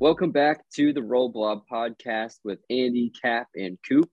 Welcome 0.00 0.30
back 0.30 0.64
to 0.76 0.94
the 0.94 1.02
Roll 1.02 1.28
Blob 1.28 1.64
podcast 1.70 2.36
with 2.42 2.60
Andy, 2.70 3.12
Cap, 3.22 3.48
and 3.54 3.76
Coop. 3.86 4.08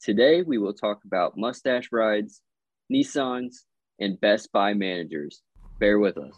Today 0.00 0.42
we 0.42 0.58
will 0.58 0.74
talk 0.74 1.00
about 1.04 1.36
mustache 1.36 1.88
rides, 1.90 2.40
Nissans, 2.88 3.64
and 3.98 4.20
Best 4.20 4.52
Buy 4.52 4.74
managers. 4.74 5.42
Bear 5.80 5.98
with 5.98 6.18
us. 6.18 6.34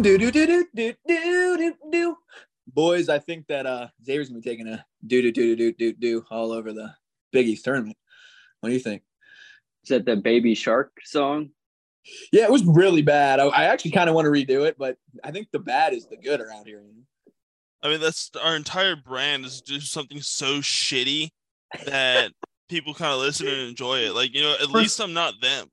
Do 0.00 0.16
do 0.16 0.30
do 0.30 0.46
do 0.46 0.66
do 0.74 0.94
do 1.06 1.56
do 1.58 1.74
do. 1.90 2.16
Boys, 2.66 3.10
I 3.10 3.18
think 3.18 3.46
that 3.48 3.66
uh 3.66 3.88
Xavier's 4.02 4.30
gonna 4.30 4.40
be 4.40 4.48
taking 4.48 4.66
a 4.66 4.82
do 5.06 5.20
do 5.20 5.30
do 5.30 5.54
do 5.54 5.72
do 5.72 5.92
do 5.92 6.24
all 6.30 6.52
over 6.52 6.72
the 6.72 6.94
Big 7.32 7.46
East 7.46 7.66
tournament. 7.66 7.98
What 8.60 8.70
do 8.70 8.72
you 8.72 8.80
think? 8.80 9.02
Is 9.84 9.90
that 9.90 10.06
the 10.06 10.16
Baby 10.16 10.54
Shark 10.54 10.92
song? 11.04 11.50
Yeah, 12.32 12.44
it 12.44 12.50
was 12.50 12.64
really 12.64 13.02
bad. 13.02 13.40
I, 13.40 13.48
I 13.48 13.64
actually 13.64 13.90
kind 13.90 14.08
of 14.08 14.14
want 14.14 14.24
to 14.24 14.30
redo 14.30 14.66
it, 14.66 14.78
but 14.78 14.96
I 15.22 15.32
think 15.32 15.48
the 15.52 15.58
bad 15.58 15.92
is 15.92 16.06
the 16.06 16.16
good 16.16 16.40
around 16.40 16.66
here. 16.66 16.82
I 17.82 17.88
mean, 17.88 18.00
that's 18.00 18.30
our 18.42 18.56
entire 18.56 18.96
brand 18.96 19.44
is 19.44 19.60
do 19.60 19.80
something 19.80 20.22
so 20.22 20.60
shitty 20.60 21.28
that 21.84 22.32
people 22.70 22.94
kind 22.94 23.12
of 23.12 23.20
listen 23.20 23.48
and 23.48 23.68
enjoy 23.68 23.98
it. 23.98 24.14
Like, 24.14 24.34
you 24.34 24.40
know, 24.40 24.54
at 24.60 24.70
least 24.70 24.98
I'm 24.98 25.12
not 25.12 25.34
them. 25.42 25.68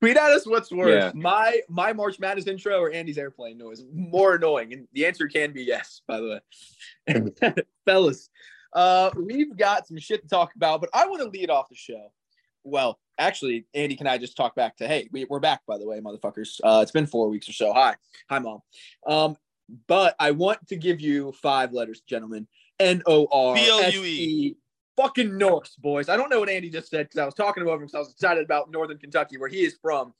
Tweet 0.00 0.16
at 0.16 0.30
us 0.30 0.46
what's 0.46 0.70
worse, 0.70 0.90
Yeah. 0.94 1.12
my 1.14 1.60
my 1.68 1.92
March 1.92 2.20
Madness 2.20 2.46
intro 2.46 2.78
or 2.78 2.92
Andy's 2.92 3.18
airplane 3.18 3.58
noise. 3.58 3.82
More 3.92 4.36
annoying, 4.36 4.72
and 4.72 4.86
the 4.92 5.06
answer 5.06 5.26
can 5.26 5.52
be 5.52 5.64
yes. 5.64 6.02
By 6.06 6.20
the 6.20 6.40
way, 7.06 7.52
fellas, 7.84 8.30
uh, 8.72 9.10
we've 9.16 9.56
got 9.56 9.88
some 9.88 9.98
shit 9.98 10.22
to 10.22 10.28
talk 10.28 10.54
about, 10.54 10.80
but 10.80 10.90
I 10.94 11.06
want 11.06 11.22
to 11.22 11.28
lead 11.28 11.50
off 11.50 11.68
the 11.68 11.74
show. 11.74 12.12
Well, 12.62 12.98
actually, 13.18 13.66
Andy, 13.74 13.96
can 13.96 14.06
I 14.06 14.18
just 14.18 14.36
talk 14.36 14.54
back 14.54 14.76
to 14.76 14.86
hey, 14.86 15.08
we, 15.12 15.24
we're 15.24 15.40
back 15.40 15.62
by 15.66 15.78
the 15.78 15.86
way, 15.86 16.00
motherfuckers. 16.00 16.60
Uh, 16.62 16.80
it's 16.82 16.92
been 16.92 17.06
four 17.06 17.28
weeks 17.28 17.48
or 17.48 17.52
so. 17.52 17.72
Hi, 17.72 17.96
hi, 18.30 18.38
mom. 18.38 18.60
Um, 19.06 19.36
but 19.88 20.14
I 20.20 20.30
want 20.30 20.66
to 20.68 20.76
give 20.76 21.00
you 21.00 21.32
five 21.32 21.72
letters, 21.72 22.02
gentlemen. 22.02 22.46
N 22.78 23.02
O 23.06 23.26
R 23.32 23.56
S 23.56 23.64
B-L-U-E. 23.64 24.08
E. 24.08 24.56
Fucking 24.98 25.38
Norse, 25.38 25.76
boys. 25.76 26.08
I 26.08 26.16
don't 26.16 26.28
know 26.28 26.40
what 26.40 26.48
Andy 26.48 26.70
just 26.70 26.90
said 26.90 27.06
because 27.06 27.18
I 27.18 27.24
was 27.24 27.34
talking 27.34 27.62
about 27.62 27.74
him 27.74 27.80
because 27.82 27.94
I 27.94 27.98
was 28.00 28.10
excited 28.10 28.44
about 28.44 28.70
Northern 28.70 28.98
Kentucky, 28.98 29.38
where 29.38 29.48
he 29.48 29.60
is 29.64 29.78
from. 29.80 30.12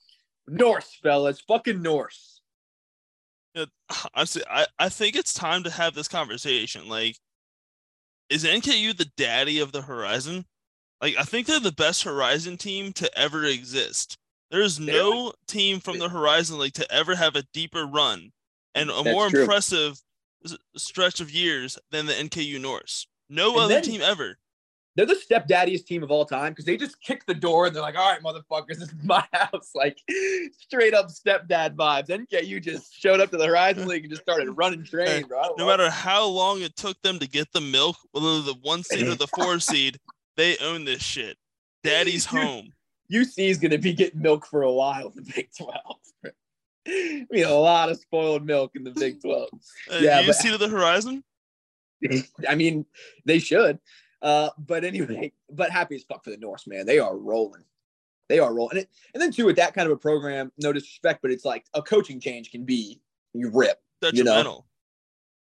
Norse, 0.47 0.97
fellas. 1.03 1.41
Fucking 1.41 1.81
Norse. 1.81 2.41
Yeah, 3.53 3.65
Honestly, 4.15 4.41
I, 4.49 4.65
I 4.79 4.87
think 4.89 5.15
it's 5.17 5.33
time 5.33 5.63
to 5.63 5.69
have 5.69 5.95
this 5.95 6.07
conversation. 6.07 6.87
Like, 6.87 7.17
is 8.29 8.45
NKU 8.45 8.95
the 8.95 9.11
daddy 9.17 9.59
of 9.59 9.71
the 9.73 9.81
Horizon? 9.81 10.45
Like, 11.01 11.15
I 11.19 11.23
think 11.23 11.45
they're 11.47 11.59
the 11.59 11.71
best 11.73 12.03
Horizon 12.03 12.55
team 12.57 12.93
to 12.93 13.19
ever 13.19 13.43
exist. 13.43 14.17
There's 14.51 14.79
no 14.79 15.33
team 15.47 15.79
from 15.79 15.99
the 15.99 16.09
Horizon 16.09 16.57
like 16.57 16.73
to 16.73 16.89
ever 16.91 17.15
have 17.15 17.35
a 17.35 17.43
deeper 17.53 17.85
run 17.85 18.31
and 18.75 18.89
a 18.89 18.93
That's 18.93 19.13
more 19.13 19.29
true. 19.29 19.41
impressive 19.41 19.99
stretch 20.77 21.19
of 21.19 21.29
years 21.31 21.77
than 21.91 22.05
the 22.05 22.13
NKU 22.13 22.61
Norse. 22.61 23.07
No 23.29 23.51
And 23.53 23.59
other 23.61 23.73
then- 23.75 23.83
team 23.83 24.01
ever. 24.01 24.37
They're 24.99 25.05
the 25.05 25.13
stepdaddiest 25.15 25.85
team 25.85 26.03
of 26.03 26.11
all 26.11 26.25
time 26.25 26.51
because 26.51 26.65
they 26.65 26.75
just 26.75 26.99
kick 26.99 27.25
the 27.25 27.33
door 27.33 27.67
and 27.67 27.73
they're 27.73 27.81
like, 27.81 27.97
all 27.97 28.11
right, 28.11 28.21
motherfuckers, 28.21 28.67
this 28.79 28.89
is 28.91 28.93
my 29.01 29.23
house. 29.31 29.71
Like 29.73 29.97
straight 30.59 30.93
up 30.93 31.07
stepdad 31.07 31.75
vibes. 31.77 32.09
NKU 32.09 32.61
just 32.61 32.93
showed 32.93 33.21
up 33.21 33.31
to 33.31 33.37
the 33.37 33.45
Horizon 33.45 33.87
League 33.87 34.03
and 34.03 34.11
just 34.11 34.23
started 34.23 34.51
running 34.51 34.83
train, 34.83 35.25
bro. 35.25 35.55
No 35.57 35.65
matter 35.67 35.89
how 35.89 36.27
long 36.27 36.61
it 36.61 36.75
took 36.75 37.01
them 37.01 37.17
to 37.19 37.29
get 37.29 37.49
the 37.53 37.61
milk, 37.61 37.95
whether 38.11 38.41
the 38.41 38.55
one 38.61 38.83
seed 38.83 39.07
or 39.07 39.15
the 39.15 39.27
four 39.37 39.61
seed, 39.61 39.97
they 40.35 40.57
own 40.57 40.83
this 40.83 41.01
shit. 41.01 41.37
Daddy's 41.81 42.25
home. 42.25 42.73
UC 43.09 43.37
is 43.37 43.57
going 43.57 43.71
to 43.71 43.77
be 43.77 43.93
getting 43.93 44.21
milk 44.21 44.45
for 44.45 44.63
a 44.63 44.71
while 44.73 45.13
in 45.15 45.23
the 45.23 45.31
Big 45.33 45.47
12. 45.57 45.75
we 46.85 47.25
need 47.31 47.43
a 47.43 47.53
lot 47.53 47.87
of 47.87 47.97
spoiled 48.01 48.45
milk 48.45 48.71
in 48.75 48.83
the 48.83 48.91
Big 48.91 49.21
12. 49.21 49.47
Uh, 49.93 49.97
Yeah, 50.01 50.19
you 50.19 50.27
but- 50.27 50.35
see 50.35 50.49
to 50.51 50.57
the 50.57 50.67
horizon? 50.67 51.23
I 52.49 52.55
mean, 52.55 52.85
they 53.23 53.39
should. 53.39 53.79
Uh, 54.21 54.49
but 54.57 54.83
anyway, 54.83 55.31
but 55.51 55.69
happy 55.69 55.95
as 55.95 56.03
fuck 56.03 56.23
for 56.23 56.29
the 56.29 56.37
Norse, 56.37 56.67
man. 56.67 56.85
They 56.85 56.99
are 56.99 57.17
rolling. 57.17 57.63
They 58.27 58.39
are 58.39 58.53
rolling. 58.53 58.77
And, 58.77 58.79
it, 58.81 58.89
and 59.13 59.21
then, 59.21 59.31
too, 59.31 59.45
with 59.45 59.55
that 59.55 59.73
kind 59.73 59.87
of 59.87 59.91
a 59.91 59.97
program, 59.97 60.51
no 60.57 60.71
disrespect, 60.71 61.21
but 61.21 61.31
it's 61.31 61.45
like 61.45 61.65
a 61.73 61.81
coaching 61.81 62.19
change 62.19 62.51
can 62.51 62.63
be 62.63 63.01
you 63.33 63.49
rip. 63.53 63.79
You 64.01 64.11
know? 64.11 64.11
Detrimental. 64.11 64.65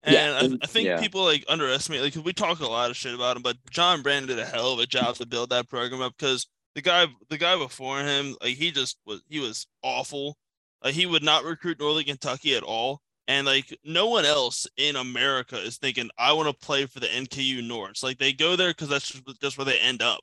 And 0.03 0.15
Yeah, 0.15 0.21
I, 0.21 0.45
and- 0.45 0.61
I 0.63 0.67
think 0.67 0.87
yeah. 0.87 1.01
people 1.01 1.25
like 1.25 1.45
underestimate 1.49 2.03
like, 2.03 2.25
we 2.25 2.33
talk 2.33 2.61
a 2.61 2.67
lot 2.67 2.91
of 2.91 2.97
shit 2.97 3.15
about 3.15 3.37
him, 3.37 3.43
but 3.43 3.57
John 3.71 4.03
Brannen 4.03 4.29
did 4.29 4.39
a 4.39 4.45
hell 4.45 4.73
of 4.73 4.79
a 4.79 4.87
job 4.87 5.17
to 5.17 5.27
build 5.27 5.51
that 5.51 5.69
program 5.69 6.03
up 6.03 6.15
because 6.19 6.47
the 6.75 6.83
guy 6.83 7.07
the 7.31 7.39
guy 7.39 7.57
before 7.57 8.01
him, 8.01 8.37
like 8.43 8.57
he 8.57 8.71
just 8.71 8.99
was 9.07 9.23
he 9.29 9.41
was 9.41 9.67
awful. 9.83 10.37
Like 10.83 10.95
he 10.95 11.07
would 11.07 11.23
not 11.23 11.45
recruit 11.45 11.81
Northern 11.81 12.05
Kentucky 12.05 12.55
at 12.55 12.63
all. 12.63 13.01
And 13.27 13.47
like 13.47 13.77
no 13.85 14.09
one 14.09 14.27
else 14.27 14.67
in 14.77 14.97
America 14.97 15.57
is 15.57 15.79
thinking, 15.79 16.11
I 16.19 16.33
want 16.33 16.49
to 16.49 16.67
play 16.67 16.87
for 16.87 17.01
the 17.01 17.07
NKU 17.07 17.67
Norse. 17.67 18.03
Like 18.03 18.19
they 18.19 18.33
go 18.33 18.55
there 18.57 18.71
because 18.71 18.89
that's 18.89 19.09
just, 19.09 19.41
just 19.41 19.59
where 19.59 19.65
they 19.65 19.79
end 19.79 20.03
up. 20.03 20.21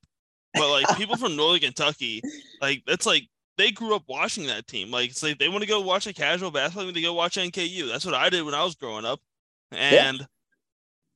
But 0.54 0.70
like 0.70 0.86
people 0.98 1.18
from 1.18 1.36
Northern 1.36 1.62
Kentucky, 1.62 2.22
like 2.62 2.84
that's 2.86 3.06
like 3.06 3.28
they 3.58 3.72
grew 3.72 3.96
up 3.96 4.04
watching 4.08 4.48
that 4.48 4.68
team. 4.68 4.92
Like 4.92 5.10
it's 5.10 5.24
like 5.24 5.40
they 5.40 5.50
want 5.50 5.62
to 5.62 5.68
go 5.70 5.82
watch 5.82 6.06
a 6.08 6.14
casual 6.14 6.52
basketball 6.52 6.86
game, 6.86 6.94
they 6.94 7.02
go 7.02 7.14
watch 7.14 7.38
NKU. 7.38 7.88
That's 7.88 8.06
what 8.06 8.16
I 8.16 8.30
did 8.30 8.44
when 8.44 8.54
I 8.54 8.64
was 8.64 8.76
growing 8.76 9.06
up. 9.06 9.20
And 9.72 10.28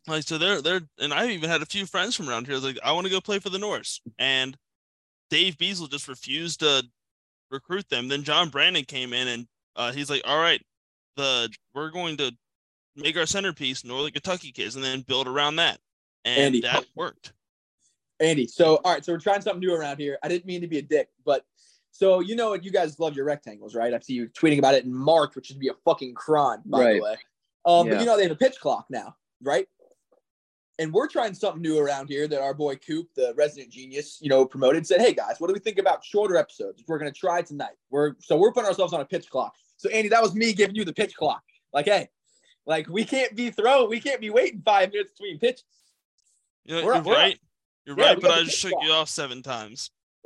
like 0.07 0.23
so 0.23 0.37
they're 0.37 0.61
they're 0.61 0.81
and 0.99 1.13
I 1.13 1.27
even 1.27 1.49
had 1.49 1.61
a 1.61 1.67
few 1.67 1.85
friends 1.85 2.15
from 2.15 2.29
around 2.29 2.45
here. 2.45 2.55
I 2.55 2.57
was 2.57 2.65
like, 2.65 2.79
I 2.83 2.91
want 2.93 3.05
to 3.05 3.11
go 3.11 3.21
play 3.21 3.39
for 3.39 3.49
the 3.49 3.59
Norse. 3.59 4.01
And 4.17 4.57
Dave 5.29 5.57
Bezold 5.57 5.91
just 5.91 6.07
refused 6.07 6.59
to 6.61 6.83
recruit 7.51 7.89
them. 7.89 8.07
Then 8.07 8.23
John 8.23 8.49
Brannen 8.49 8.85
came 8.85 9.13
in 9.13 9.27
and 9.27 9.47
uh, 9.75 9.91
he's 9.91 10.09
like, 10.09 10.21
All 10.25 10.39
right, 10.39 10.61
the 11.15 11.49
we're 11.73 11.89
going 11.91 12.17
to 12.17 12.31
make 12.95 13.17
our 13.17 13.25
centerpiece 13.25 13.83
Northern 13.83 14.11
Kentucky 14.11 14.51
kids 14.51 14.75
and 14.75 14.83
then 14.83 15.01
build 15.01 15.27
around 15.27 15.57
that. 15.57 15.79
And 16.23 16.45
Andy. 16.45 16.61
that 16.61 16.85
worked. 16.95 17.33
Andy, 18.19 18.47
so 18.47 18.77
all 18.83 18.93
right, 18.93 19.03
so 19.03 19.11
we're 19.11 19.19
trying 19.19 19.41
something 19.41 19.59
new 19.59 19.75
around 19.75 19.99
here. 19.99 20.17
I 20.23 20.27
didn't 20.29 20.45
mean 20.45 20.61
to 20.61 20.67
be 20.67 20.77
a 20.77 20.81
dick, 20.81 21.09
but 21.25 21.45
so 21.91 22.19
you 22.21 22.35
know 22.35 22.49
what 22.49 22.63
you 22.63 22.71
guys 22.71 22.99
love 22.99 23.15
your 23.15 23.25
rectangles, 23.25 23.75
right? 23.75 23.93
I 23.93 23.99
see 23.99 24.13
you 24.13 24.27
tweeting 24.29 24.59
about 24.59 24.73
it 24.73 24.85
in 24.85 24.93
March, 24.93 25.35
which 25.35 25.47
should 25.47 25.59
be 25.59 25.67
a 25.67 25.73
fucking 25.85 26.13
crime, 26.13 26.61
by 26.65 26.79
Right. 26.79 26.93
the 26.95 27.01
way. 27.01 27.17
Um, 27.65 27.87
Yeah. 27.87 27.93
but 27.93 27.99
you 27.99 28.05
know 28.05 28.15
they 28.17 28.23
have 28.23 28.31
a 28.31 28.35
pitch 28.35 28.59
clock 28.59 28.85
now, 28.89 29.15
right? 29.41 29.67
And 30.77 30.93
we're 30.93 31.07
trying 31.07 31.33
something 31.33 31.61
new 31.61 31.77
around 31.79 32.09
here 32.09 32.27
that 32.27 32.41
our 32.41 32.53
boy 32.53 32.75
Coop, 32.75 33.07
the 33.15 33.33
resident 33.35 33.71
genius, 33.71 34.17
you 34.21 34.29
know, 34.29 34.45
promoted. 34.45 34.85
Said, 34.85 34.99
"Hey 35.01 35.13
guys, 35.13 35.39
what 35.39 35.47
do 35.47 35.53
we 35.53 35.59
think 35.59 35.77
about 35.77 36.03
shorter 36.03 36.35
episodes? 36.37 36.83
We're 36.87 36.97
gonna 36.97 37.11
try 37.11 37.41
tonight. 37.41 37.75
We're 37.89 38.15
so 38.19 38.35
we're 38.37 38.51
putting 38.51 38.67
ourselves 38.67 38.93
on 38.93 38.99
a 39.01 39.05
pitch 39.05 39.29
clock. 39.29 39.55
So 39.77 39.89
Andy, 39.89 40.09
that 40.09 40.21
was 40.21 40.35
me 40.35 40.53
giving 40.53 40.75
you 40.75 40.85
the 40.85 40.93
pitch 40.93 41.15
clock. 41.15 41.43
Like, 41.73 41.85
hey, 41.85 42.09
like 42.65 42.87
we 42.87 43.05
can't 43.05 43.35
be 43.35 43.49
throwing, 43.51 43.89
we 43.89 43.99
can't 43.99 44.21
be 44.21 44.29
waiting 44.29 44.61
five 44.63 44.91
minutes 44.91 45.11
between 45.11 45.39
pitches. 45.39 45.63
You 46.63 46.75
know, 46.75 46.85
We're- 46.85 46.95
you're 46.97 47.05
we're- 47.05 47.17
right. 47.17 47.39
You're 47.85 47.99
yeah, 47.99 48.05
right, 48.05 48.19
but 48.19 48.31
I 48.31 48.43
just 48.43 48.57
shook 48.57 48.73
you 48.81 48.91
off 48.91 49.09
seven 49.09 49.43
times. 49.43 49.91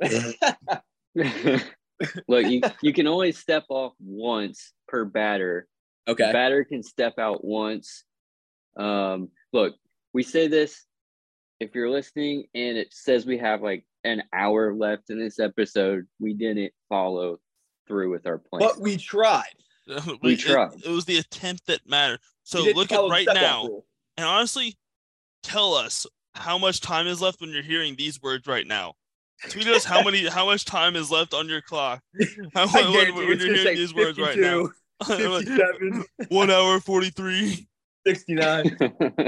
Look, 2.26 2.46
you, 2.46 2.62
you 2.82 2.94
can 2.94 3.06
only 3.06 3.32
step 3.32 3.64
off 3.68 3.92
once 4.00 4.72
per 4.88 5.04
batter. 5.04 5.68
The 6.06 6.12
okay. 6.12 6.32
batter 6.32 6.64
can 6.64 6.82
step 6.82 7.18
out 7.18 7.44
once. 7.44 8.04
Um, 8.78 9.28
look, 9.52 9.74
we 10.14 10.22
say 10.22 10.48
this 10.48 10.86
if 11.60 11.74
you're 11.74 11.90
listening 11.90 12.44
and 12.54 12.78
it 12.78 12.94
says 12.94 13.26
we 13.26 13.36
have 13.38 13.60
like 13.60 13.84
an 14.04 14.22
hour 14.32 14.74
left 14.74 15.10
in 15.10 15.18
this 15.18 15.38
episode, 15.38 16.06
we 16.18 16.32
didn't 16.32 16.72
follow 16.88 17.38
through 17.90 18.10
with 18.10 18.26
our 18.26 18.38
plan. 18.38 18.60
But 18.60 18.80
we 18.80 18.96
tried. 18.96 19.44
We 20.22 20.34
it- 20.34 20.40
tried. 20.40 20.74
It, 20.84 20.88
was 20.88 21.04
the 21.04 21.18
attempt 21.18 21.66
that 21.66 21.80
mattered. 21.86 22.20
So 22.44 22.62
look 22.74 22.92
at 22.92 23.00
right 23.10 23.26
now, 23.32 23.82
and 24.16 24.24
honestly, 24.24 24.76
tell 25.42 25.74
us 25.74 26.06
how 26.34 26.58
much 26.58 26.80
time 26.80 27.08
is 27.08 27.20
left 27.20 27.40
when 27.40 27.50
you're 27.50 27.62
hearing 27.62 27.96
these 27.96 28.22
words 28.22 28.46
right 28.46 28.66
now. 28.66 28.94
Tweet 29.48 29.66
us 29.66 29.84
how 29.84 30.02
many 30.02 30.28
how 30.28 30.46
much 30.46 30.64
time 30.64 30.94
is 30.94 31.10
left 31.10 31.34
on 31.34 31.48
your 31.48 31.60
clock. 31.60 32.02
How, 32.54 32.62
I 32.62 32.66
when, 32.66 32.92
guarantee 32.92 33.12
when 33.12 33.26
you 33.26 33.32
it's 33.32 33.44
you're 33.44 33.54
hearing 33.54 33.66
say 33.68 33.74
these 33.74 33.94
words 33.94 34.18
right 34.18 34.36
now. 34.36 34.68
57, 35.04 36.04
One 36.28 36.50
hour 36.50 36.78
forty 36.78 37.10
three. 37.10 37.66
69. 38.06 38.76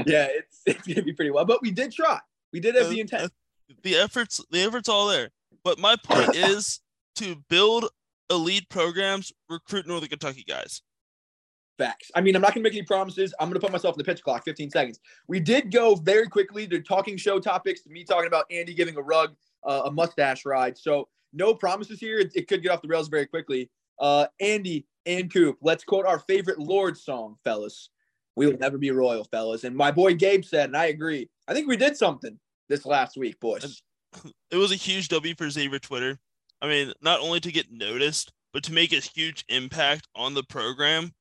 Yeah, 0.05 0.27
it's, 0.29 0.61
it's 0.65 0.87
gonna 0.87 1.01
be 1.01 1.13
pretty 1.13 1.31
well. 1.31 1.45
But 1.45 1.61
we 1.61 1.71
did 1.71 1.91
try. 1.91 2.19
We 2.51 2.59
did 2.59 2.75
have 2.75 2.85
uh, 2.85 2.89
the 2.89 2.97
uh, 2.97 3.01
intent. 3.01 3.31
the 3.81 3.95
efforts 3.95 4.39
the 4.51 4.61
efforts 4.61 4.87
all 4.87 5.07
there. 5.07 5.29
But 5.63 5.79
my 5.79 5.95
point 5.95 6.35
is 6.35 6.79
to 7.15 7.35
build 7.49 7.89
elite 8.33 8.69
programs, 8.69 9.31
recruit 9.49 9.87
Northern 9.87 10.09
Kentucky 10.09 10.43
guys. 10.47 10.81
Facts. 11.77 12.11
I 12.13 12.21
mean, 12.21 12.35
I'm 12.35 12.41
not 12.41 12.53
going 12.53 12.63
to 12.63 12.69
make 12.69 12.77
any 12.77 12.85
promises. 12.85 13.33
I'm 13.39 13.47
going 13.47 13.55
to 13.55 13.59
put 13.59 13.71
myself 13.71 13.95
in 13.95 13.97
the 13.97 14.03
pitch 14.03 14.21
clock, 14.21 14.43
15 14.45 14.69
seconds. 14.69 14.99
We 15.27 15.39
did 15.39 15.71
go 15.71 15.95
very 15.95 16.27
quickly 16.27 16.67
to 16.67 16.81
talking 16.81 17.17
show 17.17 17.39
topics, 17.39 17.81
to 17.83 17.89
me 17.89 18.03
talking 18.03 18.27
about 18.27 18.45
Andy 18.51 18.75
giving 18.75 18.95
a 18.95 19.01
rug, 19.01 19.35
uh, 19.63 19.83
a 19.85 19.91
mustache 19.91 20.45
ride. 20.45 20.77
So 20.77 21.07
no 21.33 21.55
promises 21.55 21.99
here. 21.99 22.19
It, 22.19 22.31
it 22.35 22.47
could 22.47 22.61
get 22.61 22.71
off 22.71 22.81
the 22.81 22.87
rails 22.87 23.07
very 23.07 23.25
quickly. 23.25 23.71
Uh, 23.99 24.27
Andy 24.39 24.85
and 25.05 25.33
Coop, 25.33 25.57
let's 25.61 25.83
quote 25.83 26.05
our 26.05 26.19
favorite 26.19 26.59
Lorde 26.59 26.97
song, 26.97 27.37
fellas. 27.43 27.89
We 28.35 28.47
will 28.47 28.57
never 28.57 28.77
be 28.77 28.91
royal, 28.91 29.23
fellas. 29.25 29.63
And 29.63 29.75
my 29.75 29.91
boy 29.91 30.15
Gabe 30.15 30.43
said, 30.43 30.65
and 30.65 30.77
I 30.77 30.85
agree. 30.85 31.29
I 31.47 31.53
think 31.53 31.67
we 31.67 31.77
did 31.77 31.97
something 31.97 32.39
this 32.69 32.85
last 32.85 33.17
week, 33.17 33.39
boys. 33.39 33.81
It 34.51 34.57
was 34.57 34.71
a 34.71 34.75
huge 34.75 35.07
W 35.07 35.33
for 35.33 35.49
Xavier 35.49 35.79
Twitter. 35.79 36.19
I 36.63 36.67
mean, 36.67 36.93
not 37.01 37.19
only 37.19 37.41
to 37.41 37.51
get 37.51 37.71
noticed, 37.71 38.31
but 38.53 38.63
to 38.63 38.73
make 38.73 38.93
a 38.93 39.01
huge 39.01 39.43
impact 39.49 40.07
on 40.15 40.33
the 40.33 40.43
program. 40.43 41.11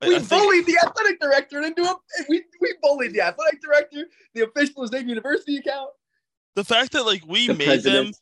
We 0.00 0.14
I 0.16 0.18
think- 0.20 0.28
bullied 0.42 0.66
the 0.66 0.78
athletic 0.86 1.18
director 1.20 1.60
into 1.62 1.82
a 1.82 1.96
we 2.28 2.44
we 2.60 2.74
bullied 2.80 3.12
the 3.12 3.22
athletic 3.22 3.60
director, 3.60 4.04
the 4.34 4.42
official 4.44 4.86
Xavier 4.86 5.08
University 5.08 5.56
account. 5.56 5.90
the 6.54 6.64
fact 6.64 6.92
that 6.92 7.04
like 7.04 7.22
we 7.26 7.48
The 7.48 7.54
made 7.54 7.82
them 7.82 8.12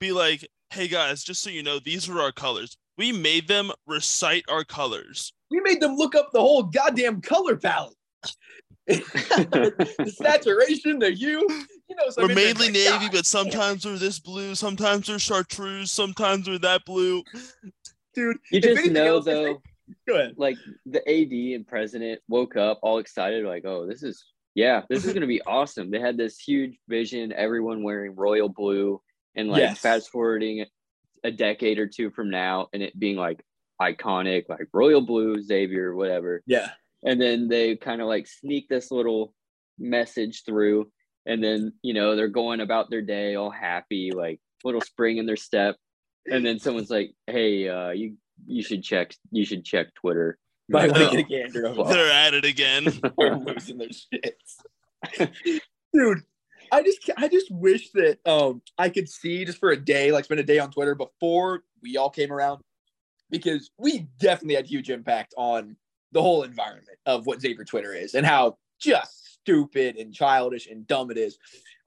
be 0.00 0.10
like, 0.12 0.46
hey 0.70 0.88
guys, 0.88 1.22
just 1.22 1.42
so 1.42 1.50
you 1.50 1.62
know, 1.62 1.78
these 1.78 2.08
are 2.08 2.20
our 2.20 2.32
colors. 2.32 2.76
We 2.98 3.12
made 3.12 3.46
them 3.46 3.70
recite 3.86 4.44
our 4.48 4.64
colors. 4.64 5.32
We 5.50 5.60
made 5.60 5.80
them 5.80 5.94
look 5.96 6.14
up 6.16 6.30
the 6.32 6.40
whole 6.40 6.64
goddamn 6.64 7.20
color 7.20 7.56
palette. 7.56 7.94
the 8.86 10.14
saturation, 10.16 10.98
the 10.98 11.10
hue. 11.10 11.46
You 11.88 11.96
know, 11.96 12.10
so 12.10 12.22
we're 12.22 12.24
I 12.24 12.34
mean, 12.34 12.36
mainly 12.36 12.64
like, 12.66 12.72
navy, 12.72 13.04
God, 13.06 13.12
but 13.12 13.26
sometimes 13.26 13.84
we're 13.84 13.96
this 13.96 14.18
blue, 14.18 14.54
sometimes 14.54 15.08
we're 15.08 15.18
chartreuse, 15.18 15.90
sometimes 15.92 16.48
we're 16.48 16.58
that 16.58 16.84
blue. 16.84 17.22
dude. 18.14 18.38
You 18.50 18.60
just 18.60 18.90
know 18.90 19.16
else, 19.16 19.24
though, 19.24 19.62
Go 20.08 20.14
ahead. 20.16 20.34
like 20.36 20.56
the 20.86 21.00
AD 21.08 21.54
and 21.54 21.66
president 21.66 22.20
woke 22.28 22.56
up 22.56 22.80
all 22.82 22.98
excited, 22.98 23.44
like, 23.44 23.64
oh, 23.64 23.86
this 23.86 24.02
is 24.02 24.24
yeah, 24.56 24.82
this 24.88 25.04
is 25.04 25.12
gonna 25.12 25.26
be 25.26 25.42
awesome. 25.46 25.90
They 25.90 26.00
had 26.00 26.16
this 26.16 26.38
huge 26.38 26.76
vision, 26.88 27.32
everyone 27.32 27.82
wearing 27.84 28.14
royal 28.16 28.48
blue, 28.48 29.00
and 29.36 29.48
like 29.48 29.60
Yes. 29.60 29.78
fast 29.78 30.10
forwarding 30.10 30.64
a 31.24 31.30
decade 31.30 31.78
or 31.78 31.86
two 31.86 32.10
from 32.10 32.30
now, 32.30 32.68
and 32.72 32.82
it 32.82 32.98
being 32.98 33.16
like 33.16 33.40
iconic, 33.80 34.48
like 34.48 34.66
royal 34.72 35.02
blue, 35.02 35.40
Xavier, 35.42 35.94
whatever. 35.94 36.42
Yeah. 36.46 36.70
And 37.04 37.20
then 37.20 37.46
they 37.46 37.76
kind 37.76 38.00
of 38.00 38.08
like 38.08 38.26
sneak 38.26 38.68
this 38.68 38.90
little 38.90 39.34
message 39.78 40.42
through, 40.44 40.90
and 41.26 41.42
then 41.42 41.72
you 41.82 41.92
know 41.94 42.16
they're 42.16 42.28
going 42.28 42.60
about 42.60 42.88
their 42.90 43.02
day 43.02 43.34
all 43.34 43.50
happy, 43.50 44.12
like 44.14 44.40
little 44.64 44.80
spring 44.80 45.18
in 45.18 45.26
their 45.26 45.36
step, 45.36 45.76
and 46.30 46.44
then 46.44 46.58
someone's 46.58 46.90
like, 46.90 47.12
hey, 47.26 47.68
uh, 47.68 47.90
you 47.90 48.16
you 48.46 48.62
should 48.62 48.82
check 48.82 49.14
you 49.30 49.44
should 49.44 49.64
check 49.64 49.94
Twitter. 49.94 50.38
By 50.68 50.86
Like, 50.86 51.12
Lincoln. 51.12 51.26
Gander. 51.28 51.74
They're 51.84 52.10
at 52.10 52.34
it 52.34 52.44
again. 52.44 52.84
They're 53.18 53.36
losing 53.36 53.78
their 53.78 53.88
shits. 53.88 55.30
Dude, 55.92 56.22
I 56.72 56.82
just 56.82 57.08
I 57.16 57.28
just 57.28 57.50
wish 57.50 57.90
that 57.92 58.18
um 58.26 58.62
I 58.76 58.88
could 58.88 59.08
see 59.08 59.44
just 59.44 59.58
for 59.58 59.70
a 59.70 59.76
day, 59.76 60.10
like 60.12 60.24
spend 60.24 60.40
a 60.40 60.44
day 60.44 60.58
on 60.58 60.70
Twitter 60.70 60.94
before 60.94 61.62
we 61.82 61.96
all 61.96 62.10
came 62.10 62.32
around. 62.32 62.62
Because 63.30 63.70
we 63.76 64.06
definitely 64.20 64.54
had 64.54 64.66
huge 64.66 64.88
impact 64.88 65.34
on 65.36 65.76
the 66.12 66.22
whole 66.22 66.44
environment 66.44 66.98
of 67.06 67.26
what 67.26 67.40
Xavier 67.40 67.64
Twitter 67.64 67.92
is 67.92 68.14
and 68.14 68.24
how 68.24 68.56
just 68.80 69.25
stupid 69.46 69.96
and 69.96 70.12
childish 70.12 70.66
and 70.66 70.86
dumb 70.86 71.10
it 71.10 71.16
is. 71.18 71.38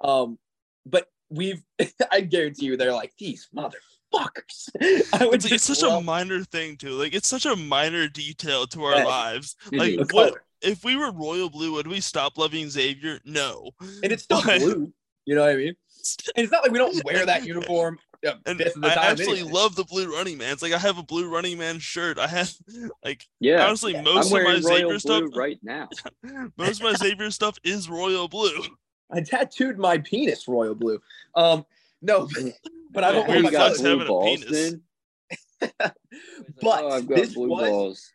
Um, 0.02 0.40
but 0.86 1.08
we've 1.30 1.62
I 2.12 2.22
guarantee 2.22 2.68
you 2.68 2.78
they're 2.78 2.94
like 2.94 3.14
these 3.20 3.50
motherfuckers. 3.56 4.70
I 5.14 5.26
would 5.26 5.36
It's, 5.36 5.52
it's 5.52 5.64
such 5.66 5.84
a 5.84 6.02
minor 6.02 6.44
thing 6.46 6.78
too. 6.78 6.92
Like 6.92 7.14
it's 7.14 7.28
such 7.28 7.46
a 7.46 7.56
minor 7.56 8.08
detail 8.08 8.66
to 8.68 8.84
our 8.86 8.98
Yeah. 8.98 9.04
lives. 9.04 9.56
Like 9.74 9.98
the 9.98 10.08
what 10.12 10.36
if 10.62 10.84
we 10.84 10.96
were 10.96 11.12
royal 11.12 11.50
blue, 11.50 11.74
would 11.74 11.88
we 11.88 12.00
stop 12.00 12.38
loving 12.38 12.70
Xavier? 12.70 13.20
No. 13.26 13.72
and 14.04 14.12
it's 14.12 14.24
still 14.24 14.42
blue. 14.60 14.94
You 15.26 15.36
know 15.36 15.42
what 15.42 15.52
I 15.52 15.56
mean? 15.56 15.76
And 16.36 16.44
it's 16.44 16.52
not 16.52 16.64
like 16.64 16.72
we 16.72 16.78
don't 16.80 17.04
wear 17.04 17.26
that 17.26 17.46
uniform 17.46 18.00
uh, 18.28 18.34
And 18.46 18.58
fifth 18.58 18.76
of 18.76 18.82
the 18.82 18.90
I 18.92 18.96
time. 18.96 19.04
absolutely 19.12 19.40
anyway. 19.42 19.54
love 19.54 19.76
the 19.76 19.84
blue 19.86 20.14
running 20.14 20.38
man. 20.38 20.52
It's 20.54 20.62
like 20.62 20.74
I 20.74 20.78
have 20.78 20.98
a 20.98 21.04
blue 21.04 21.30
running 21.30 21.58
man 21.58 21.80
shirt. 21.80 22.18
I 22.20 22.28
have 22.28 22.52
like 23.04 23.26
yeah, 23.40 23.66
honestly 23.66 23.94
yeah. 23.94 24.02
most 24.02 24.32
I'm 24.32 24.38
of 24.38 24.44
my 24.44 24.44
wearing 24.44 24.64
royal 24.64 24.78
Xavier 24.78 24.88
blue 24.88 25.00
stuff. 25.00 25.24
right 25.36 25.60
now. 25.64 25.90
Most 26.58 26.82
of 26.82 26.84
my 26.84 26.94
Xavier 26.94 27.32
stuff 27.32 27.58
is 27.64 27.90
royal 27.90 28.28
blue. 28.28 28.62
I 29.12 29.22
tattooed 29.22 29.78
my 29.80 29.98
penis 30.00 30.48
royal 30.48 30.76
blue. 30.76 31.00
Um, 31.36 31.66
no, 32.02 32.28
but 32.92 33.04
I 33.04 33.12
don't 33.12 33.28
Where 33.28 33.42
wear 33.42 33.52
the 33.52 33.58
my 33.58 33.58
fuck's 33.58 33.78
colors. 33.78 33.82
having 33.82 34.02
a 34.02 34.06
balls 34.06 34.44
penis? 34.46 34.72
then? 34.72 34.84
But 36.62 36.84
oh, 36.84 36.90
I've 36.90 37.08
got 37.08 37.16
this 37.18 37.34
blue 37.34 37.50
was- 37.50 37.70
balls. 37.70 38.12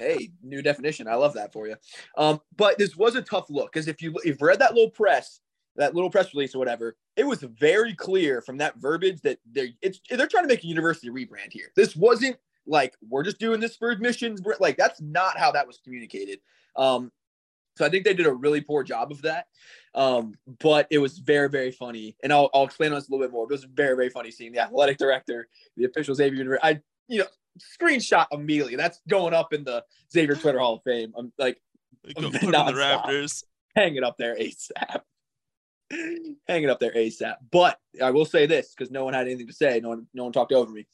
Hey, 0.00 0.30
new 0.42 0.62
definition. 0.62 1.06
I 1.06 1.14
love 1.14 1.34
that 1.34 1.52
for 1.52 1.68
you. 1.68 1.76
Um, 2.16 2.40
but 2.56 2.76
this 2.76 2.96
was 2.96 3.14
a 3.14 3.22
tough 3.22 3.48
look 3.50 3.72
because 3.72 3.86
if 3.86 4.02
you 4.02 4.12
if 4.24 4.40
you 4.40 4.46
read 4.46 4.58
that 4.58 4.74
little 4.74 4.90
press, 4.90 5.40
that 5.76 5.94
little 5.94 6.10
press 6.10 6.32
release 6.34 6.54
or 6.54 6.58
whatever, 6.58 6.96
it 7.16 7.26
was 7.26 7.42
very 7.42 7.94
clear 7.94 8.40
from 8.40 8.58
that 8.58 8.76
verbiage 8.76 9.20
that 9.22 9.38
they're 9.52 9.68
it's 9.82 10.00
they're 10.10 10.26
trying 10.26 10.44
to 10.44 10.48
make 10.48 10.64
a 10.64 10.66
university 10.66 11.10
rebrand 11.10 11.52
here. 11.52 11.72
This 11.76 11.96
wasn't 11.96 12.36
like 12.66 12.94
we're 13.08 13.22
just 13.22 13.38
doing 13.38 13.60
this 13.60 13.76
for 13.76 13.90
admissions. 13.90 14.40
Like 14.60 14.76
that's 14.76 15.00
not 15.00 15.38
how 15.38 15.52
that 15.52 15.66
was 15.66 15.78
communicated. 15.78 16.40
Um, 16.76 17.12
so 17.76 17.84
I 17.84 17.90
think 17.90 18.04
they 18.04 18.14
did 18.14 18.26
a 18.26 18.32
really 18.32 18.62
poor 18.62 18.82
job 18.82 19.12
of 19.12 19.22
that. 19.22 19.46
Um, 19.94 20.34
but 20.60 20.86
it 20.90 20.98
was 20.98 21.18
very, 21.18 21.48
very 21.48 21.70
funny. 21.70 22.16
And 22.22 22.32
I'll, 22.32 22.48
I'll 22.54 22.64
explain 22.64 22.92
on 22.92 22.98
this 22.98 23.08
a 23.08 23.12
little 23.12 23.26
bit 23.26 23.32
more. 23.32 23.46
But 23.46 23.54
it 23.54 23.60
was 23.60 23.64
very, 23.64 23.94
very 23.96 24.08
funny 24.08 24.30
seeing 24.30 24.52
the 24.52 24.60
athletic 24.60 24.96
director, 24.96 25.48
the 25.76 25.84
official 25.84 26.14
Xavier 26.14 26.38
University. 26.38 26.66
I, 26.66 26.80
you 27.08 27.20
know, 27.20 27.26
screenshot 27.58 28.26
immediately. 28.32 28.76
That's 28.76 29.00
going 29.08 29.34
up 29.34 29.52
in 29.52 29.64
the 29.64 29.84
Xavier 30.10 30.36
Twitter 30.36 30.58
Hall 30.58 30.76
of 30.76 30.82
Fame. 30.84 31.12
I'm 31.16 31.32
like 31.38 31.60
go 32.14 32.30
put 32.30 32.42
in 32.42 32.50
the 32.50 33.42
hang 33.74 33.96
it 33.96 34.04
up 34.04 34.16
there 34.18 34.36
ASAP. 34.36 35.00
hang 36.48 36.62
it 36.62 36.70
up 36.70 36.80
there 36.80 36.92
ASAP. 36.92 37.36
But 37.50 37.78
I 38.02 38.10
will 38.10 38.24
say 38.24 38.46
this 38.46 38.74
because 38.74 38.90
no 38.90 39.04
one 39.04 39.14
had 39.14 39.26
anything 39.26 39.46
to 39.46 39.52
say. 39.52 39.80
No 39.80 39.90
one, 39.90 40.06
no 40.14 40.24
one 40.24 40.32
talked 40.32 40.52
over 40.52 40.72
me. 40.72 40.86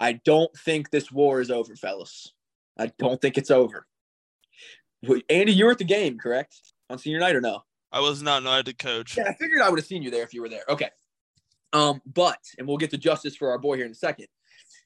I 0.00 0.12
don't 0.24 0.54
think 0.58 0.90
this 0.90 1.10
war 1.10 1.40
is 1.40 1.50
over, 1.50 1.76
fellas. 1.76 2.32
I 2.78 2.92
don't 2.98 3.20
think 3.20 3.38
it's 3.38 3.50
over. 3.50 3.86
Andy, 5.28 5.52
you 5.52 5.66
were 5.66 5.70
at 5.70 5.78
the 5.78 5.84
game, 5.84 6.18
correct? 6.18 6.60
On 6.90 6.98
senior 6.98 7.20
night 7.20 7.36
or 7.36 7.40
no? 7.40 7.62
I 7.92 8.00
was 8.00 8.22
not 8.22 8.44
an 8.44 8.64
to 8.64 8.74
coach. 8.74 9.16
Yeah, 9.16 9.28
I 9.28 9.34
figured 9.34 9.62
I 9.62 9.70
would 9.70 9.78
have 9.78 9.86
seen 9.86 10.02
you 10.02 10.10
there 10.10 10.24
if 10.24 10.34
you 10.34 10.42
were 10.42 10.48
there. 10.48 10.64
Okay. 10.68 10.90
Um, 11.72 12.00
but 12.06 12.38
and 12.58 12.66
we'll 12.66 12.76
get 12.76 12.90
to 12.90 12.98
justice 12.98 13.36
for 13.36 13.50
our 13.50 13.58
boy 13.58 13.76
here 13.76 13.86
in 13.86 13.92
a 13.92 13.96
second. 13.96 14.26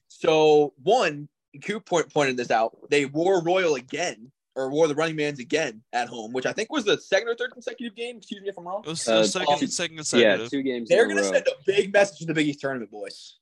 So 0.07 0.73
one, 0.83 1.27
Coop 1.63 1.85
point, 1.85 2.13
pointed 2.13 2.37
this 2.37 2.51
out. 2.51 2.77
They 2.89 3.05
wore 3.05 3.41
Royal 3.41 3.75
again, 3.75 4.31
or 4.59 4.69
wore 4.69 4.87
the 4.89 4.95
running 4.95 5.15
man's 5.15 5.39
again 5.39 5.81
at 5.93 6.09
home, 6.09 6.33
which 6.33 6.45
I 6.45 6.51
think 6.51 6.69
was 6.69 6.83
the 6.83 6.99
second 6.99 7.29
or 7.29 7.35
third 7.35 7.51
consecutive 7.53 7.95
game. 7.95 8.17
Excuse 8.17 8.41
me 8.41 8.49
if 8.49 8.57
I'm 8.57 8.67
wrong. 8.67 8.81
It 8.85 8.89
was 8.89 9.07
Uh, 9.07 9.21
the 9.21 9.27
second, 9.27 9.53
um, 9.63 9.67
second 10.03 10.21
Yeah, 10.21 10.47
two 10.49 10.61
games. 10.61 10.89
They're 10.89 11.07
gonna 11.07 11.23
send 11.23 11.47
a 11.47 11.53
big 11.65 11.93
message 11.93 12.19
to 12.19 12.25
the 12.25 12.33
Big 12.33 12.47
East 12.47 12.59
tournament, 12.59 12.91
boys. 12.91 13.37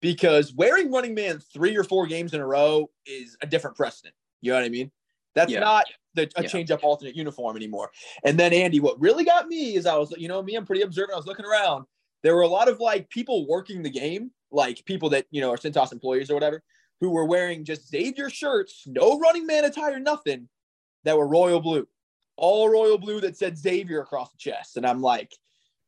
Because 0.00 0.52
wearing 0.52 0.90
running 0.90 1.14
man 1.14 1.38
three 1.38 1.76
or 1.76 1.84
four 1.84 2.06
games 2.06 2.34
in 2.34 2.40
a 2.40 2.46
row 2.46 2.90
is 3.06 3.36
a 3.40 3.46
different 3.46 3.76
precedent. 3.76 4.14
You 4.40 4.52
know 4.52 4.58
what 4.58 4.64
I 4.64 4.68
mean? 4.68 4.90
That's 5.34 5.52
Yeah. 5.52 5.60
not 5.60 5.86
the, 6.14 6.28
a 6.36 6.42
Yeah. 6.42 6.48
change 6.48 6.70
up 6.72 6.82
alternate 6.82 7.14
uniform 7.14 7.56
anymore. 7.56 7.90
And 8.24 8.38
then 8.38 8.52
Andy, 8.52 8.80
what 8.80 9.00
really 9.00 9.24
got 9.24 9.46
me 9.46 9.76
is 9.76 9.86
I 9.86 9.96
was, 9.96 10.12
you 10.16 10.26
know, 10.28 10.42
me, 10.42 10.56
I'm 10.56 10.66
pretty 10.66 10.82
observant. 10.82 11.14
I 11.14 11.16
was 11.16 11.26
looking 11.26 11.44
around. 11.44 11.86
There 12.22 12.34
were 12.34 12.42
a 12.42 12.48
lot 12.48 12.68
of 12.68 12.80
like 12.80 13.08
people 13.10 13.46
working 13.46 13.82
the 13.82 13.90
game, 13.90 14.32
like 14.50 14.84
people 14.84 15.10
that 15.10 15.26
you 15.30 15.40
know 15.40 15.50
are 15.52 15.56
Cintas 15.56 15.92
employees 15.92 16.30
or 16.30 16.34
whatever, 16.34 16.62
who 17.00 17.10
were 17.10 17.24
wearing 17.24 17.64
just 17.64 17.88
Xavier 17.88 18.30
shirts, 18.30 18.84
no 18.86 19.18
running 19.18 19.46
man 19.46 19.64
attire, 19.64 19.98
nothing, 19.98 20.48
that 21.04 21.16
were 21.16 21.26
royal 21.28 21.60
blue, 21.60 21.86
all 22.36 22.68
royal 22.68 22.98
blue 22.98 23.20
that 23.20 23.36
said 23.36 23.56
Xavier 23.56 24.00
across 24.00 24.32
the 24.32 24.38
chest. 24.38 24.76
And 24.76 24.86
I'm 24.86 25.00
like, 25.00 25.32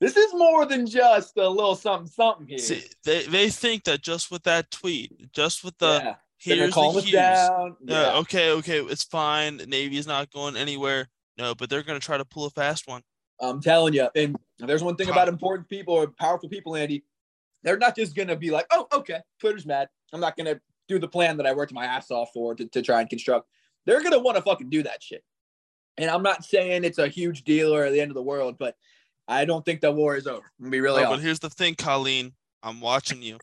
this 0.00 0.16
is 0.16 0.32
more 0.32 0.64
than 0.64 0.86
just 0.86 1.36
a 1.36 1.48
little 1.48 1.74
something 1.74 2.08
something 2.08 2.46
here. 2.46 2.58
See, 2.58 2.84
they 3.04 3.24
they 3.26 3.50
think 3.50 3.84
that 3.84 4.02
just 4.02 4.30
with 4.30 4.42
that 4.44 4.70
tweet, 4.70 5.32
just 5.32 5.62
with 5.62 5.76
the 5.78 6.00
yeah, 6.02 6.14
here's 6.38 6.74
the 6.74 6.80
us 6.80 7.04
hues. 7.04 7.12
down. 7.12 7.76
Yeah, 7.84 8.02
Yeah. 8.02 8.18
okay, 8.20 8.50
okay, 8.52 8.80
it's 8.80 9.04
fine. 9.04 9.58
Navy's 9.68 10.06
not 10.06 10.32
going 10.32 10.56
anywhere. 10.56 11.08
No, 11.36 11.54
but 11.54 11.68
they're 11.68 11.82
gonna 11.82 12.00
try 12.00 12.16
to 12.16 12.24
pull 12.24 12.46
a 12.46 12.50
fast 12.50 12.88
one. 12.88 13.02
I'm 13.40 13.60
telling 13.60 13.94
you. 13.94 14.08
And 14.14 14.38
there's 14.58 14.82
one 14.82 14.96
thing 14.96 15.08
about 15.08 15.28
important 15.28 15.68
people 15.68 15.94
or 15.94 16.06
powerful 16.06 16.48
people, 16.48 16.76
Andy. 16.76 17.04
They're 17.62 17.78
not 17.78 17.94
just 17.94 18.14
gonna 18.14 18.36
be 18.36 18.50
like, 18.50 18.66
oh, 18.70 18.86
okay, 18.92 19.20
Twitter's 19.38 19.66
mad. 19.66 19.88
I'm 20.12 20.20
not 20.20 20.36
gonna 20.36 20.60
do 20.90 20.98
the 20.98 21.08
plan 21.08 21.36
that 21.36 21.46
I 21.46 21.54
worked 21.54 21.72
my 21.72 21.84
ass 21.84 22.10
off 22.10 22.32
for 22.34 22.54
to, 22.54 22.66
to 22.66 22.82
try 22.82 23.00
and 23.00 23.08
construct. 23.08 23.48
They're 23.86 24.02
gonna 24.02 24.18
want 24.18 24.36
to 24.36 24.42
fucking 24.42 24.68
do 24.68 24.82
that 24.82 25.02
shit. 25.02 25.24
And 25.96 26.10
I'm 26.10 26.22
not 26.22 26.44
saying 26.44 26.84
it's 26.84 26.98
a 26.98 27.08
huge 27.08 27.44
deal 27.44 27.74
or 27.74 27.88
the 27.90 28.00
end 28.00 28.10
of 28.10 28.14
the 28.14 28.22
world, 28.22 28.56
but 28.58 28.76
I 29.28 29.44
don't 29.44 29.64
think 29.64 29.80
the 29.80 29.92
war 29.92 30.16
is 30.16 30.26
over. 30.26 30.42
I'm 30.62 30.70
be 30.70 30.80
really 30.80 31.02
Oh, 31.04 31.10
but 31.10 31.20
here's 31.20 31.38
the 31.38 31.50
thing, 31.50 31.76
Colleen. 31.76 32.32
I'm 32.62 32.80
watching 32.80 33.22
you. 33.22 33.38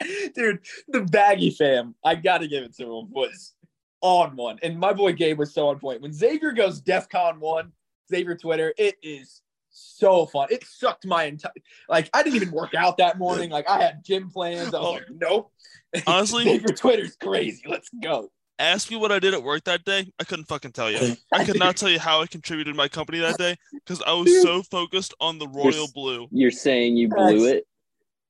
Dude, 0.34 0.60
the 0.88 1.02
baggy 1.02 1.50
fam, 1.50 1.94
I 2.04 2.14
gotta 2.14 2.48
give 2.48 2.64
it 2.64 2.74
to 2.76 2.84
him, 2.84 3.10
was 3.10 3.54
on 4.00 4.34
one. 4.34 4.58
And 4.62 4.78
my 4.78 4.92
boy 4.92 5.12
Gabe 5.12 5.38
was 5.38 5.54
so 5.54 5.68
on 5.68 5.78
point. 5.78 6.00
When 6.00 6.12
Xavier 6.12 6.52
goes 6.52 6.80
DEF 6.80 7.08
CON 7.08 7.40
one, 7.40 7.72
Xavier 8.10 8.36
Twitter, 8.36 8.74
it 8.78 8.96
is 9.02 9.42
so 9.74 10.26
fun. 10.26 10.48
It 10.50 10.64
sucked 10.64 11.06
my 11.06 11.24
entire 11.24 11.52
like 11.88 12.08
I 12.14 12.22
didn't 12.22 12.36
even 12.36 12.50
work 12.52 12.74
out 12.74 12.96
that 12.98 13.18
morning. 13.18 13.50
Like 13.50 13.68
I 13.68 13.80
had 13.82 14.04
gym 14.04 14.30
plans. 14.30 14.72
I 14.74 14.78
was 14.78 14.86
Oh. 14.88 14.92
like, 14.92 15.04
nope. 15.10 15.52
Honestly- 16.06 16.44
Xavier 16.44 16.68
Twitter's 16.74 17.16
crazy. 17.16 17.62
Let's 17.66 17.88
go. 18.02 18.30
Ask 18.60 18.88
me 18.88 18.96
what 18.96 19.10
I 19.10 19.18
did 19.18 19.34
at 19.34 19.42
work 19.42 19.64
that 19.64 19.84
day. 19.84 20.12
I 20.20 20.24
couldn't 20.24 20.44
fucking 20.44 20.70
tell 20.72 20.88
you. 20.88 21.16
I 21.32 21.44
could 21.44 21.58
not 21.58 21.76
tell 21.76 21.88
you 21.90 21.98
how 21.98 22.22
I 22.22 22.26
contributed 22.28 22.72
to 22.72 22.76
my 22.76 22.86
company 22.86 23.18
that 23.18 23.36
day 23.36 23.56
because 23.72 24.00
I 24.06 24.12
was 24.12 24.42
so 24.42 24.62
focused 24.62 25.12
on 25.20 25.38
the 25.40 25.48
royal 25.48 25.88
blue. 25.92 26.28
You're 26.30 26.52
saying 26.52 26.96
you 26.96 27.08
blew 27.08 27.48
it. 27.48 27.66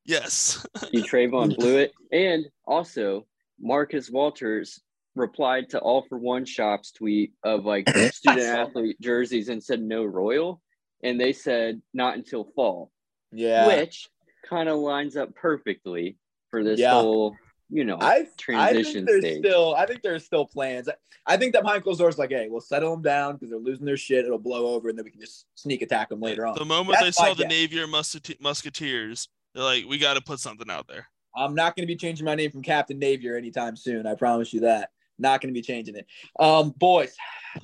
Yes. 0.07 0.67
You 0.93 1.03
Trayvon 1.03 1.55
blew 1.59 1.77
it. 1.79 1.93
And 2.11 2.47
also, 2.67 3.27
Marcus 3.61 4.11
Walters 4.11 4.81
replied 5.15 5.69
to 5.71 5.79
all 5.79 6.07
for 6.09 6.17
one 6.19 6.47
shop's 6.47 6.91
tweet 6.91 7.33
of 7.43 7.67
like 7.67 7.87
student 8.13 8.41
athlete 8.43 8.99
jerseys 9.03 9.51
and 9.51 9.63
said 9.63 9.83
no 9.83 10.05
royal. 10.05 10.61
And 11.05 11.21
they 11.21 11.33
said 11.33 11.81
not 11.93 12.17
until 12.17 12.45
fall, 12.57 12.91
Yeah. 13.33 13.67
which 13.67 14.09
kind 14.49 14.69
of 14.69 14.79
lines 14.79 15.17
up 15.17 15.35
perfectly 15.35 16.17
for 16.51 16.65
this 16.65 16.81
Yeah. 16.81 16.93
whole, 16.93 17.37
you 17.71 17.85
know, 17.85 17.99
I 18.01 18.15
I 18.15 18.27
transition 18.39 18.93
think 18.93 19.07
there's 19.07 19.23
stage. 19.25 19.39
still 19.39 19.75
I 19.75 19.87
think 19.87 20.03
there's 20.03 20.25
still 20.25 20.47
plans. 20.47 20.89
I 21.27 21.37
think 21.37 21.53
that 21.55 21.63
behind 21.63 21.83
closed 21.83 21.99
doors, 22.01 22.19
like, 22.19 22.31
hey, 22.31 22.49
we'll 22.49 22.61
settle 22.61 22.91
them 22.93 23.03
down 23.03 23.35
because 23.35 23.51
they're 23.51 23.59
losing 23.59 23.87
their 23.87 23.97
shit. 23.97 24.25
It'll 24.25 24.39
blow 24.39 24.67
over, 24.75 24.89
and 24.89 24.99
then 24.99 25.05
we 25.05 25.11
can 25.11 25.21
just 25.21 25.47
sneak 25.55 25.81
attack 25.83 26.09
them 26.11 26.21
later 26.21 26.47
on. 26.47 26.55
The 26.57 26.65
moment 26.65 26.99
That's 27.01 27.17
they 27.19 27.23
my 27.23 27.29
saw 27.29 27.35
the 27.35 27.45
guess. 27.45 27.53
Navier 27.53 27.87
Muskete- 27.87 28.41
Musketeers, 28.41 29.29
they're 29.55 29.63
like, 29.65 29.85
we 29.87 29.97
got 29.99 30.15
to 30.15 30.21
put 30.21 30.41
something 30.41 30.71
out 30.71 30.87
there. 30.87 31.07
I'm 31.37 31.55
not 31.55 31.75
going 31.77 31.83
to 31.87 31.93
be 31.93 31.97
changing 31.97 32.25
my 32.25 32.35
name 32.35 32.51
from 32.51 32.63
Captain 32.63 33.01
Navier 33.01 33.37
anytime 33.37 33.75
soon. 33.77 34.07
I 34.07 34.15
promise 34.15 34.53
you 34.53 34.61
that. 34.61 34.91
Not 35.19 35.41
going 35.41 35.53
to 35.53 35.59
be 35.59 35.63
changing 35.63 35.97
it. 35.97 36.07
Um, 36.39 36.71
boys, 36.77 37.15
I 37.57 37.61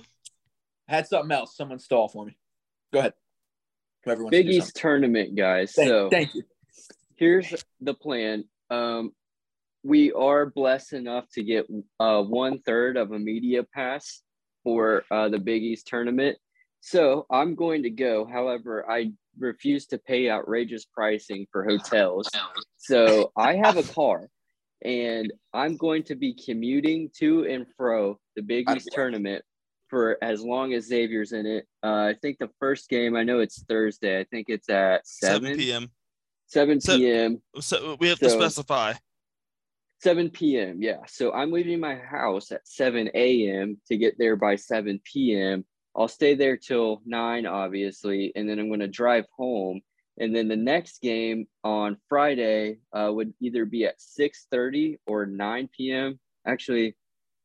had 0.88 1.06
something 1.06 1.30
else. 1.30 1.56
Someone 1.56 1.78
stall 1.78 2.09
for 2.09 2.25
me. 2.25 2.37
Go 2.92 2.99
ahead. 3.00 3.12
Whoever 4.04 4.25
wants 4.25 4.37
Big 4.37 4.49
East 4.49 4.76
tournament, 4.76 5.37
guys. 5.37 5.73
Thank, 5.73 5.88
so 5.88 6.09
thank 6.11 6.35
you. 6.35 6.42
here's 7.16 7.54
the 7.80 7.95
plan. 7.95 8.45
Um, 8.71 9.12
we 9.83 10.12
are 10.12 10.47
blessed 10.47 10.92
enough 10.92 11.25
to 11.33 11.42
get 11.42 11.66
uh, 11.99 12.23
one 12.23 12.61
third 12.61 12.97
of 12.97 13.12
a 13.12 13.19
media 13.19 13.62
pass 13.62 14.23
for 14.62 15.04
uh, 15.11 15.28
the 15.28 15.38
Big 15.38 15.62
East 15.62 15.87
tournament. 15.87 16.37
So 16.80 17.26
I'm 17.30 17.54
going 17.54 17.83
to 17.83 17.90
go. 17.90 18.26
However, 18.26 18.90
I 18.90 19.12
refuse 19.38 19.87
to 19.87 19.99
pay 19.99 20.30
outrageous 20.30 20.87
pricing 20.87 21.47
for 21.52 21.64
hotels. 21.64 22.28
So 22.78 23.33
I 23.37 23.57
have 23.57 23.76
a 23.76 23.83
car 23.83 24.28
and 24.83 25.33
I'm 25.52 25.76
going 25.76 26.04
to 26.04 26.14
be 26.14 26.35
commuting 26.35 27.11
to 27.19 27.45
and 27.45 27.66
fro 27.76 28.19
the 28.37 28.42
Big 28.42 28.71
East 28.71 28.90
tournament 28.92 29.45
for 29.90 30.16
as 30.23 30.42
long 30.42 30.73
as 30.73 30.87
Xavier's 30.87 31.32
in 31.32 31.44
it. 31.44 31.66
Uh, 31.82 32.06
I 32.11 32.14
think 32.23 32.38
the 32.38 32.49
first 32.61 32.88
game, 32.88 33.16
I 33.16 33.25
know 33.25 33.40
it's 33.40 33.62
Thursday. 33.64 34.20
I 34.20 34.25
think 34.25 34.49
it's 34.49 34.70
at 34.70 35.06
7, 35.06 35.42
7, 35.42 35.47
7 35.47 35.59
p.m. 35.59 35.90
7 36.47 36.80
p.m. 36.80 37.42
So 37.61 37.97
we 38.00 38.09
have 38.09 38.20
to 38.20 38.30
specify. 38.30 38.94
7 40.02 40.30
p.m. 40.30 40.78
Yeah. 40.80 41.00
So 41.06 41.32
I'm 41.32 41.52
leaving 41.52 41.80
my 41.80 41.97
house 41.97 42.52
at 42.52 42.66
7 42.66 43.11
a.m. 43.14 43.78
to 43.88 43.97
get 43.97 44.16
there 44.18 44.37
by 44.37 44.56
7 44.56 45.00
p.m. 45.04 45.64
I'll 45.94 46.09
stay 46.09 46.35
there 46.35 46.56
till 46.56 47.02
9, 47.04 47.47
obviously, 47.47 48.32
and 48.35 48.49
then 48.49 48.59
I'm 48.59 48.68
going 48.68 48.80
to 48.80 48.88
drive 48.88 49.26
home. 49.37 49.80
And 50.18 50.35
then 50.35 50.49
the 50.49 50.56
next 50.56 51.02
game 51.02 51.47
on 51.64 51.97
Friday 52.09 52.78
uh, 52.92 53.11
would 53.12 53.35
either 53.40 53.64
be 53.64 53.85
at 53.85 53.99
6:30 53.99 54.99
or 55.06 55.26
9 55.26 55.68
p.m. 55.76 56.20
Actually, 56.47 56.97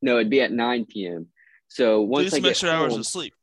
no, 0.02 0.18
it'd 0.18 0.30
be 0.30 0.42
at 0.42 0.52
9 0.52 0.86
p.m. 0.86 1.28
So 1.76 2.02
once 2.04 2.28
I 2.28 2.38
some 2.38 2.44
get 2.44 2.50
extra 2.52 2.70
hours 2.70 2.92
home 2.94 3.02
of 3.02 3.06
sleep. 3.06 3.34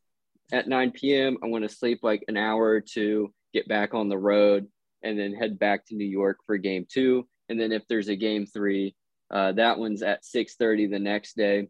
at 0.52 0.66
9 0.66 0.90
p.m., 0.92 1.36
I 1.42 1.48
want 1.48 1.68
to 1.68 1.74
sleep 1.74 1.98
like 2.02 2.24
an 2.28 2.38
hour 2.38 2.64
or 2.64 2.80
two, 2.80 3.30
get 3.52 3.68
back 3.68 3.92
on 3.92 4.08
the 4.08 4.16
road, 4.16 4.68
and 5.02 5.18
then 5.18 5.34
head 5.34 5.58
back 5.58 5.84
to 5.88 5.94
New 5.94 6.06
York 6.06 6.38
for 6.46 6.56
game 6.56 6.86
two. 6.90 7.28
And 7.50 7.60
then 7.60 7.72
if 7.72 7.86
there's 7.88 8.08
a 8.08 8.16
game 8.16 8.46
three, 8.46 8.94
uh, 9.30 9.52
that 9.52 9.78
one's 9.78 10.02
at 10.02 10.24
6:30 10.24 10.86
the 10.90 10.98
next 10.98 11.36
day. 11.36 11.68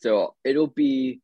So 0.00 0.34
it'll 0.44 0.66
be, 0.66 1.20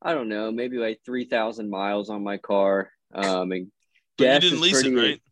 I 0.00 0.14
don't 0.14 0.30
know, 0.30 0.50
maybe 0.50 0.78
like 0.78 1.00
3,000 1.04 1.68
miles 1.68 2.08
on 2.08 2.24
my 2.24 2.38
car. 2.38 2.90
Um, 3.14 3.52
and 3.52 3.70
But 4.16 4.24
you 4.24 4.30
gas 4.30 4.40
didn't 4.40 4.54
is 4.56 4.60
lease 4.62 4.78
it, 4.78 4.82
pretty- 4.92 4.96
right? 4.96 5.22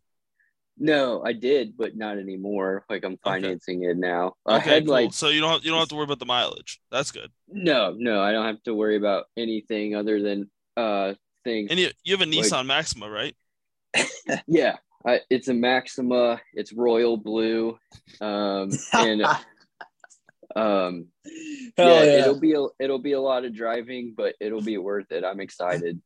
No, 0.76 1.22
I 1.24 1.32
did, 1.32 1.76
but 1.76 1.96
not 1.96 2.18
anymore. 2.18 2.84
Like 2.90 3.04
I'm 3.04 3.16
financing 3.18 3.84
it 3.84 3.96
now. 3.96 4.34
I 4.46 4.56
Okay, 4.56 4.70
had 4.74 4.86
cool. 4.86 5.10
so 5.12 5.28
you 5.28 5.40
don't 5.40 5.50
have, 5.52 5.64
you 5.64 5.70
don't 5.70 5.78
have 5.78 5.88
to 5.90 5.94
worry 5.94 6.04
about 6.04 6.18
the 6.18 6.26
mileage. 6.26 6.80
That's 6.90 7.12
good. 7.12 7.30
no, 7.48 7.94
no, 7.96 8.20
I 8.20 8.32
don't 8.32 8.44
have 8.46 8.62
to 8.64 8.74
worry 8.74 8.96
about 8.96 9.26
anything 9.36 9.94
other 9.94 10.20
than 10.20 10.50
uh 10.76 11.14
things 11.44 11.70
And 11.70 11.78
you 11.78 11.90
you 12.02 12.16
have 12.16 12.26
a 12.26 12.30
Like- 12.30 12.46
Nissan 12.46 12.66
Maxima, 12.66 13.08
right? 13.08 13.36
Yeah, 14.48 14.76
I, 15.06 15.20
it's 15.30 15.48
a 15.48 15.54
Maxima. 15.54 16.40
It's 16.54 16.72
royal 16.72 17.16
blue, 17.18 17.78
um, 18.20 18.70
and 18.92 19.22
um, 20.56 21.06
yeah, 21.26 22.02
yeah. 22.02 22.02
it'll 22.20 22.40
be 22.40 22.54
a, 22.54 22.64
it'll 22.80 22.98
be 22.98 23.12
a 23.12 23.20
lot 23.20 23.44
of 23.44 23.54
driving, 23.54 24.14
but 24.16 24.34
it'll 24.40 24.62
be 24.62 24.78
worth 24.78 25.10
it. 25.12 25.24
I'm 25.24 25.40
excited. 25.40 26.00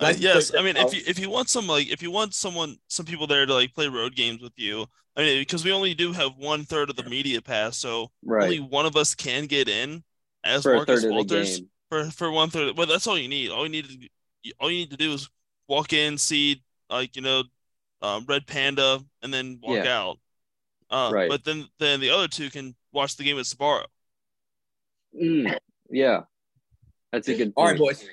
Nice 0.00 0.16
to 0.16 0.22
yes, 0.22 0.54
I 0.54 0.62
mean 0.62 0.76
if 0.76 0.94
you 0.94 1.02
if 1.06 1.18
you 1.18 1.28
want 1.30 1.48
some 1.48 1.66
like 1.66 1.88
if 1.88 2.02
you 2.02 2.10
want 2.10 2.34
someone 2.34 2.76
some 2.88 3.06
people 3.06 3.26
there 3.26 3.44
to 3.46 3.54
like 3.54 3.74
play 3.74 3.88
road 3.88 4.14
games 4.16 4.40
with 4.42 4.52
you, 4.56 4.86
I 5.16 5.22
mean 5.22 5.40
because 5.40 5.64
we 5.64 5.72
only 5.72 5.94
do 5.94 6.12
have 6.12 6.36
one 6.36 6.64
third 6.64 6.90
of 6.90 6.96
the 6.96 7.04
media 7.04 7.42
pass, 7.42 7.76
so 7.76 8.10
Right 8.24 8.44
only 8.44 8.60
one 8.60 8.86
of 8.86 8.96
us 8.96 9.14
can 9.14 9.46
get 9.46 9.68
in 9.68 10.02
as 10.44 10.62
for 10.62 10.74
Marcus 10.74 11.02
third 11.02 11.10
of 11.10 11.10
the 11.10 11.14
Walters 11.14 11.62
for 11.90 12.04
for 12.10 12.30
one 12.30 12.50
third. 12.50 12.76
Well, 12.76 12.86
that's 12.86 13.06
all 13.06 13.18
you 13.18 13.28
need. 13.28 13.50
All 13.50 13.64
you 13.64 13.70
need 13.70 13.88
to 13.88 14.52
all 14.58 14.70
you 14.70 14.78
need 14.78 14.90
to 14.90 14.96
do 14.96 15.12
is 15.12 15.28
walk 15.68 15.92
in, 15.92 16.16
see 16.16 16.62
like 16.88 17.14
you 17.14 17.22
know, 17.22 17.44
um, 18.02 18.24
Red 18.26 18.46
Panda, 18.46 19.00
and 19.22 19.32
then 19.32 19.58
walk 19.62 19.84
Yeah. 19.84 19.98
out. 19.98 20.18
Uh, 20.90 21.10
Right. 21.12 21.28
But 21.28 21.44
then 21.44 21.68
then 21.78 22.00
the 22.00 22.10
other 22.10 22.28
two 22.28 22.50
can 22.50 22.74
watch 22.92 23.16
the 23.16 23.24
game 23.24 23.38
at 23.38 23.44
Sbarro. 23.44 23.84
Mm, 25.14 25.58
yeah, 25.90 26.22
that's 27.12 27.28
a 27.28 27.34
good. 27.34 27.52
All 27.56 27.66
right, 27.66 27.78
boys. 27.78 28.08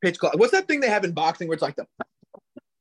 Pitch 0.00 0.18
clock. 0.18 0.34
What's 0.38 0.52
that 0.52 0.68
thing 0.68 0.80
they 0.80 0.88
have 0.88 1.04
in 1.04 1.12
boxing 1.12 1.48
where 1.48 1.54
it's 1.54 1.62
like 1.62 1.76
the 1.76 1.86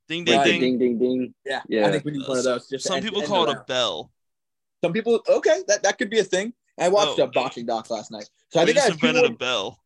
Ding 0.07 0.23
ding 0.23 0.35
Like 0.37 0.45
the 0.45 0.51
ding. 0.51 0.61
ding 0.61 0.77
ding 0.79 0.97
ding. 0.99 1.33
yeah? 1.45 1.61
Yeah. 1.67 1.87
I 1.87 1.91
think 1.91 2.05
we 2.05 2.11
need 2.11 2.27
one 2.27 2.37
of 2.37 2.43
those. 2.43 2.69
Just 2.69 2.85
Some 2.85 2.97
end- 2.97 3.05
people 3.05 3.19
end 3.21 3.27
call 3.27 3.45
the 3.45 3.51
it 3.53 3.57
a 3.57 3.63
bell. 3.67 4.11
Some 4.83 4.93
people 4.93 5.21
okay, 5.27 5.61
that, 5.67 5.83
that 5.83 5.97
could 5.97 6.09
be 6.09 6.19
a 6.19 6.23
thing. 6.23 6.53
I 6.79 6.87
watched 6.89 7.19
Oh. 7.19 7.23
a 7.23 7.27
boxing 7.27 7.65
doc 7.65 7.89
last 7.89 8.11
night, 8.11 8.29
so 8.49 8.59
I 8.61 8.65
think 8.65 8.77
I 8.77 8.81
just 8.81 8.89
have 8.91 8.99
two 8.99 9.07
invented 9.07 9.31
more, 9.31 9.35
a 9.35 9.37
bell. 9.37 9.79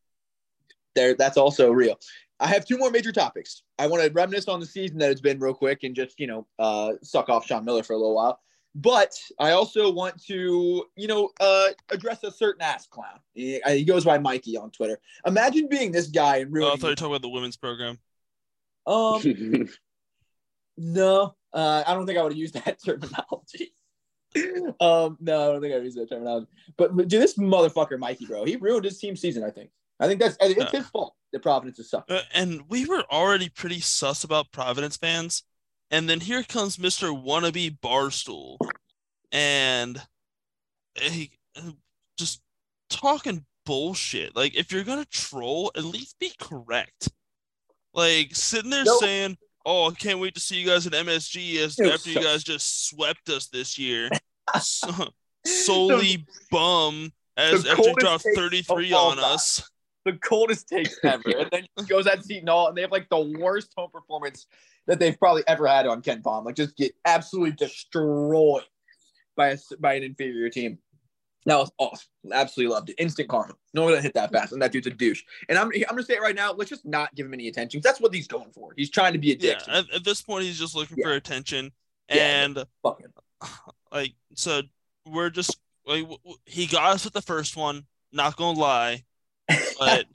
there. 0.95 1.15
That's 1.15 1.37
also 1.37 1.71
real. 1.71 1.97
I 2.39 2.47
have 2.47 2.65
two 2.65 2.77
more 2.77 2.91
major 2.91 3.11
topics. 3.13 3.63
I 3.79 3.87
want 3.87 4.03
to 4.03 4.11
reminisce 4.11 4.47
on 4.49 4.59
the 4.59 4.65
season 4.65 4.97
that 4.97 5.09
it's 5.11 5.21
been 5.21 5.39
real 5.39 5.53
quick 5.53 5.83
and 5.83 5.95
just 5.95 6.19
you 6.19 6.27
know 6.27 6.45
uh, 6.59 6.93
suck 7.01 7.29
off 7.29 7.45
Sean 7.47 7.63
Miller 7.63 7.81
for 7.83 7.93
a 7.93 7.97
little 7.97 8.13
while. 8.15 8.39
But 8.73 9.13
I 9.37 9.51
also 9.51 9.91
want 9.91 10.21
to 10.27 10.85
you 10.95 11.07
know 11.07 11.29
uh, 11.39 11.67
address 11.89 12.23
a 12.23 12.31
certain 12.31 12.61
ass 12.61 12.87
clown. 12.87 13.19
He, 13.33 13.61
he 13.67 13.83
goes 13.83 14.05
by 14.05 14.17
Mikey 14.17 14.55
on 14.57 14.71
Twitter. 14.71 14.99
Imagine 15.25 15.67
being 15.67 15.91
this 15.91 16.07
guy 16.07 16.37
and 16.37 16.57
Oh, 16.57 16.67
I 16.67 16.69
thought 16.71 16.81
you 16.83 16.87
were 16.89 16.95
talking 16.95 17.11
about 17.11 17.21
the 17.21 17.29
women's 17.29 17.57
program. 17.57 17.99
um, 18.87 19.21
No, 20.77 21.35
uh, 21.53 21.83
I 21.85 21.93
don't 21.93 22.05
think 22.07 22.17
I 22.17 22.23
would 22.23 22.31
have 22.31 22.39
used 22.39 22.53
that 22.53 22.77
terminology. 22.85 23.73
um, 24.79 25.17
no, 25.19 25.49
I 25.49 25.51
don't 25.51 25.61
think 25.61 25.73
I 25.73 25.77
would 25.77 25.83
use 25.85 25.95
that 25.95 26.09
terminology. 26.09 26.47
But 26.77 26.95
but 26.95 27.07
dude, 27.09 27.21
this 27.21 27.37
motherfucker, 27.37 27.99
Mikey, 27.99 28.25
bro, 28.25 28.45
he 28.45 28.55
ruined 28.55 28.85
his 28.85 28.97
team 28.97 29.15
season. 29.15 29.43
I 29.43 29.49
think. 29.51 29.69
I 29.99 30.07
think 30.07 30.19
that's 30.21 30.37
it's 30.39 30.57
Yeah. 30.57 30.79
his 30.79 30.87
fault 30.87 31.15
that 31.33 31.41
Providence 31.43 31.77
is 31.77 31.89
sucking. 31.89 32.15
Uh, 32.15 32.21
and 32.33 32.61
we 32.69 32.85
were 32.85 33.03
already 33.11 33.49
pretty 33.49 33.81
sus 33.81 34.23
about 34.23 34.51
Providence 34.51 34.97
fans. 34.97 35.43
And 35.91 36.09
then 36.09 36.21
here 36.21 36.43
comes 36.43 36.77
Mr. 36.77 37.11
Wannabe 37.11 37.77
Barstool. 37.79 38.57
And 39.31 40.01
he 40.95 41.31
just 42.17 42.41
talking 42.89 43.45
bullshit. 43.65 44.35
Like, 44.35 44.55
if 44.55 44.71
you're 44.71 44.83
going 44.83 45.03
to 45.03 45.09
troll, 45.09 45.71
at 45.75 45.83
least 45.83 46.17
be 46.19 46.31
correct. 46.39 47.09
Like, 47.93 48.33
sitting 48.33 48.71
there 48.71 48.85
Nope. 48.85 48.99
saying, 49.01 49.37
Oh, 49.65 49.89
I 49.89 49.93
can't 49.93 50.19
wait 50.19 50.33
to 50.35 50.39
see 50.39 50.59
you 50.59 50.67
guys 50.67 50.87
at 50.87 50.93
MSG 50.93 51.57
as 51.57 51.79
after 51.79 52.09
you 52.09 52.21
guys 52.21 52.43
just 52.43 52.89
swept 52.89 53.29
us 53.29 53.47
this 53.47 53.77
year. 53.77 54.09
so, 54.59 55.09
solely 55.45 56.25
bum 56.49 57.11
as 57.37 57.65
after 57.65 57.89
you 57.89 57.95
dropped 57.95 58.25
33 58.35 58.93
on 58.93 59.17
time. 59.17 59.25
us. 59.25 59.69
The 60.03 60.13
coldest 60.13 60.67
takes 60.67 60.97
ever, 61.03 61.29
and 61.37 61.49
then 61.51 61.65
he 61.77 61.85
goes 61.85 62.07
at 62.07 62.25
Seton 62.25 62.47
Hall, 62.47 62.69
and 62.69 62.75
they 62.75 62.81
have 62.81 62.91
like 62.91 63.07
the 63.09 63.19
worst 63.39 63.71
home 63.77 63.91
performance 63.91 64.47
that 64.87 64.99
they've 64.99 65.17
probably 65.19 65.43
ever 65.47 65.67
had 65.67 65.85
on 65.87 66.01
KenPom. 66.01 66.45
Like 66.45 66.55
just 66.55 66.75
get 66.77 66.93
absolutely 67.05 67.51
destroyed 67.53 68.63
by 69.35 69.49
a, 69.49 69.57
by 69.79 69.93
an 69.93 70.03
inferior 70.03 70.49
team. 70.49 70.77
That 71.45 71.57
was 71.57 71.71
awesome. 71.79 72.07
Absolutely 72.31 72.73
loved 72.73 72.89
it. 72.91 72.95
Instant 72.99 73.27
karma. 73.27 73.55
No 73.73 73.83
one 73.85 73.99
hit 74.01 74.13
that 74.13 74.31
fast, 74.31 74.53
and 74.53 74.61
that 74.61 74.71
dude's 74.71 74.85
a 74.85 74.91
douche. 74.91 75.23
And 75.49 75.57
I'm 75.57 75.71
I'm 75.73 75.81
gonna 75.95 76.03
say 76.03 76.13
it 76.13 76.21
right 76.21 76.35
now. 76.35 76.53
Let's 76.53 76.69
just 76.69 76.85
not 76.85 77.15
give 77.15 77.25
him 77.25 77.33
any 77.33 77.47
attention. 77.47 77.81
That's 77.83 77.99
what 77.99 78.13
he's 78.13 78.27
going 78.27 78.51
for. 78.51 78.73
He's 78.77 78.91
trying 78.91 79.13
to 79.13 79.19
be 79.19 79.31
a 79.31 79.35
dick. 79.35 79.57
Yeah, 79.67 79.79
at, 79.79 79.91
at 79.91 80.03
this 80.03 80.21
point, 80.21 80.43
he's 80.45 80.59
just 80.59 80.75
looking 80.75 80.97
Yeah. 80.99 81.05
for 81.05 81.13
attention. 81.13 81.71
Yeah, 82.09 82.43
And 82.43 82.63
Fuck 82.83 83.01
like 83.91 84.13
so 84.35 84.61
we're 85.07 85.29
just 85.31 85.57
like 85.87 86.05
he 86.45 86.67
got 86.67 86.91
us 86.93 87.05
with 87.05 87.13
the 87.13 87.21
first 87.23 87.57
one 87.57 87.85
not 88.11 88.35
gonna 88.35 88.59
lie 88.59 89.03
but 89.79 90.05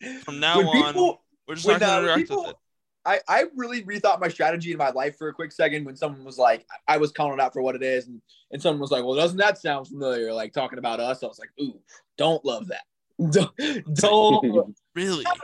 from 0.22 0.40
now 0.40 0.58
When 0.58 0.66
on 0.68 0.86
people- 0.94 1.22
we're 1.46 1.56
just 1.56 1.66
not 1.68 1.80
gonna 1.80 1.92
uh, 1.92 1.98
interact 2.00 2.20
people- 2.20 2.42
with 2.42 2.50
it 2.52 2.56
I, 3.04 3.20
I 3.28 3.44
really 3.56 3.82
rethought 3.84 4.20
my 4.20 4.28
strategy 4.28 4.72
in 4.72 4.78
my 4.78 4.90
life 4.90 5.16
for 5.16 5.28
a 5.28 5.32
quick 5.32 5.52
second 5.52 5.86
when 5.86 5.96
someone 5.96 6.24
was 6.24 6.36
like, 6.38 6.66
I 6.86 6.98
was 6.98 7.12
calling 7.12 7.34
it 7.34 7.40
out 7.40 7.52
for 7.54 7.62
what 7.62 7.74
it 7.74 7.82
is, 7.82 8.06
and, 8.08 8.20
and 8.50 8.60
someone 8.60 8.80
was 8.80 8.90
like, 8.90 9.04
Well, 9.04 9.14
doesn't 9.16 9.38
that 9.38 9.58
sound 9.58 9.88
familiar? 9.88 10.32
Like 10.32 10.52
talking 10.52 10.78
about 10.78 11.00
us. 11.00 11.22
I 11.22 11.26
was 11.26 11.38
like, 11.38 11.50
Ooh, 11.60 11.80
don't 12.18 12.44
love 12.44 12.68
that. 12.68 12.82
Don't, 13.32 13.94
don't 13.96 14.74
Really? 14.94 15.24
it's 15.24 15.40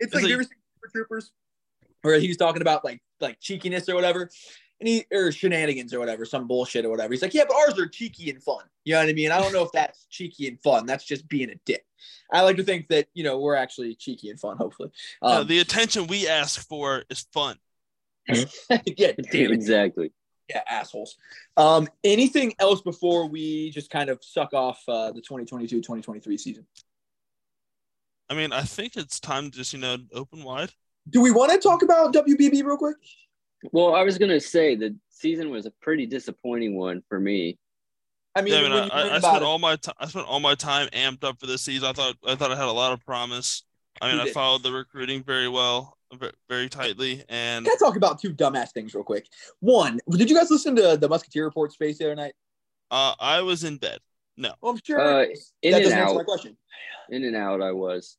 It's 0.00 0.14
like, 0.14 0.22
like- 0.24 0.28
you 0.28 0.34
ever 0.34 0.42
seen 0.42 0.50
Super 0.76 0.90
Troopers? 0.92 1.32
Where 2.02 2.18
he 2.18 2.28
was 2.28 2.36
talking 2.36 2.60
about 2.60 2.84
like 2.84 3.00
like 3.20 3.38
cheekiness 3.40 3.88
or 3.88 3.94
whatever. 3.94 4.28
And 4.80 4.88
he 4.88 5.04
or 5.12 5.30
shenanigans 5.30 5.94
or 5.94 5.98
whatever, 6.00 6.24
some 6.24 6.46
bullshit 6.46 6.84
or 6.84 6.90
whatever. 6.90 7.12
He's 7.12 7.22
like, 7.22 7.34
Yeah, 7.34 7.44
but 7.48 7.56
ours 7.56 7.78
are 7.78 7.86
cheeky 7.86 8.30
and 8.30 8.42
fun. 8.42 8.64
You 8.84 8.94
know 8.94 9.00
what 9.00 9.08
I 9.08 9.12
mean? 9.12 9.30
I 9.30 9.40
don't 9.40 9.52
know 9.52 9.62
if 9.62 9.72
that's 9.72 10.06
cheeky 10.10 10.48
and 10.48 10.60
fun. 10.62 10.86
That's 10.86 11.04
just 11.04 11.28
being 11.28 11.50
a 11.50 11.54
dick. 11.64 11.84
I 12.32 12.42
like 12.42 12.56
to 12.56 12.64
think 12.64 12.88
that, 12.88 13.06
you 13.14 13.24
know, 13.24 13.38
we're 13.38 13.54
actually 13.54 13.94
cheeky 13.94 14.30
and 14.30 14.38
fun, 14.38 14.56
hopefully. 14.56 14.90
No, 15.22 15.28
Um, 15.40 15.46
the 15.46 15.60
attention 15.60 16.06
we 16.06 16.28
ask 16.28 16.66
for 16.68 17.04
is 17.08 17.26
fun. 17.32 17.56
yeah, 18.28 19.12
damn 19.30 19.52
exactly. 19.52 20.12
Yeah, 20.48 20.62
assholes. 20.68 21.16
Um, 21.56 21.88
anything 22.02 22.52
else 22.58 22.82
before 22.82 23.28
we 23.28 23.70
just 23.70 23.90
kind 23.90 24.10
of 24.10 24.22
suck 24.22 24.52
off 24.52 24.82
uh, 24.88 25.12
the 25.12 25.22
2022-2023 25.22 26.38
season? 26.40 26.66
I 28.28 28.34
mean, 28.34 28.52
I 28.52 28.62
think 28.62 28.96
it's 28.96 29.20
time 29.20 29.50
to 29.50 29.56
just 29.56 29.72
you 29.72 29.78
know 29.78 29.98
open 30.12 30.42
wide. 30.42 30.70
Do 31.08 31.20
we 31.20 31.30
want 31.30 31.52
to 31.52 31.58
talk 31.58 31.82
about 31.82 32.14
WBB 32.14 32.64
real 32.64 32.76
quick? 32.76 32.96
Well, 33.72 33.94
I 33.94 34.02
was 34.02 34.18
gonna 34.18 34.40
say 34.40 34.74
the 34.76 34.96
season 35.10 35.50
was 35.50 35.66
a 35.66 35.70
pretty 35.80 36.06
disappointing 36.06 36.76
one 36.76 37.02
for 37.08 37.18
me. 37.18 37.58
I 38.36 38.42
mean, 38.42 38.52
Yeah, 38.52 38.60
I 38.60 38.62
mean, 38.62 38.72
I, 38.72 38.88
I, 38.88 39.14
I 39.14 39.18
spent 39.20 39.36
it- 39.38 39.42
all 39.42 39.58
my 39.58 39.76
time. 39.76 39.94
I 39.98 40.06
spent 40.06 40.26
all 40.26 40.40
my 40.40 40.54
time 40.54 40.88
amped 40.88 41.24
up 41.24 41.38
for 41.40 41.46
this 41.46 41.62
season. 41.62 41.88
I 41.88 41.92
thought 41.92 42.16
I 42.26 42.34
thought 42.34 42.50
I 42.52 42.56
had 42.56 42.66
a 42.66 42.72
lot 42.72 42.92
of 42.92 43.04
promise. 43.04 43.62
I 44.02 44.10
mean, 44.10 44.20
I 44.20 44.30
followed 44.32 44.64
the 44.64 44.72
recruiting 44.72 45.22
very 45.22 45.48
well, 45.48 45.96
very 46.48 46.68
tightly, 46.68 47.22
and 47.28 47.64
Can 47.64 47.72
I 47.72 47.78
talk 47.78 47.94
about 47.96 48.20
two 48.20 48.34
dumbass 48.34 48.72
things 48.72 48.92
real 48.92 49.04
quick? 49.04 49.28
One, 49.60 50.00
did 50.10 50.28
you 50.28 50.36
guys 50.36 50.50
listen 50.50 50.74
to 50.76 50.96
the 50.96 51.08
Musketeer 51.08 51.44
Report 51.44 51.70
space 51.72 51.98
the 51.98 52.06
other 52.06 52.16
night? 52.16 52.34
uh, 52.90 53.14
I 53.20 53.40
was 53.42 53.62
in 53.62 53.76
bed. 53.78 53.98
No, 54.36 54.52
well, 54.60 54.72
I'm 54.72 54.80
sure 54.84 54.98
Uh, 55.00 55.18
that 55.18 55.28
in 55.62 55.74
and 55.74 55.84
doesn't 55.84 55.98
my 55.98 56.04
out, 56.06 56.24
question. 56.24 56.56
in 57.10 57.22
and 57.24 57.36
out. 57.36 57.62
I 57.62 57.70
was. 57.70 58.16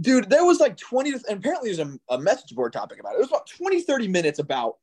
Dude, 0.00 0.30
there 0.30 0.44
was 0.44 0.60
like 0.60 0.76
20, 0.76 1.10
and 1.12 1.38
apparently 1.38 1.72
there's 1.74 1.80
a, 1.88 1.98
a 2.08 2.18
message 2.20 2.54
board 2.54 2.72
topic 2.72 3.00
about 3.00 3.14
it. 3.14 3.16
It 3.16 3.20
was 3.20 3.28
about 3.28 3.48
20, 3.48 3.80
30 3.80 4.06
minutes 4.08 4.38
about 4.38 4.76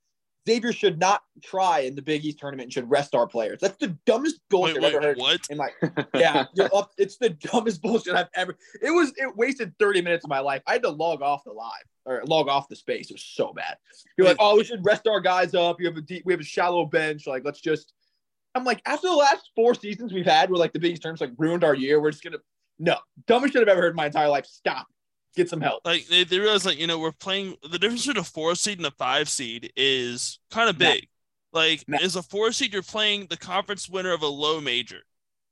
Xavier 0.47 0.73
should 0.73 1.00
not 1.00 1.21
try 1.41 1.79
in 1.79 1.95
the 1.95 2.01
Big 2.01 2.25
East 2.25 2.39
tournament 2.39 2.65
and 2.65 2.73
should 2.73 2.89
rest 2.89 3.15
our 3.15 3.27
players. 3.27 3.59
That's 3.62 3.77
the 3.77 3.97
dumbest 4.05 4.39
bullshit 4.50 4.81
Wait, 4.81 4.88
I've 4.88 4.95
ever 4.95 5.07
heard. 5.07 5.17
what? 5.17 5.41
In 5.50 5.57
my 5.57 5.69
yeah, 6.13 6.45
up, 6.73 6.91
it's 6.97 7.17
the 7.17 7.29
dumbest 7.29 7.81
bullshit 7.81 8.15
I've 8.15 8.29
ever. 8.35 8.57
It 8.81 8.91
was 8.91 9.13
it 9.17 9.35
wasted 9.35 9.73
30 9.79 10.01
minutes 10.01 10.25
of 10.25 10.29
my 10.29 10.39
life. 10.39 10.62
I 10.67 10.73
had 10.73 10.83
to 10.83 10.89
log 10.89 11.21
off 11.21 11.43
the 11.45 11.53
live 11.53 11.71
or 12.05 12.23
log 12.25 12.50
off 12.50 12.67
the 12.67 12.75
space. 12.75 13.09
It 13.09 13.13
was 13.13 13.23
so 13.23 13.53
bad. 13.53 13.77
You're 14.17 14.27
like, 14.27 14.38
oh, 14.39 14.57
we 14.57 14.63
should 14.63 14.83
rest 14.85 15.07
our 15.07 15.21
guys 15.21 15.53
up. 15.53 15.79
You 15.79 15.88
have 15.88 15.97
a 15.97 16.01
deep, 16.01 16.23
we 16.25 16.33
have 16.33 16.41
a 16.41 16.45
shallow 16.45 16.85
bench. 16.85 17.27
Like, 17.27 17.43
let's 17.45 17.62
just. 17.62 17.93
I'm 18.55 18.65
like, 18.65 18.83
after 18.85 19.07
the 19.07 19.15
last 19.15 19.50
four 19.55 19.73
seasons 19.73 20.13
we've 20.13 20.25
had, 20.25 20.51
where 20.51 20.59
like 20.59 20.73
the 20.73 20.79
Big 20.79 20.91
East 20.93 21.01
tournaments 21.01 21.21
like 21.21 21.31
ruined 21.39 21.63
our 21.63 21.73
year, 21.73 22.00
we're 22.00 22.12
just 22.12 22.23
gonna 22.23 22.38
no 22.79 22.97
dumbest 23.27 23.53
shit 23.53 23.62
I've 23.62 23.67
ever 23.67 23.81
heard 23.81 23.91
in 23.91 23.95
my 23.95 24.07
entire 24.07 24.29
life. 24.29 24.45
Stop, 24.45 24.88
get 25.35 25.49
some 25.49 25.61
help. 25.61 25.81
Like 25.85 26.07
they, 26.07 26.23
they 26.23 26.39
realize 26.39 26.65
like 26.65 26.79
you 26.79 26.87
know 26.87 26.99
we're 26.99 27.11
playing 27.11 27.55
the 27.69 27.79
difference 27.79 28.05
between 28.05 28.21
a 28.21 28.23
four 28.25 28.55
seed 28.55 28.77
and 28.77 28.85
a 28.87 28.91
five 28.91 29.29
seed 29.29 29.71
is 29.75 30.39
kind 30.51 30.69
of 30.69 30.79
Matt. 30.79 30.95
big. 31.01 31.08
Like 31.51 31.84
Matt. 31.88 32.01
as 32.03 32.15
a 32.15 32.23
four 32.23 32.51
seed, 32.51 32.73
you're 32.73 32.81
playing 32.81 33.27
the 33.29 33.38
conference 33.38 33.88
winner 33.89 34.12
of 34.13 34.21
a 34.23 34.27
low 34.27 34.60
major. 34.62 34.99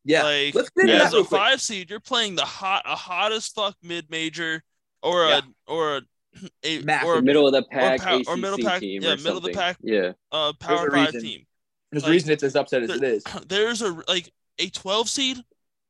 Yeah, 0.04 0.24
Like 0.24 0.56
let's 0.56 0.70
get 0.72 0.82
into 0.82 0.94
Yeah, 0.94 0.98
that 1.00 1.08
as 1.08 1.14
real 1.14 1.22
a 1.22 1.26
quick. 1.26 1.40
five 1.40 1.62
seed, 1.62 1.90
you're 1.92 2.00
playing 2.00 2.36
the 2.36 2.46
hot 2.46 2.82
a 2.86 2.96
hot 2.96 3.32
as 3.32 3.48
fuck 3.48 3.76
mid 3.84 4.10
major 4.10 4.64
or 5.04 5.26
Yeah. 5.28 5.42
a 5.68 5.72
or 5.72 5.98
a, 5.98 6.02
a 6.64 6.80
Massive. 6.82 7.08
or 7.08 7.18
a 7.18 7.22
middle 7.22 7.46
of 7.46 7.54
the 7.54 7.64
pack 7.64 8.00
pow- 8.02 8.18
ACC 8.18 8.28
or 8.28 8.38
middle 8.38 8.58
pack- 8.58 8.80
team. 8.80 9.02
yeah, 9.04 9.12
or 9.12 9.18
middle 9.18 9.38
of 9.38 9.44
the 9.44 9.52
pack. 9.54 9.78
Yeah. 9.82 10.14
uh, 10.32 10.54
power 10.60 10.90
five 10.90 11.14
reason. 11.14 11.22
team. 11.22 11.46
There's 11.92 12.06
a 12.06 12.10
reason 12.10 12.32
it's 12.32 12.42
as 12.42 12.56
upset 12.56 12.82
as 12.84 12.90
it 12.90 13.04
is. 13.04 13.24
There's 13.48 13.82
a 13.84 14.02
like 14.08 14.32
a 14.58 14.70
12 14.70 15.08
seed. 15.10 15.38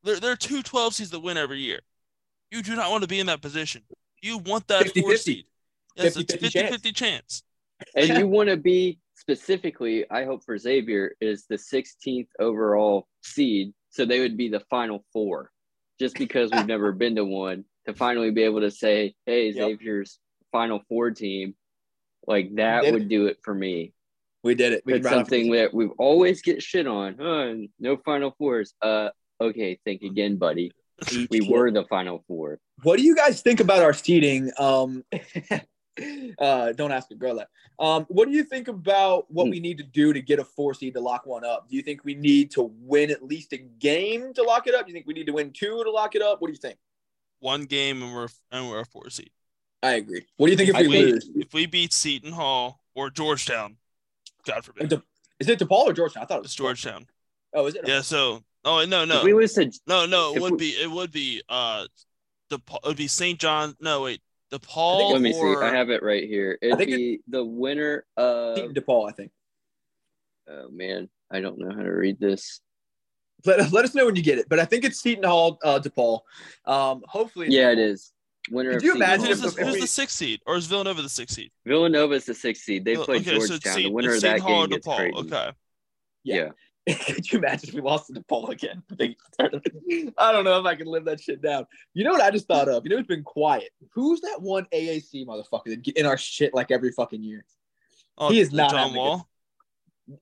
There, 0.02 0.18
there 0.20 0.32
are 0.32 0.36
two 0.36 0.62
12 0.62 0.94
seeds 0.94 1.10
that 1.10 1.20
win 1.20 1.36
every 1.38 1.60
year. 1.60 1.80
You 2.52 2.62
do 2.62 2.76
not 2.76 2.90
want 2.90 3.02
to 3.02 3.08
be 3.08 3.18
in 3.18 3.26
that 3.26 3.40
position. 3.40 3.82
You 4.20 4.36
want 4.38 4.68
that 4.68 4.86
50-50. 4.86 5.00
four 5.00 5.16
seed. 5.16 5.44
Yes, 5.96 6.16
it's 6.16 6.34
50-50 6.34 6.40
50 6.40 6.48
chance. 6.50 6.70
50 6.70 6.92
chance. 6.92 7.42
And 7.96 8.08
you 8.18 8.28
want 8.28 8.50
to 8.50 8.58
be 8.58 8.98
specifically, 9.14 10.04
I 10.10 10.24
hope 10.24 10.44
for 10.44 10.56
Xavier, 10.58 11.16
is 11.20 11.46
the 11.48 11.56
16th 11.56 12.28
overall 12.38 13.08
seed. 13.22 13.72
So 13.88 14.04
they 14.04 14.20
would 14.20 14.36
be 14.36 14.48
the 14.50 14.60
final 14.70 15.04
four, 15.14 15.50
just 15.98 16.14
because 16.16 16.50
we've 16.52 16.66
never 16.66 16.92
been 17.02 17.16
to 17.16 17.24
one 17.24 17.64
to 17.86 17.94
finally 17.94 18.30
be 18.30 18.42
able 18.42 18.60
to 18.60 18.70
say, 18.70 19.14
hey, 19.26 19.46
Yep. 19.50 19.54
Xavier's 19.56 20.18
final 20.52 20.82
four 20.88 21.10
team. 21.10 21.54
Like 22.26 22.54
that 22.56 22.84
would 22.84 23.02
it. 23.02 23.08
do 23.08 23.26
it 23.26 23.38
for 23.42 23.54
me. 23.54 23.94
We 24.44 24.54
did 24.54 24.72
it. 24.74 24.82
We 24.84 24.94
It's 24.94 25.06
can 25.06 25.14
round 25.14 25.26
something 25.26 25.52
that 25.52 25.72
we've 25.72 25.90
always 25.98 26.42
get 26.42 26.62
shit 26.62 26.86
on. 26.86 27.16
Oh, 27.20 27.66
no 27.80 27.96
final 28.04 28.34
fours. 28.38 28.74
Uh, 28.82 29.08
okay, 29.40 29.78
think 29.84 30.02
again, 30.02 30.36
buddy. 30.36 30.72
We 31.30 31.40
were 31.48 31.70
the 31.70 31.84
final 31.84 32.24
four. 32.28 32.58
What 32.82 32.96
do 32.98 33.02
you 33.04 33.14
guys 33.16 33.40
think 33.42 33.60
about 33.60 33.82
our 33.82 33.92
seating? 33.92 34.50
Um, 34.58 35.04
uh, 36.38 36.72
don't 36.72 36.92
ask 36.92 37.10
a 37.10 37.14
girl 37.14 37.36
that. 37.36 37.48
Um, 37.78 38.04
what 38.08 38.28
do 38.28 38.34
you 38.34 38.44
think 38.44 38.68
about 38.68 39.30
what 39.30 39.44
Hmm. 39.44 39.50
we 39.50 39.60
need 39.60 39.78
to 39.78 39.84
do 39.84 40.12
to 40.12 40.20
get 40.20 40.38
a 40.38 40.44
four 40.44 40.74
seed 40.74 40.94
to 40.94 41.00
lock 41.00 41.26
one 41.26 41.44
up? 41.44 41.68
Do 41.68 41.76
you 41.76 41.82
think 41.82 42.04
we 42.04 42.14
need 42.14 42.50
to 42.52 42.70
win 42.80 43.10
at 43.10 43.22
least 43.24 43.52
a 43.52 43.58
game 43.58 44.32
to 44.34 44.42
lock 44.42 44.66
it 44.66 44.74
up? 44.74 44.86
Do 44.86 44.90
you 44.90 44.94
think 44.94 45.06
we 45.06 45.14
need 45.14 45.26
to 45.26 45.32
win 45.32 45.50
two 45.52 45.82
to 45.84 45.90
lock 45.90 46.14
it 46.14 46.22
up? 46.22 46.40
What 46.40 46.48
do 46.48 46.52
you 46.52 46.58
think? 46.58 46.78
One 47.40 47.64
game 47.64 48.02
and 48.02 48.14
we're 48.14 48.28
and 48.50 48.68
we're 48.70 48.80
a 48.80 48.86
four 48.86 49.10
seed. 49.10 49.30
I 49.82 49.94
agree. 49.94 50.24
What 50.36 50.46
do 50.46 50.52
you 50.52 50.56
think 50.56 50.70
if 50.70 50.76
I 50.76 50.82
we 50.82 50.88
think- 50.92 51.06
lose? 51.08 51.30
If 51.34 51.52
we 51.54 51.66
beat 51.66 51.92
Seton 51.92 52.32
Hall 52.32 52.80
or 52.94 53.10
Georgetown, 53.10 53.76
God 54.46 54.64
forbid, 54.64 54.88
De- 54.90 55.02
Is 55.40 55.48
it 55.48 55.58
DePaul 55.58 55.86
or 55.86 55.92
Georgetown? 55.92 56.22
I 56.22 56.26
thought 56.26 56.36
it 56.36 56.42
was 56.42 56.46
it's 56.50 56.54
Georgetown. 56.54 57.06
Oh, 57.52 57.66
is 57.66 57.74
it? 57.74 57.86
Yeah. 57.86 58.00
So 58.00 58.44
oh 58.64 58.84
no 58.84 59.02
If 59.02 59.08
no 59.08 59.24
we 59.24 59.34
lose 59.34 59.54
to 59.54 59.70
no 59.86 60.06
no 60.06 60.34
it 60.34 60.40
would 60.42 60.52
we- 60.52 60.58
be 60.58 60.68
it 60.70 60.90
would 60.90 61.10
be 61.12 61.42
uh 61.48 61.86
the 62.50 62.56
it 62.56 62.86
would 62.86 62.96
be 62.96 63.08
St. 63.08 63.38
John. 63.38 63.74
No 63.80 64.02
wait, 64.02 64.20
I 64.52 64.58
think 64.58 64.62
DePaul 64.70 65.12
let 65.12 65.22
me 65.22 65.32
see. 65.32 65.40
I 65.60 65.74
have 65.74 65.88
it 65.90 66.02
right 66.02 66.24
here. 66.28 66.58
It'd 66.60 66.76
think 66.78 66.90
it- 66.90 66.96
be 66.96 67.20
the 67.28 67.44
winner 67.44 68.04
of. 68.16 68.56
Seton 68.58 68.74
DePaul, 68.74 69.08
I 69.08 69.12
think. 69.12 69.30
Oh 70.50 70.68
man, 70.70 71.08
I 71.30 71.40
don't 71.40 71.58
know 71.58 71.70
how 71.74 71.82
to 71.82 71.90
read 71.90 72.18
this. 72.20 72.60
Let, 73.44 73.72
let 73.72 73.84
us 73.84 73.94
know 73.94 74.06
when 74.06 74.16
you 74.16 74.22
get 74.22 74.38
it. 74.38 74.48
But 74.48 74.58
I 74.58 74.64
think 74.66 74.84
it's 74.84 75.00
Seton 75.00 75.24
Hall, 75.24 75.58
uh, 75.64 75.80
DePaul. 75.80 76.20
Um, 76.66 77.02
hopefully, 77.06 77.46
Yeah, 77.48 77.70
it 77.70 77.76
DePaul. 77.76 77.88
is. 77.90 78.12
Winner 78.50 78.72
Could 78.74 78.82
you 78.82 78.92
Seton 78.92 79.02
imagine 79.02 79.24
Hall. 79.26 79.34
who's, 79.34 79.44
if- 79.44 79.54
the, 79.54 79.60
if 79.60 79.66
who's 79.66 79.74
we- 79.76 79.80
the 79.80 79.86
sixth 79.86 80.16
seed 80.16 80.40
or 80.46 80.56
is 80.56 80.66
Villanova 80.66 81.00
the 81.02 81.08
sixth 81.08 81.36
seed? 81.36 81.50
Villanova 81.64 82.14
is 82.14 82.24
the 82.26 82.34
sixth 82.34 82.64
seed. 82.64 82.84
They 82.84 82.96
Vil- 82.96 83.04
play 83.04 83.16
okay, 83.16 83.30
Georgetown. 83.36 83.56
it's 83.56 83.74
the 83.76 83.88
winner 83.90 84.08
it's 84.14 84.16
of 84.18 84.22
that 84.30 84.40
Hall 84.40 84.66
game 84.66 84.70
gets 84.70 84.86
DePaul. 84.86 84.96
crazy. 84.96 85.16
Okay. 85.16 85.50
Yeah. 86.24 86.48
Could 87.06 87.30
you 87.30 87.38
imagine 87.38 87.68
if 87.68 87.74
we 87.74 87.80
lost 87.80 88.08
to 88.08 88.12
DePaul 88.20 88.48
again? 88.48 88.82
I 90.18 90.32
don't 90.32 90.44
know 90.44 90.58
if 90.58 90.66
I 90.66 90.74
can 90.74 90.86
live 90.88 91.04
that 91.04 91.20
shit 91.20 91.40
down. 91.40 91.66
You 91.94 92.04
know 92.04 92.10
what 92.10 92.20
I 92.22 92.30
just 92.30 92.48
thought 92.48 92.68
of? 92.68 92.84
You 92.84 92.90
know, 92.90 92.98
it's 92.98 93.06
been 93.06 93.22
quiet. 93.22 93.70
Who's 93.92 94.20
that 94.22 94.40
one 94.42 94.66
AAC 94.72 95.24
motherfucker 95.26 95.66
that 95.66 95.82
get 95.82 95.96
in 95.96 96.06
our 96.06 96.18
shit 96.18 96.54
like 96.54 96.70
every 96.72 96.90
fucking 96.92 97.22
year? 97.22 97.44
Oh, 98.18 98.30
He 98.30 98.40
is 98.40 98.52
not 98.52 98.70
John 98.70 98.78
having 98.78 98.92
a 98.92 98.94
good- 98.94 98.98
Wall. 99.00 99.28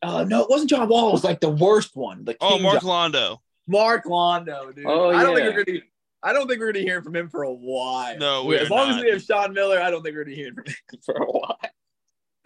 Uh, 0.03 0.25
no, 0.25 0.43
it 0.43 0.51
wasn't 0.51 0.69
John 0.71 0.89
Wall. 0.89 1.09
It 1.09 1.13
was 1.13 1.25
like 1.25 1.41
the 1.41 1.49
worst 1.49 1.97
one. 1.97 2.25
The 2.25 2.37
Oh, 2.43 2.59
Mark 2.59 2.83
John- 2.83 3.13
Londo. 3.13 3.39
Mark 3.67 4.05
Londo, 4.05 4.75
dude. 4.75 4.85
Oh, 4.87 5.11
I 5.11 5.23
don't 5.23 5.35
think 5.37 5.55
we're 5.57 5.65
gonna. 5.65 5.79
I 6.23 6.35
don't 6.35 6.47
think 6.47 6.61
we're 6.61 6.73
gonna 6.73 6.85
hear 6.85 7.03
from 7.03 7.17
him 7.17 7.31
for 7.31 7.45
a 7.45 7.53
while. 7.53 8.19
No, 8.19 8.43
We- 8.45 8.57
we 8.57 8.59
as 8.59 8.71
are 8.71 8.75
long 8.75 8.91
as 8.91 9.03
we 9.03 9.09
have 9.11 9.23
Sean 9.23 9.55
Miller, 9.55 9.81
I 9.81 9.91
don't 9.91 10.03
think 10.03 10.15
we're 10.15 10.25
gonna 10.25 10.37
hear 10.37 10.53
from 10.55 10.65
him 10.67 10.75
for 11.03 11.15
a 11.15 11.25
while. 11.27 11.59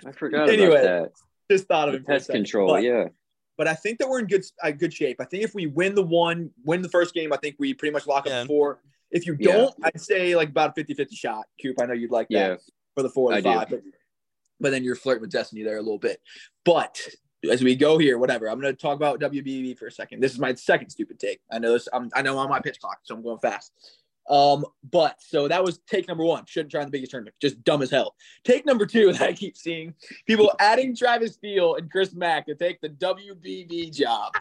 I 0.06 0.12
forgot 0.12 0.48
Anyway, 0.48 0.80
about 0.80 1.10
Just 1.50 1.66
thought 1.66 1.88
of 1.88 1.94
that. 1.94 1.98
him. 1.98 2.20
for 2.20 2.32
a 2.32 2.34
control. 2.34 2.68
But- 2.74 2.82
yeah. 2.84 3.08
But 3.56 3.68
I 3.68 3.74
think 3.74 3.98
that 3.98 4.08
we're 4.08 4.18
in 4.20 4.26
good 4.26 4.44
uh, 4.62 4.70
good 4.70 4.92
shape. 4.92 5.20
I 5.20 5.24
think 5.24 5.44
if 5.44 5.54
we 5.54 5.66
win 5.66 5.94
the 5.94 6.02
one, 6.02 6.50
win 6.64 6.82
the 6.82 6.88
first 6.88 7.14
game, 7.14 7.32
I 7.32 7.36
think 7.36 7.56
we 7.58 7.74
pretty 7.74 7.92
much 7.92 8.06
lock 8.06 8.26
up 8.26 8.32
Yeah. 8.32 8.42
the 8.42 8.46
four. 8.46 8.80
If 9.10 9.26
you 9.26 9.36
don't, 9.36 9.72
I'd 9.84 10.00
say 10.00 10.34
like 10.34 10.48
about 10.48 10.76
a 10.76 10.82
50-50 10.82 11.14
shot. 11.16 11.46
Coop, 11.62 11.80
I 11.80 11.86
know 11.86 11.92
you'd 11.92 12.10
like 12.10 12.28
that 12.30 12.34
Yeah. 12.50 12.56
for 12.96 13.02
the 13.02 13.10
four 13.10 13.32
I 13.32 13.36
and 13.36 13.44
five, 13.44 13.68
but, 13.70 13.82
but 14.60 14.70
then 14.70 14.82
you're 14.82 14.96
flirting 14.96 15.20
with 15.20 15.30
destiny 15.30 15.62
there 15.62 15.76
a 15.76 15.82
little 15.82 15.98
bit. 16.00 16.20
But 16.64 17.00
as 17.48 17.62
we 17.62 17.76
go 17.76 17.96
here, 17.98 18.18
whatever, 18.18 18.48
I'm 18.48 18.60
going 18.60 18.74
to 18.74 18.80
talk 18.80 18.96
about 18.96 19.20
WBB 19.20 19.78
for 19.78 19.86
a 19.86 19.92
second. 19.92 20.20
This 20.20 20.32
is 20.32 20.40
my 20.40 20.54
second 20.54 20.90
stupid 20.90 21.20
take. 21.20 21.40
I 21.52 21.58
know 21.60 21.74
this. 21.74 21.88
I'm, 21.92 22.10
I 22.14 22.22
know 22.22 22.32
I'm 22.32 22.38
on 22.44 22.48
my 22.48 22.58
pitch 22.60 22.80
clock, 22.80 22.98
so 23.04 23.14
I'm 23.14 23.22
going 23.22 23.38
fast. 23.38 23.72
Um, 24.28 24.64
but 24.90 25.20
so 25.20 25.48
that 25.48 25.62
was 25.62 25.80
take 25.86 26.08
number 26.08 26.24
one. 26.24 26.44
Shouldn't 26.46 26.70
try 26.70 26.80
in 26.80 26.86
the 26.86 26.92
biggest 26.92 27.10
tournament. 27.10 27.36
Just 27.40 27.62
dumb 27.64 27.82
as 27.82 27.90
hell. 27.90 28.14
Take 28.44 28.64
number 28.64 28.86
two 28.86 29.12
that 29.14 29.22
I 29.22 29.32
keep 29.32 29.56
seeing 29.56 29.94
people 30.26 30.52
adding 30.58 30.96
Travis 30.96 31.34
Steele 31.34 31.76
and 31.76 31.90
Chris 31.90 32.14
Mack 32.14 32.46
to 32.46 32.54
take 32.54 32.80
the 32.80 32.88
WBB 32.90 33.94
job. 33.94 34.32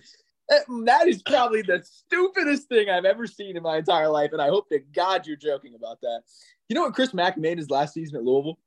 That- 0.49 1.07
is 1.07 1.23
probably 1.23 1.61
the 1.61 1.83
stupidest 1.83 2.67
thing 2.67 2.89
I've 2.89 3.05
ever 3.05 3.25
seen 3.25 3.57
in 3.57 3.63
my 3.63 3.77
entire 3.77 4.09
life, 4.09 4.33
and 4.33 4.41
I 4.41 4.49
hope 4.49 4.69
to 4.69 4.79
God 4.79 5.25
you're 5.25 5.37
joking 5.37 5.73
about 5.73 6.01
that. 6.01 6.21
You 6.69 6.75
know 6.75 6.83
what 6.83 6.93
Chris 6.93 7.13
Mack 7.13 7.37
made 7.37 7.57
his 7.57 7.69
last 7.69 7.93
season 7.93 8.17
at 8.17 8.23
Louisville? 8.23 8.59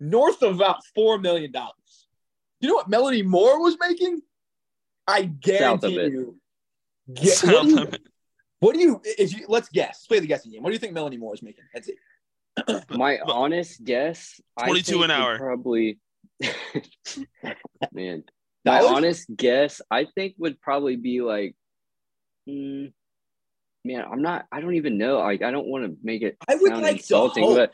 North 0.00 0.42
of 0.42 0.56
about 0.56 0.84
four 0.94 1.18
million 1.18 1.52
dollars. 1.52 2.08
You 2.60 2.68
know 2.68 2.74
what 2.74 2.88
Melanie 2.88 3.22
Moore 3.22 3.60
was 3.62 3.76
making? 3.80 4.20
I 5.06 5.22
guarantee 5.22 5.94
you. 5.94 6.38
Get, 7.12 7.40
what, 7.44 7.62
do 7.62 7.68
you, 7.68 7.78
of 7.78 7.94
it. 7.94 8.02
What 8.62 8.74
do 8.74 8.80
you? 8.80 9.00
If 9.04 9.36
you 9.36 9.46
let's 9.48 9.68
guess, 9.68 9.88
let's 9.88 10.06
play 10.06 10.20
the 10.20 10.26
guessing 10.28 10.52
game. 10.52 10.62
What 10.62 10.70
do 10.70 10.74
you 10.74 10.78
think 10.78 10.92
Melanie 10.92 11.16
Moore 11.16 11.34
is 11.34 11.42
making? 11.42 11.64
That's 11.74 11.88
it. 11.88 12.86
My 12.96 13.18
but- 13.26 13.32
honest 13.34 13.82
guess, 13.82 14.40
I 14.56 14.66
22 14.66 14.92
think 14.92 15.04
an 15.06 15.10
hour. 15.10 15.36
Probably, 15.38 15.98
man. 17.92 18.24
My 18.64 18.78
Dollars? 18.78 18.92
honest 18.92 19.26
guess, 19.36 19.80
I 19.90 20.04
think 20.14 20.34
would 20.38 20.60
probably 20.60 20.94
be 20.94 21.20
like, 21.22 21.56
mm, 22.48 22.92
man, 23.84 24.04
I'm 24.08 24.22
not. 24.22 24.46
I 24.52 24.60
don't 24.60 24.76
even 24.76 24.96
know. 24.96 25.18
Like, 25.18 25.42
I 25.42 25.50
don't 25.50 25.66
want 25.66 25.84
to 25.84 25.96
make 26.04 26.22
it 26.22 26.36
I 26.48 26.54
would 26.54 26.68
sound 26.70 26.82
like 26.82 26.92
to 26.92 26.98
insulting, 26.98 27.42
hope. 27.42 27.56
but 27.56 27.72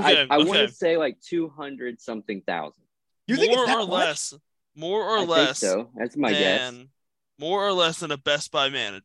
Okay, 0.00 0.20
I, 0.30 0.34
I 0.34 0.38
okay. 0.38 0.48
want 0.48 0.68
to 0.68 0.72
say 0.72 0.96
like 0.96 1.18
two 1.20 1.48
hundred 1.48 2.00
something 2.00 2.42
thousand. 2.46 2.84
You 3.26 3.36
think 3.36 3.50
more 3.56 3.64
it's 3.64 3.72
that 3.72 3.78
or 3.78 3.86
much? 3.88 3.90
less, 3.90 4.34
more 4.76 5.02
or 5.02 5.18
I 5.18 5.24
less 5.24 5.58
think 5.58 5.72
so. 5.72 5.90
That's 5.96 6.16
my 6.16 6.30
guess. 6.30 6.74
more 7.40 7.66
or 7.66 7.72
less 7.72 7.98
than 7.98 8.12
a 8.12 8.16
Best 8.18 8.52
Buy 8.52 8.68
manager. 8.68 9.04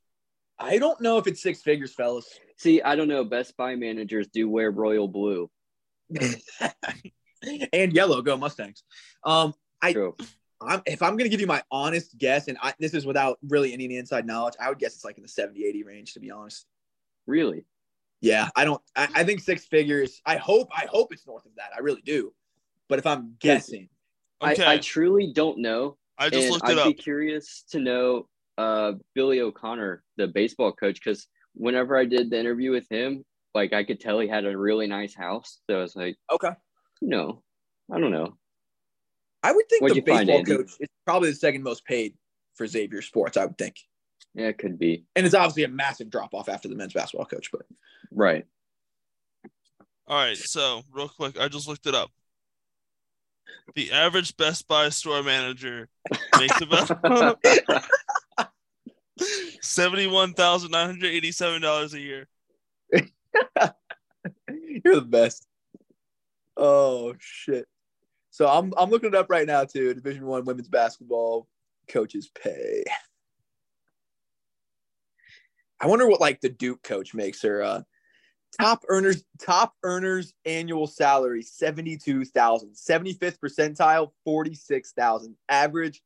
I 0.64 0.78
don't 0.78 1.00
know 1.02 1.18
if 1.18 1.28
it's 1.28 1.42
six 1.42 1.62
figures, 1.62 1.94
fellas. 1.94 2.28
See, 2.58 2.82
I 2.82 2.96
don't 2.96 3.08
know. 3.08 3.24
Best 3.24 3.58
Buy 3.58 3.76
managers 3.76 4.28
do 4.28 4.50
wear 4.50 4.72
royal 4.72 5.08
blue. 5.08 5.50
and 7.74 7.94
yellow, 7.94 8.22
go 8.22 8.38
Mustangs. 8.38 8.84
Um, 9.24 9.54
I 9.82 9.94
True. 9.94 10.16
I'm, 10.62 10.82
if 10.86 11.02
I'm 11.02 11.18
gonna 11.18 11.30
give 11.30 11.42
you 11.42 11.48
my 11.48 11.62
honest 11.70 12.18
guess, 12.18 12.48
and 12.48 12.58
I, 12.62 12.74
this 12.80 12.94
is 12.94 13.06
without 13.06 13.38
really 13.50 13.74
any 13.74 13.98
inside 13.98 14.26
knowledge, 14.26 14.54
I 14.60 14.70
would 14.70 14.80
guess 14.80 14.96
it's 14.96 15.04
like 15.04 15.18
in 15.18 15.24
the 15.24 15.30
70, 15.30 15.66
80 15.66 15.84
range, 15.84 16.14
to 16.14 16.22
be 16.22 16.32
honest. 16.32 16.66
Really? 17.28 17.66
Yeah, 18.22 18.48
I 18.56 18.64
don't. 18.64 18.82
I, 18.96 19.10
I 19.16 19.24
think 19.26 19.42
six 19.42 19.66
figures. 19.66 20.22
I 20.26 20.38
hope. 20.38 20.70
I 20.74 20.86
hope 20.90 21.12
it's 21.12 21.28
north 21.28 21.46
of 21.46 21.56
that. 21.58 21.72
I 21.76 21.82
really 21.82 22.02
do. 22.06 22.34
But 22.88 23.00
if 23.00 23.06
I'm 23.06 23.36
guessing, 23.40 23.90
Okay, 24.42 24.64
I, 24.64 24.74
I 24.74 24.78
truly 24.78 25.32
don't 25.34 25.60
know. 25.60 25.98
I 26.18 26.30
just 26.30 26.44
and 26.44 26.52
looked 26.52 26.66
I'd 26.66 26.78
it 26.78 26.98
be 26.98 27.02
curious 27.02 27.64
to 27.72 27.80
know 27.80 28.28
uh, 28.58 28.94
Billy 29.16 29.42
O'Connor, 29.42 30.04
the 30.18 30.28
baseball 30.28 30.72
coach, 30.72 30.96
because 31.04 31.28
whenever 31.56 31.98
I 31.98 32.06
did 32.06 32.30
the 32.30 32.40
interview 32.40 32.72
with 32.72 32.88
him, 32.90 33.24
like 33.54 33.74
I 33.74 33.84
could 33.84 34.00
tell 34.00 34.20
he 34.20 34.28
had 34.28 34.46
a 34.46 34.58
really 34.58 34.88
nice 34.88 35.16
house. 35.16 35.60
So 35.70 35.78
I 35.78 35.82
was 35.82 35.96
like, 35.96 36.18
okay, 36.32 36.52
no, 37.02 37.44
I 37.92 38.00
don't 38.00 38.12
know. 38.12 38.38
I 39.44 39.52
would 39.52 39.68
think 39.70 39.82
What'd 39.82 39.96
the 39.98 40.02
you 40.12 40.16
find, 40.16 40.28
baseball 40.28 40.44
coach 40.46 40.72
is 40.80 40.88
probably 41.06 41.30
the 41.30 41.36
second 41.36 41.64
most 41.64 41.86
paid 41.86 42.16
for 42.56 42.66
Xavier 42.66 43.02
Sports. 43.02 43.36
I 43.38 43.46
would 43.46 43.58
think, 43.58 43.76
Yeah, 44.34 44.48
it 44.48 44.58
could 44.58 44.80
be. 44.80 45.06
and 45.16 45.26
it's 45.26 45.36
obviously 45.36 45.64
a 45.64 45.68
massive 45.68 46.10
drop 46.10 46.34
off 46.34 46.50
after 46.50 46.68
the 46.68 46.76
men's 46.76 46.94
basketball 46.94 47.26
coach. 47.26 47.50
But 47.52 47.64
Right. 48.12 48.46
All 50.08 50.18
right, 50.18 50.38
so 50.38 50.82
real 50.92 51.10
quick, 51.10 51.40
I 51.40 51.48
just 51.48 51.68
looked 51.68 51.86
it 51.86 51.96
up. 51.96 52.10
The 53.76 53.92
average 53.92 54.36
Best 54.36 54.68
Buy 54.68 54.90
store 54.90 55.24
manager 55.24 55.88
makes 56.38 56.60
about 56.62 56.90
seventy-one 59.62 60.34
thousand 60.34 60.72
nine 60.72 60.88
hundred 60.88 61.12
eighty-seven 61.12 61.62
dollars 61.62 61.94
a 61.94 62.00
year. 62.00 62.28
You're 64.52 64.96
the 64.96 65.02
best. 65.02 65.46
Oh 66.58 67.14
shit. 67.20 67.68
So 68.32 68.48
I'm 68.48 68.74
I'm 68.78 68.90
looking 68.90 69.10
it 69.10 69.16
up 69.16 69.30
right 69.30 69.48
now 69.48 69.64
too. 69.64 69.94
Division 69.94 70.26
One 70.26 70.46
women's 70.46 70.70
basketball 70.70 71.48
coaches 71.88 72.30
pay. 72.42 72.84
I 75.80 75.88
wonder 75.88 76.08
what 76.08 76.22
like 76.22 76.42
the 76.42 76.50
Duke 76.50 76.84
coach 76.84 77.14
makes 77.14 77.42
her 77.42 77.62
uh 77.62 77.82
top 78.60 78.84
earners 78.88 79.24
top 79.40 79.74
earners 79.84 80.34
annual 80.46 80.88
salary 80.88 81.42
72,000 81.42 82.70
75th 82.70 83.40
percentile 83.40 84.12
46,000 84.24 85.36
average 85.50 86.02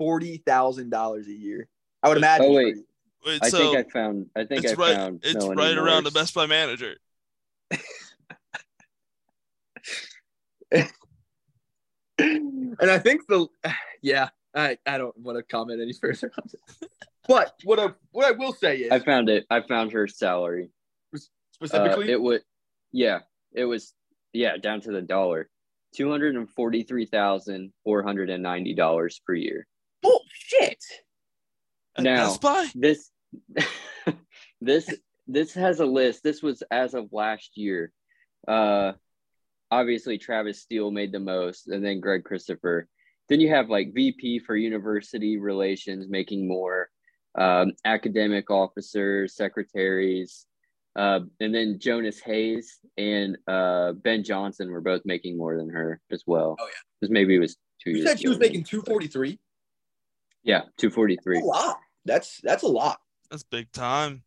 $40,000 0.00 1.26
a 1.26 1.32
year. 1.32 1.68
I 2.02 2.08
would 2.08 2.18
imagine. 2.18 2.46
Oh, 2.46 2.54
wait. 2.54 2.76
Wait, 3.26 3.40
I 3.42 3.48
so 3.48 3.58
think 3.58 3.76
I 3.76 3.90
found. 3.90 4.26
I 4.36 4.44
think 4.44 4.64
it's 4.64 4.72
I 4.74 4.76
right. 4.76 4.96
found. 4.96 5.20
It's 5.24 5.34
Melanie 5.34 5.60
right 5.60 5.76
around 5.76 6.04
the 6.04 6.10
Best 6.10 6.34
Buy 6.34 6.46
manager. 6.46 6.96
and 12.18 12.90
I 12.90 12.98
think 12.98 13.26
the 13.28 13.48
yeah, 14.02 14.28
I, 14.54 14.78
I 14.86 14.98
don't 14.98 15.16
want 15.18 15.38
to 15.38 15.42
comment 15.42 15.80
any 15.80 15.92
further 15.92 16.32
on 16.38 16.48
it. 16.52 16.90
But 17.26 17.54
what 17.64 17.78
I 17.78 17.88
what 18.12 18.26
I 18.26 18.30
will 18.32 18.52
say 18.52 18.78
is 18.78 18.92
I 18.92 19.00
found 19.00 19.28
it. 19.28 19.46
I 19.50 19.60
found 19.60 19.92
her 19.92 20.06
salary. 20.06 20.70
Uh, 21.14 21.18
specifically 21.52 22.10
it 22.10 22.20
would. 22.20 22.42
Yeah, 22.92 23.20
it 23.52 23.64
was. 23.64 23.92
Yeah, 24.32 24.56
down 24.56 24.80
to 24.82 24.92
the 24.92 25.02
dollar. 25.02 25.50
Two 25.94 26.10
hundred 26.10 26.36
and 26.36 26.48
forty-three 26.48 27.06
thousand 27.06 27.72
four 27.84 28.02
hundred 28.02 28.30
and 28.30 28.42
ninety 28.42 28.74
dollars 28.74 29.20
per 29.26 29.34
year. 29.34 29.66
bullshit. 30.02 30.82
At 31.98 32.04
Now- 32.04 32.26
Best 32.28 32.40
Buy. 32.40 32.66
this 32.74 33.10
this 34.60 34.88
this 35.26 35.52
has 35.54 35.80
a 35.80 35.86
list 35.86 36.22
this 36.22 36.42
was 36.42 36.62
as 36.70 36.94
of 36.94 37.08
last 37.12 37.50
year 37.56 37.92
uh 38.46 38.92
obviously 39.70 40.16
travis 40.16 40.60
steele 40.62 40.90
made 40.90 41.12
the 41.12 41.20
most 41.20 41.68
and 41.68 41.84
then 41.84 42.00
greg 42.00 42.24
christopher 42.24 42.88
then 43.28 43.38
you 43.40 43.50
have 43.50 43.68
like 43.68 43.92
vp 43.92 44.38
for 44.38 44.56
university 44.56 45.36
relations 45.36 46.06
making 46.08 46.48
more 46.48 46.88
um, 47.38 47.72
academic 47.84 48.50
officers 48.50 49.36
secretaries 49.36 50.46
uh, 50.96 51.20
and 51.40 51.54
then 51.54 51.78
jonas 51.78 52.18
hayes 52.20 52.78
and 52.96 53.36
uh, 53.46 53.92
ben 53.92 54.24
johnson 54.24 54.70
were 54.70 54.80
both 54.80 55.02
making 55.04 55.36
more 55.36 55.56
than 55.58 55.68
her 55.68 56.00
as 56.10 56.22
well 56.26 56.56
Oh, 56.58 56.64
yeah. 56.64 56.70
because 57.00 57.12
maybe 57.12 57.36
it 57.36 57.40
was 57.40 57.56
two 57.84 57.90
You 57.90 58.06
said 58.06 58.18
she 58.18 58.28
was 58.28 58.38
making 58.38 58.64
243. 58.64 59.38
yeah 60.44 60.62
243 60.78 61.40
A 61.40 61.44
lot. 61.44 61.78
That's 62.08 62.40
that's 62.42 62.62
a 62.62 62.68
lot. 62.68 62.98
That's 63.30 63.44
big 63.44 63.70
time. 63.72 64.22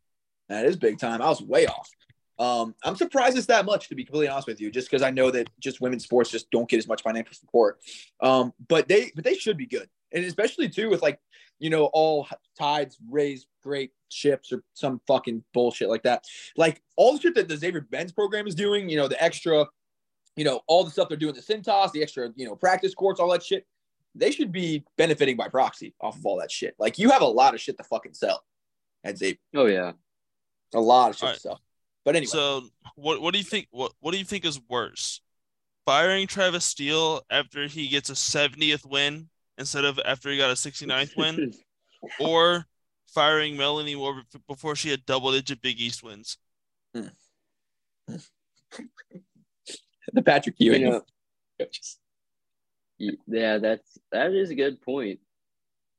That 0.48 0.64
is 0.64 0.76
big 0.76 0.98
time. 0.98 1.20
I 1.20 1.28
was 1.28 1.42
way 1.42 1.66
off. 1.66 1.90
Um, 2.38 2.74
I'm 2.82 2.96
surprised 2.96 3.36
it's 3.36 3.46
that 3.46 3.66
much 3.66 3.88
to 3.88 3.94
be 3.94 4.04
completely 4.04 4.28
honest 4.28 4.48
with 4.48 4.60
you, 4.60 4.70
just 4.70 4.90
because 4.90 5.02
I 5.02 5.10
know 5.10 5.30
that 5.30 5.48
just 5.60 5.80
women's 5.80 6.04
sports 6.04 6.30
just 6.30 6.50
don't 6.50 6.68
get 6.68 6.78
as 6.78 6.88
much 6.88 7.02
financial 7.02 7.34
support. 7.34 7.78
Um, 8.20 8.52
but 8.68 8.88
they 8.88 9.12
but 9.14 9.24
they 9.24 9.34
should 9.34 9.56
be 9.56 9.66
good, 9.66 9.88
and 10.12 10.24
especially 10.24 10.68
too 10.68 10.88
with 10.88 11.02
like 11.02 11.20
you 11.58 11.70
know 11.70 11.86
all 11.92 12.26
tides 12.58 12.98
raise 13.10 13.46
great 13.62 13.92
ships 14.12 14.52
or 14.52 14.62
some 14.74 15.00
fucking 15.06 15.42
bullshit 15.54 15.88
like 15.88 16.02
that. 16.02 16.24
Like 16.56 16.82
all 16.96 17.14
the 17.14 17.20
shit 17.20 17.34
that 17.34 17.48
the 17.48 17.56
Xavier 17.56 17.80
Benz 17.80 18.12
program 18.12 18.46
is 18.46 18.54
doing, 18.54 18.88
you 18.88 18.96
know, 18.96 19.08
the 19.08 19.22
extra, 19.22 19.66
you 20.36 20.44
know, 20.44 20.60
all 20.66 20.84
the 20.84 20.90
stuff 20.90 21.08
they're 21.08 21.16
doing, 21.16 21.34
the 21.34 21.40
Cintas, 21.40 21.92
the 21.92 22.02
extra, 22.02 22.30
you 22.36 22.46
know, 22.46 22.54
practice 22.54 22.94
courts, 22.94 23.20
all 23.20 23.30
that 23.30 23.42
shit. 23.42 23.66
They 24.14 24.30
should 24.30 24.52
be 24.52 24.84
benefiting 24.98 25.36
by 25.36 25.48
proxy 25.48 25.94
off 26.00 26.16
of 26.18 26.26
all 26.26 26.38
that 26.40 26.50
shit. 26.50 26.74
Like 26.78 26.98
you 26.98 27.10
have 27.10 27.22
a 27.22 27.26
lot 27.26 27.54
of 27.54 27.60
shit 27.60 27.78
to 27.78 27.84
fucking 27.84 28.14
sell 28.14 28.44
at 29.04 29.16
Xavier. 29.18 29.38
oh 29.54 29.66
yeah 29.66 29.92
A 30.74 30.80
lot 30.80 31.10
of 31.10 31.16
shit 31.16 31.28
All 31.28 31.34
to 31.34 31.40
sell. 31.40 31.60
But 32.04 32.16
anyway, 32.16 32.26
So 32.26 32.62
what 32.96 33.20
what 33.22 33.32
do 33.32 33.38
you 33.38 33.44
think 33.44 33.68
what 33.70 33.92
what 34.00 34.12
do 34.12 34.18
you 34.18 34.24
think 34.24 34.44
is 34.44 34.60
worse? 34.68 35.20
Firing 35.86 36.26
Travis 36.26 36.64
Steele 36.64 37.22
after 37.30 37.66
he 37.66 37.88
gets 37.88 38.10
a 38.10 38.14
70th 38.14 38.84
win 38.86 39.28
instead 39.58 39.84
of 39.84 39.98
after 40.04 40.30
he 40.30 40.36
got 40.36 40.50
a 40.50 40.54
69th 40.54 41.16
win 41.16 41.52
or 42.20 42.66
firing 43.08 43.56
Melanie 43.56 43.94
Moore 43.94 44.22
before 44.48 44.76
she 44.76 44.90
had 44.90 45.04
double 45.06 45.32
digit 45.32 45.60
Big 45.62 45.80
East 45.80 46.02
wins? 46.02 46.36
Hmm. 46.94 47.06
the 50.12 50.22
Patrick 50.22 50.56
you 50.58 50.72
Ewing. 50.72 50.90
know 50.90 51.02
coaches. 51.58 51.98
Y- 51.98 52.01
Yeah, 53.26 53.58
that's 53.58 53.98
that 54.12 54.32
is 54.32 54.50
a 54.50 54.54
good 54.54 54.80
point. 54.80 55.20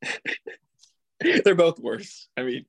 They're 1.20 1.56
both 1.56 1.80
worse. 1.80 2.28
I 2.38 2.44
mean, 2.44 2.66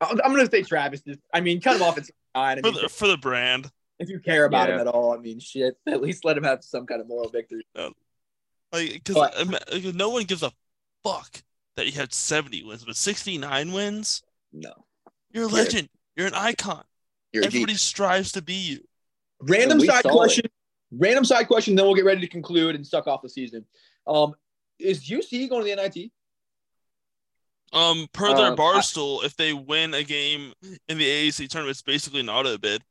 I'm 0.00 0.20
I'm 0.24 0.32
gonna 0.32 0.50
say 0.50 0.62
Travis. 0.62 1.02
Just, 1.02 1.20
I 1.32 1.40
mean, 1.40 1.60
cut 1.60 1.76
him 1.76 1.82
off 1.82 1.98
at 1.98 2.08
nine. 2.34 2.58
I 2.58 2.60
For 2.62 2.70
the 2.70 2.88
for 2.88 3.08
the 3.08 3.16
brand. 3.16 3.70
if 3.98 4.08
you 4.08 4.20
care 4.20 4.44
about 4.44 4.70
him 4.70 4.78
at 4.78 4.86
all, 4.86 5.12
I 5.12 5.18
mean, 5.18 5.40
shit. 5.40 5.76
At 5.86 6.02
least 6.02 6.24
let 6.24 6.36
him 6.36 6.44
have 6.44 6.62
some 6.62 6.86
kind 6.86 7.00
of 7.00 7.08
moral 7.08 7.28
victory. 7.28 7.66
Like 8.72 9.02
because 9.04 9.94
no 9.94 10.10
one 10.10 10.24
gives 10.24 10.42
a 10.42 10.52
fuck 11.02 11.42
that 11.76 11.86
he 11.86 11.92
had 11.92 12.12
70 12.12 12.64
wins, 12.64 12.84
but 12.84 12.96
69 12.96 13.72
wins? 13.72 14.22
No, 14.52 14.72
You're 15.30 15.44
a 15.44 15.48
legend. 15.48 15.88
You're 16.16 16.26
an 16.26 16.34
icon. 16.34 16.82
you're 17.32 17.44
Everybody 17.44 17.74
G. 17.74 17.78
strives 17.78 18.32
to 18.32 18.42
be 18.42 18.54
you. 18.54 18.80
Random 19.40 19.80
side 19.80 20.04
question. 20.04 20.46
it. 20.46 20.52
Question. 20.90 20.98
Random 21.00 21.24
side 21.24 21.46
question. 21.48 21.74
Then 21.74 21.86
we'll 21.86 21.94
get 21.94 22.04
ready 22.04 22.20
to 22.20 22.28
conclude 22.28 22.74
and 22.74 22.86
suck 22.86 23.06
off 23.06 23.22
the 23.22 23.28
season. 23.28 23.64
Um, 24.06 24.34
is 24.78 25.08
UC 25.08 25.48
going 25.48 25.64
to 25.64 25.70
the 25.74 25.76
NIT? 25.76 26.10
Um, 27.72 28.06
per 28.12 28.28
their 28.34 28.46
Um, 28.46 28.52
I- 28.52 28.56
barstool, 28.56 29.24
if 29.24 29.36
they 29.36 29.52
win 29.52 29.92
a 29.94 30.04
game 30.04 30.52
in 30.88 30.98
the 30.98 31.04
AAC 31.04 31.48
tournament, 31.48 31.72
it's 31.72 31.82
basically 31.82 32.20
an 32.20 32.28
auto 32.28 32.56
bid. 32.58 32.82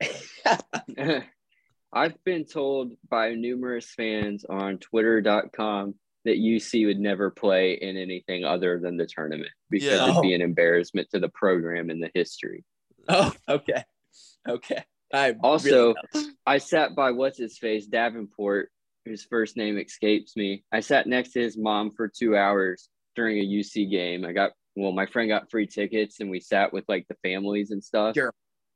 I've 1.94 2.24
been 2.24 2.46
told 2.46 2.92
by 3.10 3.34
numerous 3.34 3.86
fans 3.94 4.44
on 4.48 4.78
twitter.com 4.78 5.94
that 6.24 6.38
UC 6.38 6.86
would 6.86 6.98
never 6.98 7.30
play 7.30 7.74
in 7.74 7.96
anything 7.98 8.44
other 8.44 8.78
than 8.78 8.96
the 8.96 9.04
tournament 9.06 9.50
because 9.68 9.88
Yeah. 9.88 10.08
it'd 10.10 10.22
be 10.22 10.32
an 10.34 10.40
embarrassment 10.40 11.10
to 11.10 11.18
the 11.20 11.28
program 11.28 11.90
and 11.90 12.02
the 12.02 12.10
history. 12.14 12.64
Oh, 13.08 13.34
okay, 13.48 13.84
okay. 14.48 14.84
I 15.12 15.34
Also, 15.42 15.94
really- 16.14 16.28
I 16.46 16.58
sat 16.58 16.94
by 16.94 17.10
what's 17.10 17.38
his 17.38 17.58
face, 17.58 17.86
Davenport, 17.86 18.70
whose 19.04 19.24
first 19.24 19.56
name 19.56 19.78
escapes 19.78 20.36
me. 20.36 20.64
I 20.72 20.80
sat 20.80 21.06
next 21.06 21.32
to 21.32 21.40
his 21.40 21.56
mom 21.56 21.90
for 21.90 22.08
two 22.08 22.36
hours 22.36 22.88
during 23.14 23.38
a 23.38 23.44
UC 23.46 23.90
game. 23.90 24.24
I 24.24 24.32
got 24.32 24.52
well, 24.74 24.92
my 24.92 25.04
friend 25.06 25.28
got 25.28 25.50
free 25.50 25.66
tickets 25.66 26.20
and 26.20 26.30
we 26.30 26.40
sat 26.40 26.72
with 26.72 26.84
like 26.88 27.06
the 27.08 27.16
families 27.22 27.70
and 27.72 27.84
stuff. 27.84 28.14
Sure. 28.14 28.32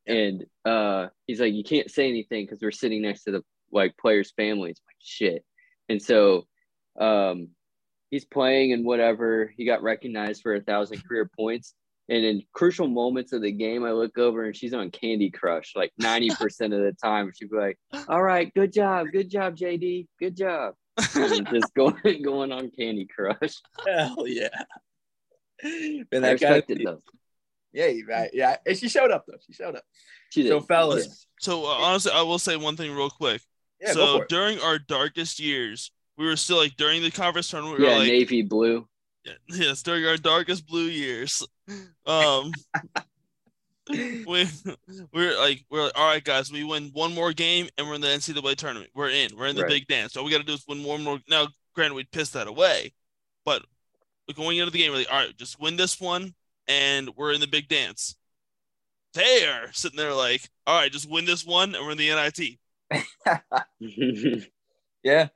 and 0.06 0.44
uh, 0.66 1.06
he's 1.26 1.40
like, 1.40 1.54
you 1.54 1.64
can't 1.64 1.90
say 1.90 2.06
anything 2.08 2.44
because 2.44 2.60
we're 2.60 2.70
sitting 2.70 3.00
next 3.02 3.24
to 3.24 3.30
the 3.32 3.42
like 3.72 3.96
players' 3.96 4.32
families. 4.36 4.80
Like 4.86 4.96
shit, 5.00 5.44
and 5.88 6.00
so 6.02 6.44
um, 7.00 7.48
he's 8.10 8.24
playing 8.26 8.72
and 8.74 8.84
whatever. 8.84 9.52
He 9.56 9.64
got 9.64 9.82
recognized 9.82 10.42
for 10.42 10.54
a 10.54 10.60
thousand 10.60 11.02
career 11.08 11.30
points. 11.36 11.74
And 12.08 12.24
in 12.24 12.42
crucial 12.52 12.86
moments 12.86 13.32
of 13.32 13.42
the 13.42 13.50
game, 13.50 13.84
I 13.84 13.90
look 13.92 14.16
over 14.16 14.44
and 14.44 14.54
she's 14.54 14.72
on 14.72 14.90
Candy 14.90 15.30
Crush 15.30 15.72
like 15.74 15.92
90% 16.00 16.40
of 16.66 16.70
the 16.70 16.94
time. 17.02 17.32
She'd 17.34 17.50
be 17.50 17.56
like, 17.56 17.78
All 18.08 18.22
right, 18.22 18.52
good 18.54 18.72
job, 18.72 19.08
good 19.12 19.30
job, 19.30 19.56
JD, 19.56 20.06
good 20.20 20.36
job. 20.36 20.74
And 21.14 21.48
just 21.48 21.74
going 21.74 21.96
going 22.22 22.52
on 22.52 22.70
Candy 22.70 23.06
Crush. 23.06 23.54
Hell 23.86 24.26
yeah. 24.26 24.48
Man, 25.62 26.04
I 26.12 26.18
that 26.20 26.40
guy, 26.40 26.50
respect 26.56 26.70
it 26.70 26.84
though. 26.84 27.02
yeah, 27.72 27.86
you 27.86 28.06
right. 28.06 28.30
Yeah. 28.32 28.56
And 28.66 28.76
she 28.76 28.88
showed 28.88 29.10
up 29.10 29.24
though. 29.26 29.38
She 29.46 29.52
showed 29.52 29.74
up. 29.76 29.84
She 30.30 30.42
did. 30.42 30.50
So 30.50 30.60
fellas. 30.60 31.26
So 31.40 31.64
uh, 31.64 31.68
honestly, 31.68 32.12
I 32.14 32.22
will 32.22 32.38
say 32.38 32.56
one 32.56 32.76
thing 32.76 32.94
real 32.94 33.10
quick. 33.10 33.42
Yeah, 33.80 33.92
so 33.92 34.24
during 34.28 34.58
our 34.60 34.78
darkest 34.78 35.38
years, 35.38 35.90
we 36.16 36.26
were 36.26 36.36
still 36.36 36.56
like 36.56 36.76
during 36.76 37.02
the 37.02 37.10
conference 37.10 37.48
tournament. 37.48 37.78
We 37.78 37.84
Yeah, 37.84 37.92
were 37.92 37.98
like, 38.00 38.08
navy 38.08 38.42
blue. 38.42 38.88
Yeah, 39.26 39.32
yes, 39.48 39.82
during 39.82 40.06
our 40.06 40.16
darkest 40.16 40.66
blue 40.66 40.84
years. 40.86 41.46
Um 42.06 42.52
we 43.90 44.48
we're 45.12 45.38
like 45.38 45.64
we're 45.70 45.84
like, 45.84 45.92
all 45.98 46.06
right 46.08 46.22
guys, 46.24 46.50
we 46.52 46.64
win 46.64 46.90
one 46.92 47.14
more 47.14 47.32
game 47.32 47.68
and 47.76 47.86
we're 47.86 47.94
in 47.94 48.00
the 48.00 48.06
NCAA 48.08 48.56
tournament. 48.56 48.90
We're 48.94 49.10
in. 49.10 49.36
We're 49.36 49.46
in 49.46 49.56
the 49.56 49.62
Right. 49.62 49.70
big 49.70 49.86
dance. 49.88 50.16
All 50.16 50.24
we 50.24 50.30
gotta 50.30 50.44
do 50.44 50.52
is 50.54 50.64
win 50.68 50.84
one 50.84 51.02
more 51.02 51.20
now 51.28 51.48
granted 51.74 51.94
we'd 51.94 52.10
piss 52.10 52.30
that 52.30 52.46
away, 52.46 52.92
but 53.44 53.62
going 54.34 54.58
into 54.58 54.70
the 54.70 54.78
game, 54.78 54.90
we're 54.92 54.98
like, 54.98 55.12
all 55.12 55.18
right, 55.18 55.36
just 55.36 55.60
win 55.60 55.76
this 55.76 56.00
one 56.00 56.34
and 56.68 57.10
we're 57.16 57.32
in 57.32 57.40
the 57.40 57.46
big 57.46 57.68
dance. 57.68 58.16
They 59.14 59.46
are 59.46 59.72
sitting 59.72 59.96
there 59.96 60.12
like, 60.14 60.48
all 60.66 60.78
right, 60.80 60.90
just 60.90 61.08
win 61.10 61.24
this 61.24 61.44
one 61.44 61.74
and 61.74 61.84
we're 61.84 61.92
in 61.92 61.98
the 61.98 62.10
NIT. 62.10 62.58
Yeah. 65.02 65.28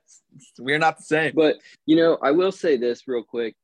We're 0.59 0.79
not 0.79 0.97
the 0.97 1.03
same. 1.03 1.31
But 1.33 1.55
you 1.85 1.95
know, 1.95 2.17
I 2.21 2.31
will 2.31 2.51
say 2.51 2.75
this 2.75 3.07
real 3.07 3.23
quick. 3.23 3.55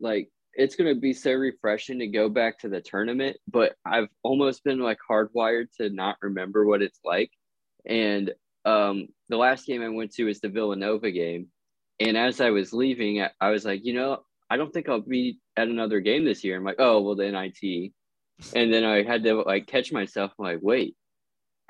Like 0.00 0.30
it's 0.54 0.76
gonna 0.76 0.94
be 0.94 1.12
so 1.12 1.32
refreshing 1.32 1.98
to 1.98 2.06
go 2.06 2.28
back 2.28 2.58
to 2.60 2.68
the 2.68 2.80
tournament, 2.80 3.36
but 3.50 3.74
I've 3.84 4.08
almost 4.22 4.64
been 4.64 4.80
like 4.80 4.98
hardwired 5.08 5.66
to 5.78 5.90
not 5.90 6.16
remember 6.22 6.64
what 6.64 6.82
it's 6.82 7.00
like. 7.04 7.30
And 7.86 8.32
um 8.64 9.08
the 9.28 9.36
last 9.36 9.66
game 9.66 9.82
I 9.82 9.88
went 9.88 10.12
to 10.14 10.24
was 10.24 10.40
the 10.40 10.48
Villanova 10.48 11.10
game. 11.10 11.48
And 12.00 12.16
as 12.16 12.40
I 12.40 12.50
was 12.50 12.72
leaving, 12.72 13.22
I, 13.22 13.30
I 13.40 13.50
was 13.50 13.64
like, 13.64 13.84
you 13.84 13.94
know, 13.94 14.24
I 14.50 14.56
don't 14.56 14.72
think 14.72 14.88
I'll 14.88 15.00
be 15.00 15.38
at 15.56 15.68
another 15.68 16.00
game 16.00 16.24
this 16.24 16.44
year. 16.44 16.56
I'm 16.56 16.64
like, 16.64 16.76
oh 16.78 17.00
well 17.00 17.16
the 17.16 17.30
NIT. 17.30 17.92
And 18.54 18.72
then 18.72 18.84
I 18.84 19.02
had 19.02 19.22
to 19.24 19.42
like 19.42 19.66
catch 19.66 19.92
myself. 19.92 20.32
I'm 20.38 20.44
like, 20.44 20.58
wait, 20.60 20.96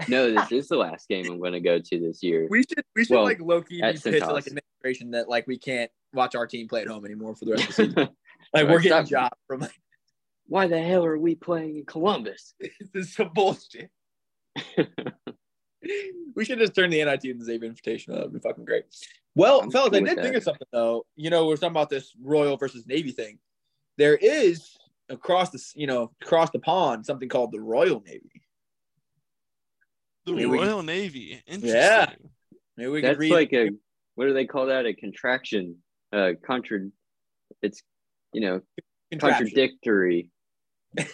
no, 0.09 0.33
this 0.33 0.51
is 0.51 0.69
the 0.69 0.77
last 0.77 1.09
game 1.09 1.27
I'm 1.27 1.41
gonna 1.41 1.61
go 1.61 1.79
to 1.79 2.01
this 2.01 2.23
year. 2.23 2.47
We 2.51 2.63
should 2.63 2.85
we 2.97 3.05
should 3.05 3.15
Well, 3.15 3.25
like 3.25 3.41
Loki 3.41 3.77
key 3.77 3.81
be 3.81 3.83
at 3.83 4.05
like 4.05 4.15
Cintas. 4.15 4.47
administration 4.47 5.13
that 5.13 5.29
like 5.29 5.47
we 5.47 5.59
can't 5.59 5.91
watch 6.15 6.35
our 6.35 6.47
team 6.47 6.69
play 6.69 6.83
at 6.83 6.89
home 6.89 7.05
anymore 7.05 7.35
for 7.35 7.45
the 7.45 7.53
rest 7.53 7.69
of 7.71 7.77
the 7.77 7.83
season. 7.85 7.95
like 8.55 8.65
Right, 8.65 8.69
we're 8.69 8.81
getting 8.81 9.07
stop. 9.07 9.31
job 9.31 9.33
from 9.47 9.61
like 9.61 9.81
Why 10.47 10.67
the 10.67 10.81
hell 10.81 11.05
are 11.05 11.19
we 11.19 11.35
playing 11.35 11.79
in 11.79 11.85
Columbus? 11.87 12.55
this 12.61 12.71
is 13.09 13.15
some 13.15 13.31
bullshit. 13.35 13.91
we 16.35 16.45
should 16.45 16.59
just 16.59 16.75
turn 16.75 16.91
the 16.91 17.05
NIT 17.05 17.25
into 17.25 17.39
the 17.39 17.45
Xavier 17.45 17.71
Invitational. 17.71 18.15
That 18.15 18.23
would 18.25 18.33
be 18.35 18.41
fucking 18.41 18.65
great. 18.65 18.85
Well, 19.35 19.61
I'm 19.63 19.71
fellas, 19.71 19.91
cool 19.91 19.97
I 19.97 20.01
did 20.01 20.09
think 20.21 20.23
that. 20.33 20.37
of 20.37 20.43
something 20.45 20.67
though. 20.73 21.05
You 21.17 21.31
know, 21.31 21.47
we're 21.47 21.57
talking 21.57 21.71
about 21.71 21.91
this 21.91 22.13
Royal 22.23 22.57
versus 22.57 22.87
Navy 22.87 23.11
thing. 23.13 23.39
There 23.99 24.17
is 24.17 24.77
across 25.09 25.51
the 25.51 25.63
you 25.75 25.87
know 25.87 26.13
across 26.23 26.51
the 26.51 26.59
pond 26.61 27.05
something 27.05 27.29
called 27.29 27.53
the 27.53 27.61
Royal 27.61 28.03
Navy. 28.07 28.43
The 30.27 30.33
Maybe 30.33 30.47
we 30.47 30.59
can- 30.59 30.67
Royal 30.69 30.83
Navy. 30.83 31.43
Interesting. 31.47 31.81
Yeah. 31.81 32.13
Maybe 32.77 32.91
we 32.91 33.01
could 33.03 33.11
That's 33.11 33.19
read. 33.19 33.33
like 33.33 33.53
a 33.53 33.71
what 34.15 34.27
do 34.27 34.33
they 34.33 34.47
call 34.47 34.67
that? 34.67 34.87
A 34.87 34.95
contraction. 34.95 35.77
Uh 36.15 36.33
contra 36.47 36.81
it's 37.63 37.83
you 38.33 38.41
know 38.41 38.61
contradictory. 39.19 40.31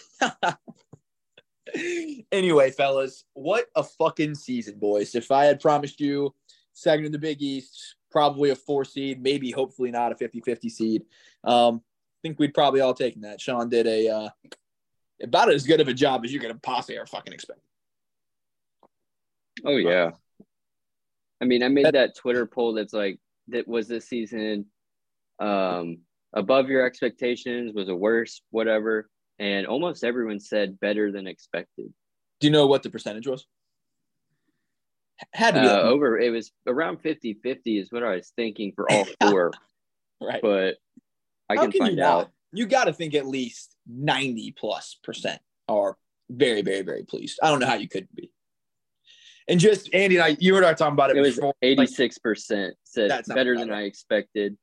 anyway, 2.32 2.70
fellas, 2.70 3.24
what 3.34 3.66
a 3.74 3.82
fucking 3.82 4.34
season, 4.34 4.78
boys. 4.78 5.14
If 5.14 5.30
I 5.30 5.44
had 5.44 5.60
promised 5.60 6.00
you 6.00 6.34
second 6.72 7.06
in 7.06 7.12
the 7.12 7.18
Big 7.18 7.42
East, 7.42 7.96
probably 8.10 8.50
a 8.50 8.56
four 8.56 8.84
seed, 8.84 9.22
maybe 9.22 9.50
hopefully 9.50 9.90
not 9.90 10.12
a 10.12 10.16
50 10.16 10.40
50 10.40 10.68
seed, 10.68 11.02
um, 11.44 11.76
I 11.76 12.20
think 12.22 12.38
we'd 12.38 12.54
probably 12.54 12.80
all 12.80 12.94
taken 12.94 13.22
that. 13.22 13.40
Sean 13.40 13.68
did 13.68 13.86
a 13.86 14.08
uh, 14.08 14.28
about 15.22 15.52
as 15.52 15.66
good 15.66 15.80
of 15.80 15.88
a 15.88 15.94
job 15.94 16.24
as 16.24 16.32
you 16.32 16.40
could 16.40 16.50
have 16.50 16.62
possibly 16.62 16.96
ever 16.96 17.06
fucking 17.06 17.32
expect. 17.32 17.60
Oh 19.64 19.76
yeah. 19.76 20.10
I 21.42 21.46
mean, 21.46 21.62
I 21.62 21.68
made 21.68 21.86
that 21.86 22.16
Twitter 22.16 22.44
poll 22.44 22.74
that's 22.74 22.92
like 22.92 23.18
that 23.48 23.66
was 23.66 23.88
this 23.88 24.06
season 24.06 24.66
um 25.40 25.98
above 26.32 26.68
your 26.68 26.84
expectations, 26.86 27.72
was 27.74 27.88
a 27.88 27.94
worse, 27.94 28.40
whatever. 28.50 29.08
And 29.38 29.66
almost 29.66 30.04
everyone 30.04 30.38
said 30.38 30.78
better 30.78 31.10
than 31.10 31.26
expected. 31.26 31.92
Do 32.40 32.46
you 32.46 32.52
know 32.52 32.66
what 32.66 32.82
the 32.82 32.90
percentage 32.90 33.26
was? 33.26 33.46
Had 35.32 35.54
to 35.54 35.60
Uh, 35.60 35.62
be 35.62 35.68
like- 35.68 35.84
over 35.84 36.18
it 36.18 36.30
was 36.30 36.52
around 36.66 37.02
50-50 37.02 37.80
is 37.80 37.90
what 37.92 38.02
I 38.04 38.16
was 38.16 38.32
thinking 38.36 38.72
for 38.74 38.90
all 38.90 39.04
four, 39.30 39.50
right. 40.20 40.40
but 40.42 40.76
I 41.48 41.56
How 41.56 41.62
can, 41.62 41.72
can 41.72 41.80
find 41.80 41.96
you 41.98 42.04
out. 42.04 42.30
You 42.52 42.66
got 42.66 42.84
to 42.84 42.92
think 42.92 43.14
at 43.14 43.26
least 43.26 43.76
90 43.86 44.52
plus 44.52 44.98
percent 45.02 45.40
are 45.68 45.96
very, 46.30 46.62
very, 46.62 46.82
very 46.82 47.02
pleased. 47.04 47.38
I 47.42 47.48
don't 47.50 47.60
know 47.60 47.66
how 47.66 47.74
you 47.74 47.88
couldn't 47.88 48.14
be. 48.14 48.30
And 49.48 49.58
just 49.58 49.92
Andy 49.94 50.16
and 50.16 50.24
I, 50.24 50.36
you 50.38 50.56
and 50.56 50.64
I 50.64 50.70
were 50.70 50.76
talking 50.76 50.92
about 50.94 51.10
it, 51.10 51.16
It 51.16 51.20
was 51.22 51.34
before. 51.36 51.54
eighty-six 51.62 52.18
percent 52.18 52.74
said 52.84 53.10
That's 53.10 53.28
better 53.28 53.56
than 53.58 53.72
I 53.72 53.82
expected. 53.82 54.56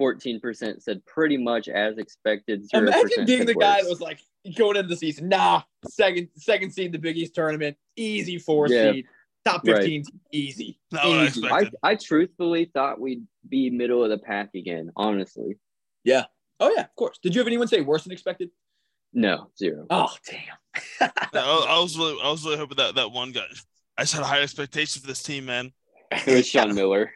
Fourteen 0.00 0.40
percent 0.40 0.82
said 0.82 1.04
pretty 1.06 1.36
much 1.36 1.68
as 1.68 1.98
expected. 1.98 2.68
Zero 2.68 2.88
Imagine 2.88 3.26
being 3.26 3.38
said 3.40 3.46
the 3.48 3.54
guy 3.54 3.82
that 3.82 3.88
was 3.88 4.00
like 4.00 4.18
going 4.56 4.76
into 4.76 4.88
the 4.88 4.96
season, 4.96 5.28
nah, 5.28 5.62
second 5.88 6.28
second 6.36 6.72
seed 6.72 6.86
in 6.86 6.92
the 6.92 6.98
Big 6.98 7.16
East 7.16 7.34
tournament, 7.34 7.76
easy 7.96 8.38
four 8.38 8.68
Yeah. 8.68 8.92
seed, 8.92 9.06
top 9.44 9.66
Right. 9.66 9.76
15, 9.76 10.04
easy. 10.32 10.78
What 10.90 11.00
I 11.04 11.60
I, 11.60 11.70
I 11.90 11.94
truthfully 11.94 12.64
thought 12.72 13.00
we'd 13.00 13.24
be 13.48 13.70
middle 13.70 14.02
of 14.02 14.10
the 14.10 14.18
pack 14.18 14.54
again. 14.54 14.90
Honestly, 14.96 15.58
Yeah. 16.04 16.24
Oh 16.58 16.72
yeah, 16.74 16.82
of 16.82 16.94
course. 16.96 17.18
Did 17.22 17.34
you 17.34 17.40
have 17.40 17.46
anyone 17.46 17.68
say 17.68 17.80
worse 17.80 18.02
than 18.04 18.12
expected? 18.12 18.50
no 19.12 19.50
zero. 19.58 19.86
Oh 19.90 20.14
damn. 20.26 21.10
No, 21.34 21.40
I, 21.40 21.76
I 21.76 21.80
was 21.80 21.98
really, 21.98 22.16
I 22.22 22.30
was 22.30 22.44
really 22.44 22.56
hoping 22.58 22.76
that 22.76 22.94
that 22.94 23.10
one 23.12 23.32
guy. 23.32 23.46
I 23.98 24.02
just 24.02 24.14
had 24.14 24.22
high 24.24 24.40
expectations 24.40 25.02
for 25.02 25.06
this 25.08 25.22
team, 25.22 25.44
man. 25.46 25.72
It 26.12 26.26
was 26.34 26.48
Sean 26.48 26.74
Miller. 26.74 27.12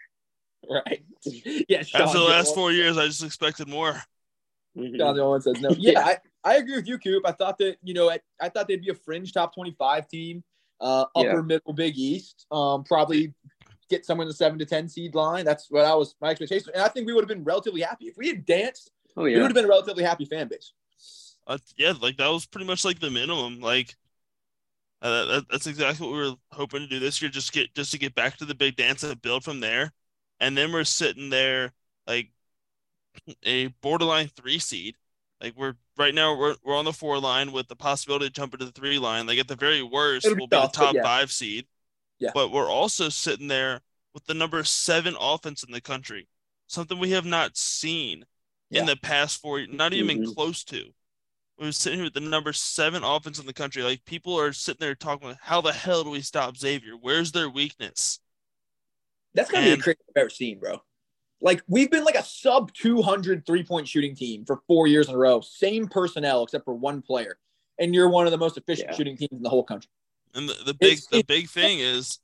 right. 0.71 1.03
Yeah, 1.69 1.83
Sean, 1.83 2.03
After 2.03 2.19
the 2.19 2.25
last 2.25 2.49
one- 2.49 2.55
four 2.55 2.73
years, 2.73 2.99
I 2.99 3.07
just 3.07 3.23
expected 3.23 3.69
more. 3.69 4.03
Mhm. 4.77 4.97
Sean, 4.99 5.17
the 5.17 5.25
one 5.29 5.41
says 5.41 5.61
no. 5.61 5.71
Yeah, 5.79 6.01
I, 6.01 6.17
I 6.43 6.57
agree 6.57 6.77
with 6.77 6.87
you, 6.89 6.99
Coop. 6.99 7.23
I 7.27 7.33
thought 7.33 7.59
that 7.59 7.77
you 7.83 7.95
know 7.95 8.11
I, 8.11 8.19
I 8.41 8.49
thought 8.49 8.69
they'd 8.69 8.83
be 8.83 8.91
a 8.91 8.95
fringe 8.95 9.33
top 9.33 9.55
twenty 9.55 9.75
five 9.79 10.09
team, 10.09 10.43
uh, 10.81 11.05
upper 11.15 11.37
Yeah. 11.37 11.41
middle 11.43 11.73
Big 11.73 11.97
East. 11.97 12.47
Um, 12.51 12.85
probably 12.85 13.33
get 13.89 14.05
somewhere 14.05 14.25
in 14.25 14.29
the 14.29 14.35
seven 14.35 14.59
to 14.59 14.65
ten 14.67 14.89
seed 14.89 15.15
line. 15.15 15.45
That's 15.45 15.71
what 15.71 15.85
I 15.85 15.95
was 15.95 16.15
my 16.21 16.31
expectation, 16.31 16.71
and 16.75 16.83
I 16.83 16.89
think 16.89 17.07
we 17.07 17.13
would 17.15 17.23
have 17.23 17.29
been 17.29 17.45
relatively 17.45 17.83
happy 17.83 18.07
if 18.07 18.17
we 18.17 18.29
had 18.29 18.45
danced. 18.45 18.91
Oh 19.17 19.25
yeah, 19.27 19.37
We 19.37 19.43
would 19.43 19.51
have 19.51 19.55
been 19.55 19.65
a 19.67 19.69
relatively 19.69 20.03
happy 20.05 20.25
fan 20.25 20.49
base. 20.49 20.73
Uh, 21.47 21.59
yeah, 21.77 21.93
like 22.01 22.17
that 22.17 22.29
was 22.29 22.47
pretty 22.47 22.67
much 22.67 22.85
like 22.85 22.99
the 22.99 23.11
minimum. 23.11 23.61
Like 23.61 23.95
uh, 25.03 25.25
that, 25.27 25.45
that's 25.51 25.67
exactly 25.69 26.07
what 26.07 26.15
we 26.17 26.23
were 26.31 26.35
hoping 26.51 26.81
to 26.81 26.87
do 26.89 26.99
this 26.99 27.23
year. 27.23 27.31
Just 27.31 27.53
get 27.53 27.73
just 27.75 27.93
to 27.93 27.99
get 27.99 28.15
back 28.15 28.37
to 28.39 28.45
the 28.45 28.55
big 28.55 28.75
dance 28.77 29.03
and 29.05 29.23
build 29.23 29.45
from 29.45 29.61
there. 29.61 29.93
And 30.45 30.59
then 30.59 30.73
we're 30.73 30.85
sitting 30.85 31.31
there 31.31 31.73
like 32.07 32.29
a 33.45 33.69
borderline 33.81 34.29
three 34.29 34.59
seed. 34.59 34.97
Like 35.41 35.55
we're 35.57 35.75
right 35.97 36.15
now 36.15 36.37
we're 36.39 36.57
we're 36.63 36.77
on 36.77 36.85
the 36.85 36.93
four 36.93 37.19
line 37.19 37.51
with 37.51 37.67
the 37.69 37.77
possibility 37.77 38.27
to 38.27 38.31
jump 38.31 38.53
into 38.53 38.67
the 38.67 38.73
three 38.73 38.99
line. 38.99 39.27
Like 39.27 39.39
at 39.39 39.49
the 39.49 39.57
very 39.57 39.83
worst, 39.83 40.27
It'll 40.27 40.37
we'll 40.37 40.47
be 40.49 40.57
the 40.57 40.61
tough, 40.61 40.73
but 40.75 40.85
top 40.85 40.95
yeah. 40.97 41.03
five 41.03 41.33
seed. 41.33 41.67
Yeah. 42.19 42.31
But 42.35 42.53
we're 42.53 42.69
also 42.69 43.09
sitting 43.09 43.49
there 43.49 43.81
with 44.13 44.27
the 44.27 44.35
number 44.35 44.63
seven 44.65 45.17
offense 45.19 45.63
in 45.63 45.73
the 45.73 45.81
country, 45.81 46.29
something 46.67 46.99
we 46.99 47.13
have 47.13 47.25
not 47.25 47.57
seen 47.57 48.27
Yeah. 48.69 48.81
in 48.81 48.87
the 48.87 48.97
past 48.97 49.41
four, 49.41 49.67
not 49.67 49.95
even 49.95 50.19
Mhm. 50.25 50.35
close 50.35 50.63
to. 50.65 50.93
We 51.59 51.65
were 51.67 51.73
sitting 51.73 52.01
here 52.01 52.05
with 52.05 52.15
the 52.15 52.21
number 52.21 52.53
seven 52.53 53.03
offense 53.03 53.39
in 53.39 53.47
the 53.47 53.55
country. 53.55 53.83
Like 53.83 54.05
people 54.05 54.39
are 54.39 54.53
sitting 54.53 54.81
there 54.81 54.95
talking 54.95 55.29
about 55.29 55.41
how 55.41 55.63
the 55.63 55.73
hell 55.73 56.05
do 56.05 56.11
we 56.11 56.21
stop 56.21 56.59
Xavier? 56.59 56.99
Where's 56.99 57.33
their 57.33 57.49
weakness? 57.49 58.21
That's 59.35 59.51
gonna 59.51 59.65
be 59.67 59.73
And- 59.73 59.81
the 59.81 59.85
craziest 59.85 60.09
I've 60.17 60.21
ever 60.21 60.31
seen, 60.31 60.59
bro. 60.59 60.83
Like 61.41 61.63
we've 61.69 61.91
been 61.91 62.05
like 62.05 62.15
a 62.15 62.25
sub 62.25 62.73
200 62.73 63.45
three 63.47 63.63
point 63.65 63.87
shooting 63.89 64.15
team 64.15 64.45
for 64.45 64.63
four 64.67 64.87
years 64.87 65.09
in 65.09 65.15
a 65.15 65.19
row. 65.19 65.41
Same 65.41 65.89
personnel 65.89 66.43
except 66.45 66.65
for 66.65 66.75
one 66.75 67.03
player, 67.03 67.39
and 67.79 67.95
you're 67.95 68.09
one 68.09 68.27
of 68.27 68.31
the 68.31 68.39
most 68.39 68.57
efficient 68.57 68.91
Yeah. 68.91 68.97
shooting 68.97 69.17
teams 69.17 69.33
in 69.33 69.43
the 69.43 69.51
whole 69.51 69.65
country. 69.65 69.91
And 70.35 70.49
the, 70.49 70.55
the 70.65 70.75
big 70.75 70.93
It's- 70.93 71.07
the 71.09 71.19
it's- 71.19 71.27
big 71.27 71.49
thing 71.51 71.81
is 71.81 72.19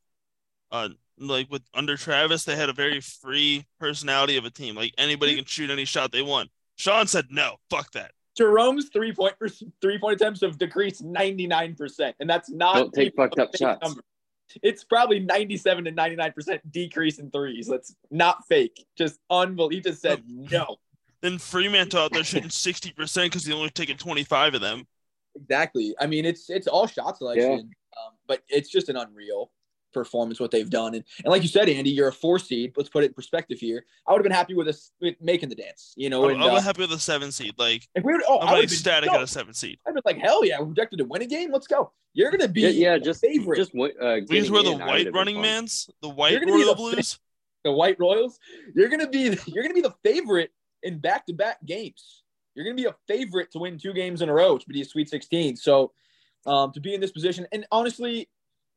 uh 0.70 0.90
like 1.18 1.50
with 1.50 1.62
under 1.74 1.96
Travis, 1.98 2.44
they 2.44 2.56
had 2.56 2.70
a 2.70 2.72
very 2.72 3.00
free 3.00 3.66
personality 3.78 4.36
of 4.38 4.44
a 4.46 4.50
team. 4.50 4.74
Like 4.74 4.94
anybody 4.96 5.36
can 5.36 5.44
shoot 5.44 5.68
any 5.70 5.84
shot 5.84 6.12
they 6.12 6.22
want. 6.22 6.50
Sean 6.76 7.06
said 7.06 7.26
no, 7.30 7.56
fuck 7.68 7.92
that. 7.92 8.12
Jerome's 8.38 8.88
three 8.88 9.12
point 9.12 9.34
three 9.82 9.98
point 9.98 10.18
attempts 10.18 10.40
have 10.40 10.56
decreased 10.56 11.04
99%. 11.04 12.14
And 12.20 12.30
that's 12.30 12.48
not 12.48 12.74
Don't 12.76 12.94
take 12.94 13.14
fucked 13.16 13.38
up 13.38 13.54
shots. 13.54 13.82
number. 13.82 14.02
It's 14.62 14.84
probably 14.84 15.20
97 15.20 15.84
to 15.84 15.92
99% 15.92 16.60
decrease 16.70 17.18
in 17.18 17.30
threes. 17.30 17.66
That's 17.66 17.94
not 18.10 18.46
fake. 18.46 18.86
Just 18.96 19.20
unbelievable. 19.30 19.68
He 19.70 19.80
just 19.80 20.02
said 20.02 20.22
no. 20.26 20.76
Then 21.20 21.34
Freemantle 21.34 21.98
out 21.98 22.12
there 22.12 22.24
shooting 22.24 22.48
60% 22.48 23.24
because 23.24 23.44
he 23.44 23.52
only 23.52 23.70
taken 23.70 23.96
25 23.96 24.54
of 24.54 24.60
them. 24.60 24.86
Exactly. 25.36 25.94
I 26.00 26.06
mean, 26.06 26.24
it's 26.24 26.50
it's 26.50 26.66
all 26.66 26.86
shot 26.86 27.18
selection, 27.18 27.52
um, 27.52 28.14
but 28.26 28.42
it's 28.48 28.70
just 28.70 28.88
an 28.88 28.96
unreal 28.96 29.50
performance 29.92 30.40
what 30.40 30.50
they've 30.50 30.70
done. 30.70 30.94
And, 30.94 31.04
and 31.24 31.30
like 31.30 31.42
you 31.42 31.48
said, 31.48 31.68
Andy, 31.68 31.90
you're 31.90 32.08
a 32.08 32.12
four 32.12 32.38
seed. 32.38 32.72
Let's 32.76 32.88
put 32.88 33.04
it 33.04 33.08
in 33.08 33.14
perspective 33.14 33.58
here. 33.58 33.84
I 34.06 34.12
would 34.12 34.18
have 34.18 34.22
been 34.24 34.32
happy 34.32 34.54
with 34.54 34.68
us 34.68 34.92
with 35.00 35.16
making 35.20 35.48
the 35.48 35.54
dance. 35.54 35.92
You 35.96 36.10
know, 36.10 36.24
I'm, 36.24 36.34
and, 36.34 36.44
I'm 36.44 36.54
uh, 36.56 36.60
happy 36.60 36.82
with 36.82 36.92
a 36.92 36.98
seven 36.98 37.32
seed. 37.32 37.54
Like, 37.58 37.88
if 37.94 38.04
we 38.04 38.12
were, 38.12 38.22
oh, 38.28 38.38
I 38.38 38.46
I'm 38.46 38.52
would 38.52 38.60
have 38.62 38.68
been 38.70 38.74
ecstatic 38.74 39.10
no, 39.10 39.16
at 39.16 39.22
a 39.22 39.26
seven 39.26 39.54
seed. 39.54 39.78
I'd 39.86 39.94
been 39.94 40.02
like, 40.04 40.18
hell 40.18 40.44
yeah, 40.44 40.58
we're 40.60 40.66
projected 40.66 40.98
to 40.98 41.04
win 41.04 41.22
a 41.22 41.26
game. 41.26 41.52
Let's 41.52 41.66
go. 41.66 41.92
You're 42.12 42.30
gonna 42.30 42.48
be 42.48 42.62
Yeah, 42.62 42.68
yeah, 42.68 42.94
the 42.94 43.04
just 43.04 43.20
favorite. 43.20 43.56
just 43.56 43.70
uh, 43.74 43.86
Because 44.16 44.28
getting 44.28 44.52
we're 44.52 44.62
the 44.62 44.72
in, 44.72 44.80
white 44.80 45.12
running 45.12 45.40
mans, 45.40 45.88
the 46.02 46.08
white 46.08 46.32
you're 46.32 46.40
gonna 46.40 46.52
be 46.52 46.64
Royal 46.64 46.74
the 46.74 46.76
Blues. 46.76 47.18
the 47.64 47.72
White 47.72 47.96
Royals. 48.00 48.38
You're 48.74 48.88
gonna 48.88 49.08
be 49.08 49.36
you're 49.46 49.62
gonna 49.62 49.74
be 49.74 49.80
the 49.80 49.94
favorite 50.02 50.50
in 50.82 50.98
back 50.98 51.26
to 51.26 51.32
back 51.32 51.64
games. 51.64 52.24
You're 52.54 52.64
gonna 52.64 52.76
be 52.76 52.86
a 52.86 52.96
favorite 53.06 53.52
to 53.52 53.58
win 53.60 53.78
two 53.78 53.92
games 53.92 54.22
in 54.22 54.28
a 54.28 54.32
row 54.32 54.58
to 54.58 54.68
be 54.68 54.80
a 54.80 54.84
Sweet 54.84 55.08
16. 55.08 55.56
So 55.56 55.92
um, 56.46 56.72
to 56.72 56.80
be 56.80 56.94
in 56.94 57.00
this 57.00 57.12
position, 57.12 57.46
and 57.52 57.64
honestly, 57.70 58.28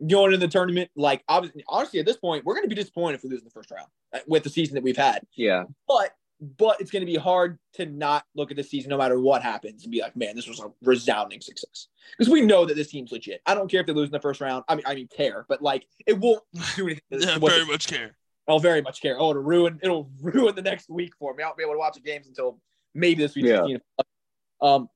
going 0.08 0.34
in 0.34 0.40
the 0.40 0.48
tournament, 0.48 0.90
like 0.96 1.24
obviously, 1.28 1.64
honestly, 1.68 2.00
at 2.00 2.06
this 2.06 2.18
point, 2.18 2.46
we're 2.46 2.56
gonna 2.56 2.68
be 2.68 2.76
disappointed 2.76 3.16
if 3.16 3.24
we 3.24 3.30
lose 3.30 3.40
in 3.40 3.46
the 3.46 3.52
first 3.52 3.72
round 3.72 3.88
uh, 4.14 4.20
with 4.28 4.44
the 4.44 4.50
season 4.50 4.76
that 4.76 4.84
we've 4.84 4.98
had. 4.98 5.22
Yeah, 5.36 5.64
But 5.88 6.12
but 6.58 6.82
it's 6.82 6.92
gonna 6.92 7.06
be 7.06 7.16
hard 7.16 7.58
to 7.74 7.86
not 7.86 8.26
look 8.36 8.52
at 8.52 8.58
the 8.58 8.64
season 8.64 8.90
no 8.90 8.98
matter 8.98 9.20
what 9.20 9.42
happens 9.42 9.84
and 9.84 9.92
be 9.92 10.02
like, 10.02 10.16
man, 10.16 10.36
this 10.36 10.48
was 10.48 10.60
a 10.60 10.72
resounding 10.82 11.42
success 11.42 11.88
because 12.18 12.32
we 12.32 12.42
know 12.42 12.66
that 12.66 12.76
this 12.76 12.90
team's 12.90 13.12
legit. 13.12 13.42
I 13.46 13.54
don't 13.56 13.70
care 13.70 13.82
if 13.82 13.88
they 13.88 13.94
lose 13.94 14.10
in 14.10 14.14
the 14.14 14.20
first 14.20 14.42
round. 14.42 14.64
I 14.68 14.76
mean, 14.76 14.84
I 14.86 14.96
mean, 14.96 15.08
care, 15.08 15.46
but 15.48 15.62
like 15.62 15.86
it 16.06 16.18
won't 16.18 16.44
do 16.76 16.86
anything. 16.88 17.02
Yeah, 17.12 17.38
very 17.38 17.66
much 17.66 17.88
care. 17.88 18.16
I'll 18.48 18.60
very 18.60 18.82
much 18.82 19.02
care. 19.02 19.18
Oh, 19.20 19.30
it'll 19.32 19.44
ruin 19.44 19.80
it'll 19.82 20.10
ruin 20.22 20.56
the 20.56 20.62
next 20.62 20.90
week 20.90 21.14
for 21.18 21.34
me. 21.34 21.44
I 21.44 21.48
won't 21.48 21.58
be 21.58 21.64
able 21.64 21.74
to 21.74 21.80
watch 21.80 21.96
the 21.96 22.02
games 22.02 22.28
until 22.28 22.60
maybe 22.94 23.22
this 23.22 23.36
week. 23.36 23.46
Yeah. 23.46 23.78
Um, 24.62 24.90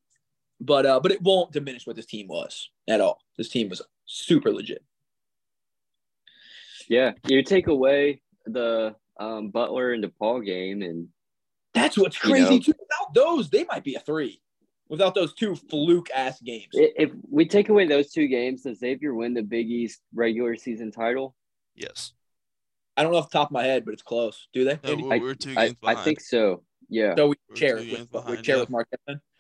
but 0.60 0.86
uh, 0.86 1.00
but 1.00 1.12
it 1.12 1.22
won't 1.22 1.52
diminish 1.52 1.86
what 1.86 1.96
this 1.96 2.06
team 2.06 2.28
was 2.28 2.70
at 2.88 3.00
all. 3.00 3.22
This 3.38 3.50
team 3.50 3.70
was 3.70 3.82
super 4.06 4.52
legit. 4.52 4.84
Yeah. 6.88 7.14
You 7.28 7.44
take 7.44 7.68
away 7.68 8.22
the 8.46 8.96
um, 9.20 9.50
Butler 9.50 9.94
and 9.94 10.04
DePaul 10.04 10.46
game, 10.46 10.82
and 10.82 11.08
That's 11.74 11.98
what's 11.98 12.22
You 12.24 12.30
crazy 12.32 12.56
know. 12.56 12.60
too. 12.60 12.74
Without 12.80 13.14
those, 13.14 13.50
they 13.50 13.66
might 13.66 13.84
be 13.84 13.96
a 13.96 14.00
three. 14.00 14.42
Without 14.90 15.16
those 15.16 15.34
two 15.34 15.56
fluke 15.56 16.10
ass 16.16 16.40
games. 16.40 16.70
if 16.74 17.12
we 17.30 17.46
take 17.46 17.68
away 17.70 17.86
those 17.88 18.12
two 18.12 18.28
games, 18.28 18.62
does 18.64 18.80
Xavier 18.80 19.14
win 19.14 19.34
the 19.34 19.42
Big 19.44 19.70
East 19.70 20.02
regular 20.14 20.56
season 20.56 20.92
title? 20.92 21.36
Yes. 21.76 22.14
I 22.96 23.04
don't 23.04 23.12
know 23.12 23.18
off 23.20 23.30
the 23.30 23.38
top 23.38 23.50
of 23.50 23.52
my 23.52 23.64
head, 23.64 23.84
but 23.86 23.94
it's 23.94 24.02
close. 24.02 24.48
Do 24.54 24.64
they? 24.64 24.80
Yeah, 24.84 24.92
Andy? 24.92 25.04
we're, 25.04 25.14
I- 25.14 25.18
we're 25.20 25.34
two 25.36 25.52
I, 25.58 25.66
games 25.68 25.76
I 25.84 25.90
behind. 25.92 26.06
think 26.06 26.22
so. 26.22 26.64
Yeah, 26.90 27.16
so 27.18 27.28
we 27.28 27.36
We're 27.50 27.56
share 27.58 27.78
two 27.78 27.84
it 27.84 27.92
with, 27.92 28.00
we 28.00 28.06
behind, 28.06 28.46
share 28.46 28.56
yeah. 28.56 28.62
with 28.62 28.70
Mark. 28.70 28.88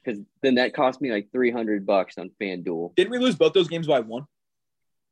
Because 0.03 0.19
then 0.43 0.55
that 0.55 0.73
cost 0.73 0.99
me 1.01 1.11
like 1.13 1.29
three 1.31 1.49
hundred 1.49 1.85
bucks 1.85 2.17
on 2.17 2.29
FanDuel. 2.41 2.93
Didn't 2.97 3.11
we 3.11 3.19
lose 3.19 3.35
both 3.35 3.53
those 3.53 3.69
games 3.69 3.87
by 3.87 4.01
one? 4.01 4.25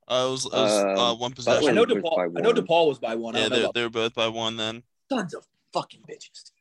Uh, 0.08 0.26
it 0.28 0.32
was, 0.32 0.46
it 0.46 0.52
was 0.52 0.84
Um, 0.84 0.98
uh, 0.98 1.16
one 1.16 1.32
I 1.32 1.36
possession. 1.36 1.76
know 1.76 1.82
was 1.84 1.94
by 1.96 2.00
DePaul. 2.02 2.38
I 2.38 2.42
know. 2.42 2.54
DePaul 2.54 2.88
was 2.88 3.00
by 3.00 3.16
one. 3.16 3.36
Yeah, 3.36 3.50
they, 3.50 3.62
about 3.62 3.74
they 3.74 3.84
were 3.84 3.90
both 3.90 4.14
by 4.14 4.28
one 4.28 4.56
then. 4.58 4.84
Tons 5.10 5.34
of 5.34 5.46
fucking 5.74 6.02
bitches. 6.10 6.52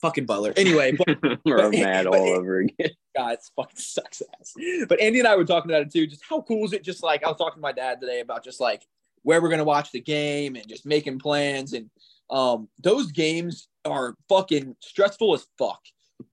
Fucking 0.00 0.26
Butler. 0.26 0.52
Anyway, 0.56 0.92
but 0.92 1.06
We're 1.44 1.58
but- 1.58 1.72
mad 1.72 2.06
but- 2.06 2.18
all 2.18 2.28
over 2.30 2.58
again. 2.58 2.90
God, 3.16 3.34
it's 3.34 3.52
fucking 3.54 3.76
sucks 3.76 4.22
ass. 4.40 4.54
But 4.88 5.00
Andy 5.00 5.18
and 5.20 5.28
I 5.28 5.36
were 5.36 5.44
talking 5.44 5.70
about 5.70 5.82
it 5.82 5.92
too. 5.92 6.06
Just 6.06 6.22
how 6.28 6.40
cool 6.40 6.64
is 6.64 6.72
it? 6.72 6.82
Just 6.82 7.02
like 7.02 7.22
I 7.24 7.28
was 7.28 7.36
talking 7.36 7.56
to 7.58 7.60
my 7.60 7.72
dad 7.72 8.00
today 8.00 8.20
about 8.20 8.42
just 8.42 8.58
like 8.58 8.86
where 9.22 9.40
we're 9.42 9.50
gonna 9.50 9.62
watch 9.64 9.92
the 9.92 10.00
game 10.00 10.56
and 10.56 10.66
just 10.66 10.84
making 10.86 11.18
plans. 11.20 11.74
And 11.74 11.88
um, 12.30 12.68
those 12.82 13.12
games 13.12 13.68
are 13.84 14.16
fucking 14.30 14.74
stressful 14.80 15.34
as 15.34 15.46
fuck, 15.58 15.80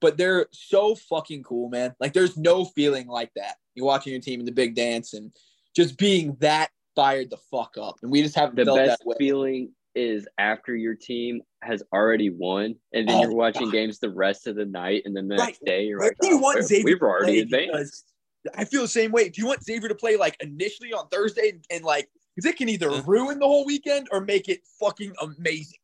but 0.00 0.16
they're 0.16 0.46
so 0.52 0.94
fucking 0.94 1.42
cool, 1.42 1.68
man. 1.68 1.94
Like 2.00 2.12
there's 2.14 2.36
no 2.38 2.64
feeling 2.64 3.06
like 3.06 3.30
that. 3.36 3.56
You're 3.74 3.86
watching 3.86 4.12
your 4.14 4.22
team 4.22 4.40
in 4.40 4.46
the 4.46 4.52
big 4.52 4.74
dance 4.74 5.12
and 5.12 5.30
just 5.74 5.96
being 5.98 6.36
that 6.40 6.70
fired 6.96 7.30
the 7.30 7.38
fuck 7.50 7.74
up. 7.80 7.96
And 8.02 8.10
we 8.10 8.22
just 8.22 8.34
haven't 8.34 8.56
The 8.56 8.64
felt 8.64 8.78
best 8.78 8.98
that 9.00 9.06
way. 9.06 9.16
feeling 9.18 9.72
is 9.94 10.26
after 10.38 10.76
your 10.76 10.94
team 10.94 11.42
has 11.62 11.82
already 11.92 12.30
won, 12.30 12.74
and 12.92 13.08
then 13.08 13.16
Oh, 13.16 13.22
you're 13.22 13.34
watching 13.34 13.66
God. 13.66 13.72
games 13.72 13.98
the 13.98 14.10
rest 14.10 14.46
of 14.46 14.56
the 14.56 14.64
night, 14.64 15.02
and 15.04 15.16
then 15.16 15.28
the 15.28 15.36
Right. 15.36 15.46
next 15.46 15.64
day 15.64 15.84
you're 15.84 15.98
Where 15.98 16.08
like, 16.08 16.18
do 16.20 16.28
you 16.28 16.36
"Oh, 16.36 16.40
want 16.40 16.58
we- 16.58 16.62
Xavier 16.64 16.84
we've 16.84 17.02
already 17.02 17.40
advanced. 17.40 18.06
I 18.54 18.64
feel 18.64 18.80
the 18.82 18.88
same 18.88 19.12
way. 19.12 19.28
Do 19.28 19.40
you 19.42 19.46
want 19.46 19.62
Xavier 19.62 19.88
to 19.88 19.94
play 19.94 20.16
like 20.16 20.36
initially 20.40 20.92
on 20.94 21.08
Thursday 21.08 21.50
and, 21.50 21.64
and 21.70 21.84
like 21.84 22.08
because 22.34 22.48
it 22.48 22.56
can 22.56 22.68
either 22.70 22.90
ruin 23.02 23.38
the 23.38 23.46
whole 23.46 23.66
weekend 23.66 24.08
or 24.12 24.20
make 24.20 24.48
it 24.48 24.60
fucking 24.78 25.12
amazing. 25.20 25.78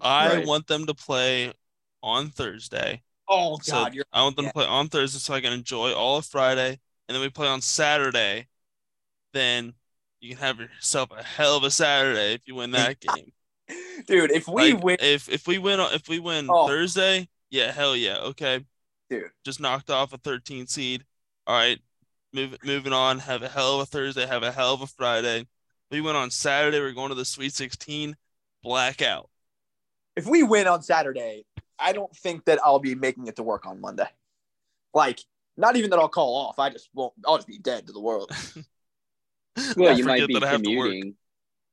I 0.00 0.36
Right. 0.36 0.46
want 0.46 0.66
them 0.66 0.84
to 0.86 0.94
play 0.94 1.52
on 2.02 2.28
Thursday. 2.30 3.02
Oh 3.28 3.58
So 3.62 3.72
God, 3.72 3.94
you're 3.94 4.04
I 4.12 4.22
want 4.22 4.36
them 4.36 4.44
yeah. 4.46 4.50
to 4.50 4.54
play 4.54 4.66
on 4.66 4.88
Thursday 4.88 5.18
so 5.20 5.32
I 5.32 5.40
can 5.40 5.52
enjoy 5.54 5.94
all 5.94 6.18
of 6.18 6.26
Friday, 6.26 6.80
and 7.08 7.14
then 7.14 7.20
we 7.20 7.30
play 7.30 7.46
on 7.48 7.62
Saturday. 7.62 8.48
Then 9.32 9.74
you 10.20 10.30
can 10.30 10.38
have 10.38 10.60
yourself 10.60 11.10
a 11.16 11.22
hell 11.22 11.56
of 11.56 11.64
a 11.64 11.70
Saturday 11.70 12.34
if 12.34 12.42
you 12.46 12.54
win 12.54 12.70
that 12.72 13.00
game. 13.16 13.32
dude. 14.06 14.30
If 14.30 14.46
we 14.48 14.74
Like, 14.74 14.84
win, 14.84 14.96
if 15.00 15.28
if 15.28 15.46
we 15.46 15.58
win 15.58 15.80
if 15.80 16.08
we 16.08 16.18
win 16.18 16.46
Oh. 16.50 16.66
Thursday, 16.66 17.28
yeah, 17.50 17.72
hell 17.72 17.96
yeah, 17.96 18.18
okay. 18.18 18.64
dude. 19.10 19.30
Just 19.44 19.60
knocked 19.60 19.90
off 19.90 20.12
a 20.12 20.18
13 20.18 20.66
seed. 20.66 21.04
All 21.46 21.54
right, 21.56 21.80
move 22.32 22.56
moving 22.64 22.92
on. 22.92 23.18
Have 23.20 23.42
a 23.42 23.48
hell 23.48 23.74
of 23.76 23.80
a 23.80 23.86
Thursday. 23.86 24.26
Have 24.26 24.42
a 24.42 24.52
hell 24.52 24.74
of 24.74 24.82
a 24.82 24.86
Friday. 24.86 25.46
We 25.90 26.00
went 26.00 26.16
on 26.16 26.30
Saturday. 26.30 26.80
We're 26.80 26.92
going 26.92 27.10
to 27.10 27.14
the 27.14 27.24
Sweet 27.24 27.52
16. 27.52 28.16
Blackout. 28.62 29.28
If 30.16 30.26
we 30.26 30.42
win 30.42 30.66
on 30.68 30.82
Saturday, 30.82 31.44
I 31.78 31.92
don't 31.92 32.14
think 32.16 32.44
that 32.44 32.60
I'll 32.64 32.78
be 32.78 32.94
making 32.94 33.26
it 33.26 33.36
to 33.36 33.42
work 33.42 33.66
on 33.66 33.80
Monday. 33.80 34.06
Like, 34.94 35.20
not 35.56 35.76
even 35.76 35.90
that 35.90 35.98
I'll 35.98 36.08
call 36.08 36.34
off. 36.36 36.58
I 36.58 36.70
just 36.70 36.88
won't. 36.94 37.12
I'll 37.26 37.36
just 37.36 37.48
be 37.48 37.58
dead 37.58 37.86
to 37.88 37.92
the 37.92 38.00
world. 38.00 38.30
Well, 39.76 39.90
I 39.90 39.92
you 39.92 40.04
might 40.04 40.26
be 40.26 40.38
that 40.38 40.42
I 40.44 40.48
have 40.48 40.62
to 40.64 40.70
work. 40.70 40.96
commuting, 40.96 41.16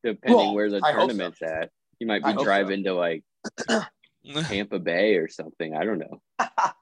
depending 0.03 0.35
Well, 0.35 0.53
where 0.53 0.69
the 0.69 0.81
I 0.81 0.93
hope 0.93 1.13
so. 1.13 1.27
tournament's 1.27 1.41
at. 1.41 1.71
You 1.99 2.07
might 2.07 2.23
I 2.23 2.31
be 2.31 2.33
hope 2.33 2.53
so. 2.53 2.63
driving 2.63 2.83
to 2.85 2.93
like 2.93 3.23
Tampa 4.47 4.79
Bay 4.79 5.15
or 5.15 5.27
something. 5.27 5.75
I 5.75 5.85
don't 5.85 5.99
know. 5.99 6.21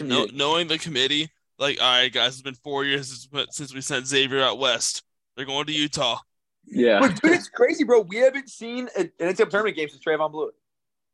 No, 0.00 0.26
knowing 0.32 0.68
the 0.68 0.78
committee, 0.78 1.30
like, 1.58 1.80
all 1.80 1.90
right, 2.00 2.12
guys, 2.12 2.34
it's 2.34 2.42
been 2.42 2.54
four 2.54 2.84
years 2.84 3.08
since, 3.30 3.56
since 3.56 3.74
we 3.74 3.80
sent 3.80 4.06
Xavier 4.06 4.40
out 4.40 4.58
west. 4.58 5.02
They're 5.36 5.44
going 5.46 5.66
to 5.66 5.72
Utah. 5.72 6.18
Yeah, 6.66 6.98
But 7.00 7.20
dude, 7.22 7.32
it's 7.32 7.48
crazy, 7.48 7.84
bro. 7.84 8.00
We 8.00 8.16
haven't 8.16 8.48
seen 8.50 8.88
an 8.96 9.10
NCAA 9.20 9.50
tournament 9.50 9.76
game 9.76 9.88
since 9.88 10.02
Trevon 10.02 10.32
Bluiett. 10.32 10.50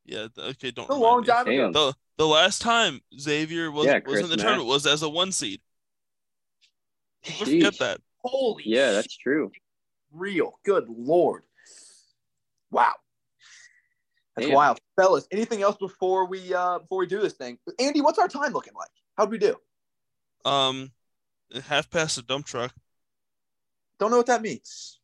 Yeah, 0.04 0.26
okay, 0.36 0.70
don't. 0.70 0.88
It's 0.88 0.90
a 0.90 0.94
remind 0.94 1.00
long 1.00 1.20
me. 1.20 1.26
time 1.26 1.46
ago. 1.48 1.72
The 1.72 1.94
the 2.18 2.26
last 2.26 2.60
time 2.62 3.00
Xavier 3.18 3.70
was 3.70 3.86
Yeah, 3.86 4.00
was 4.04 4.22
in 4.22 4.28
the 4.30 4.36
Mack. 4.36 4.46
tournament 4.46 4.68
was 4.68 4.86
as 4.86 5.02
a 5.02 5.08
one 5.08 5.32
seed. 5.32 5.60
Never 7.26 7.44
Sheesh. 7.44 7.50
forget 7.50 7.78
that. 7.78 8.00
Holy 8.24 8.62
yeah, 8.66 8.92
that's 8.92 9.16
true. 9.16 9.50
real. 10.12 10.58
Good 10.64 10.86
lord. 10.88 11.42
Wow. 12.70 12.92
That's 14.36 14.46
Damn. 14.48 14.54
wild. 14.56 14.78
Fellas, 14.96 15.26
anything 15.30 15.62
else 15.62 15.76
before 15.76 16.26
we 16.26 16.54
uh 16.54 16.78
before 16.78 16.98
we 16.98 17.06
do 17.06 17.20
this 17.20 17.34
thing? 17.34 17.58
Andy, 17.78 18.00
what's 18.00 18.18
our 18.18 18.28
time 18.28 18.52
looking 18.52 18.74
like? 18.74 18.88
How'd 19.18 19.30
we 19.30 19.38
do? 19.38 19.56
Um, 20.44 20.90
half 21.66 21.90
past 21.90 22.16
a 22.18 22.22
dump 22.22 22.46
truck. 22.46 22.72
Don't 23.98 24.10
know 24.10 24.16
what 24.16 24.26
that 24.26 24.42
means. 24.42 24.98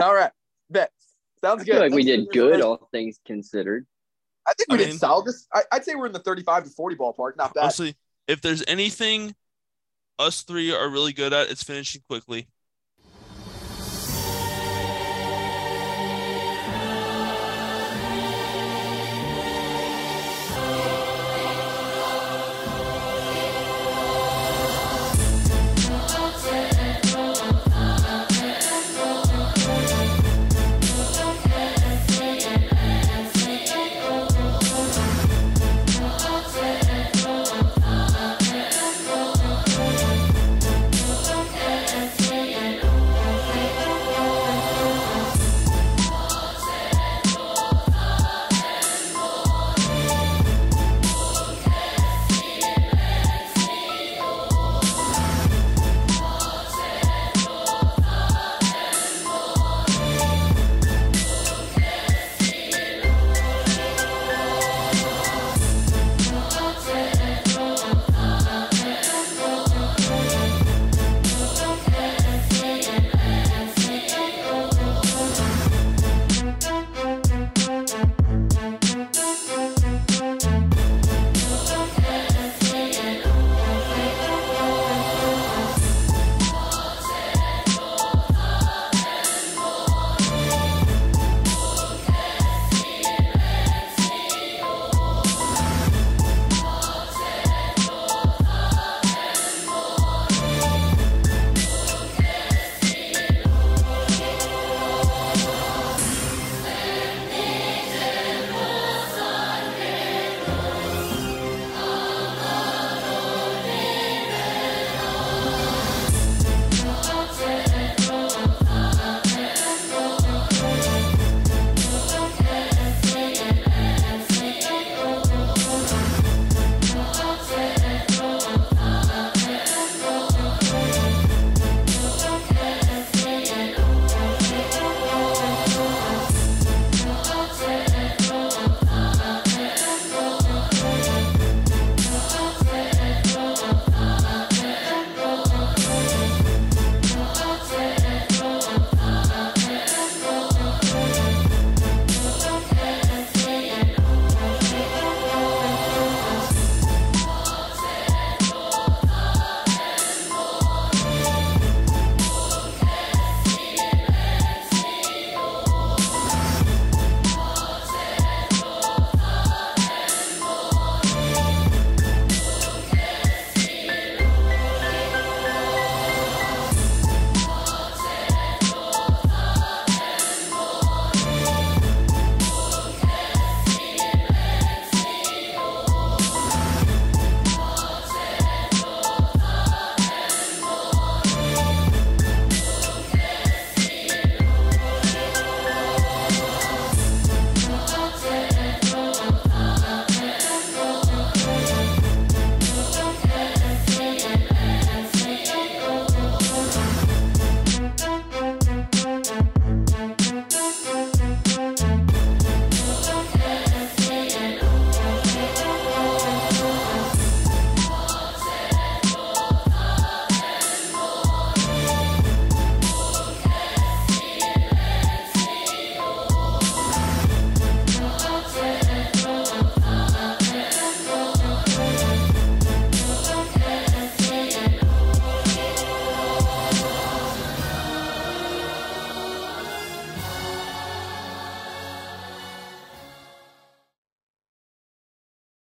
All 0.00 0.14
right. 0.14 0.30
Bet. 0.70 0.90
Sounds 1.42 1.62
I 1.62 1.64
good. 1.64 1.72
feel 1.72 1.80
like 1.80 1.92
we 1.92 2.04
did 2.04 2.28
good, 2.32 2.60
all 2.60 2.88
things 2.92 3.18
considered. 3.26 3.86
I 4.46 4.52
think 4.54 4.68
we 4.70 4.74
I 4.76 4.78
did 4.78 4.88
mean- 4.90 4.98
solid. 4.98 5.26
This 5.26 5.46
I, 5.52 5.62
I'd 5.72 5.84
say 5.84 5.94
we're 5.94 6.06
in 6.06 6.12
the 6.12 6.18
35 6.20 6.64
to 6.64 6.70
40 6.70 6.96
ballpark. 6.96 7.36
Not 7.36 7.52
bad. 7.54 7.62
Honestly, 7.62 7.96
if 8.28 8.40
there's 8.42 8.62
anything 8.68 9.34
us 10.18 10.42
three 10.42 10.72
are 10.72 10.88
really 10.88 11.12
good 11.12 11.32
at, 11.32 11.50
it's 11.50 11.62
finishing 11.62 12.02
quickly. 12.08 12.48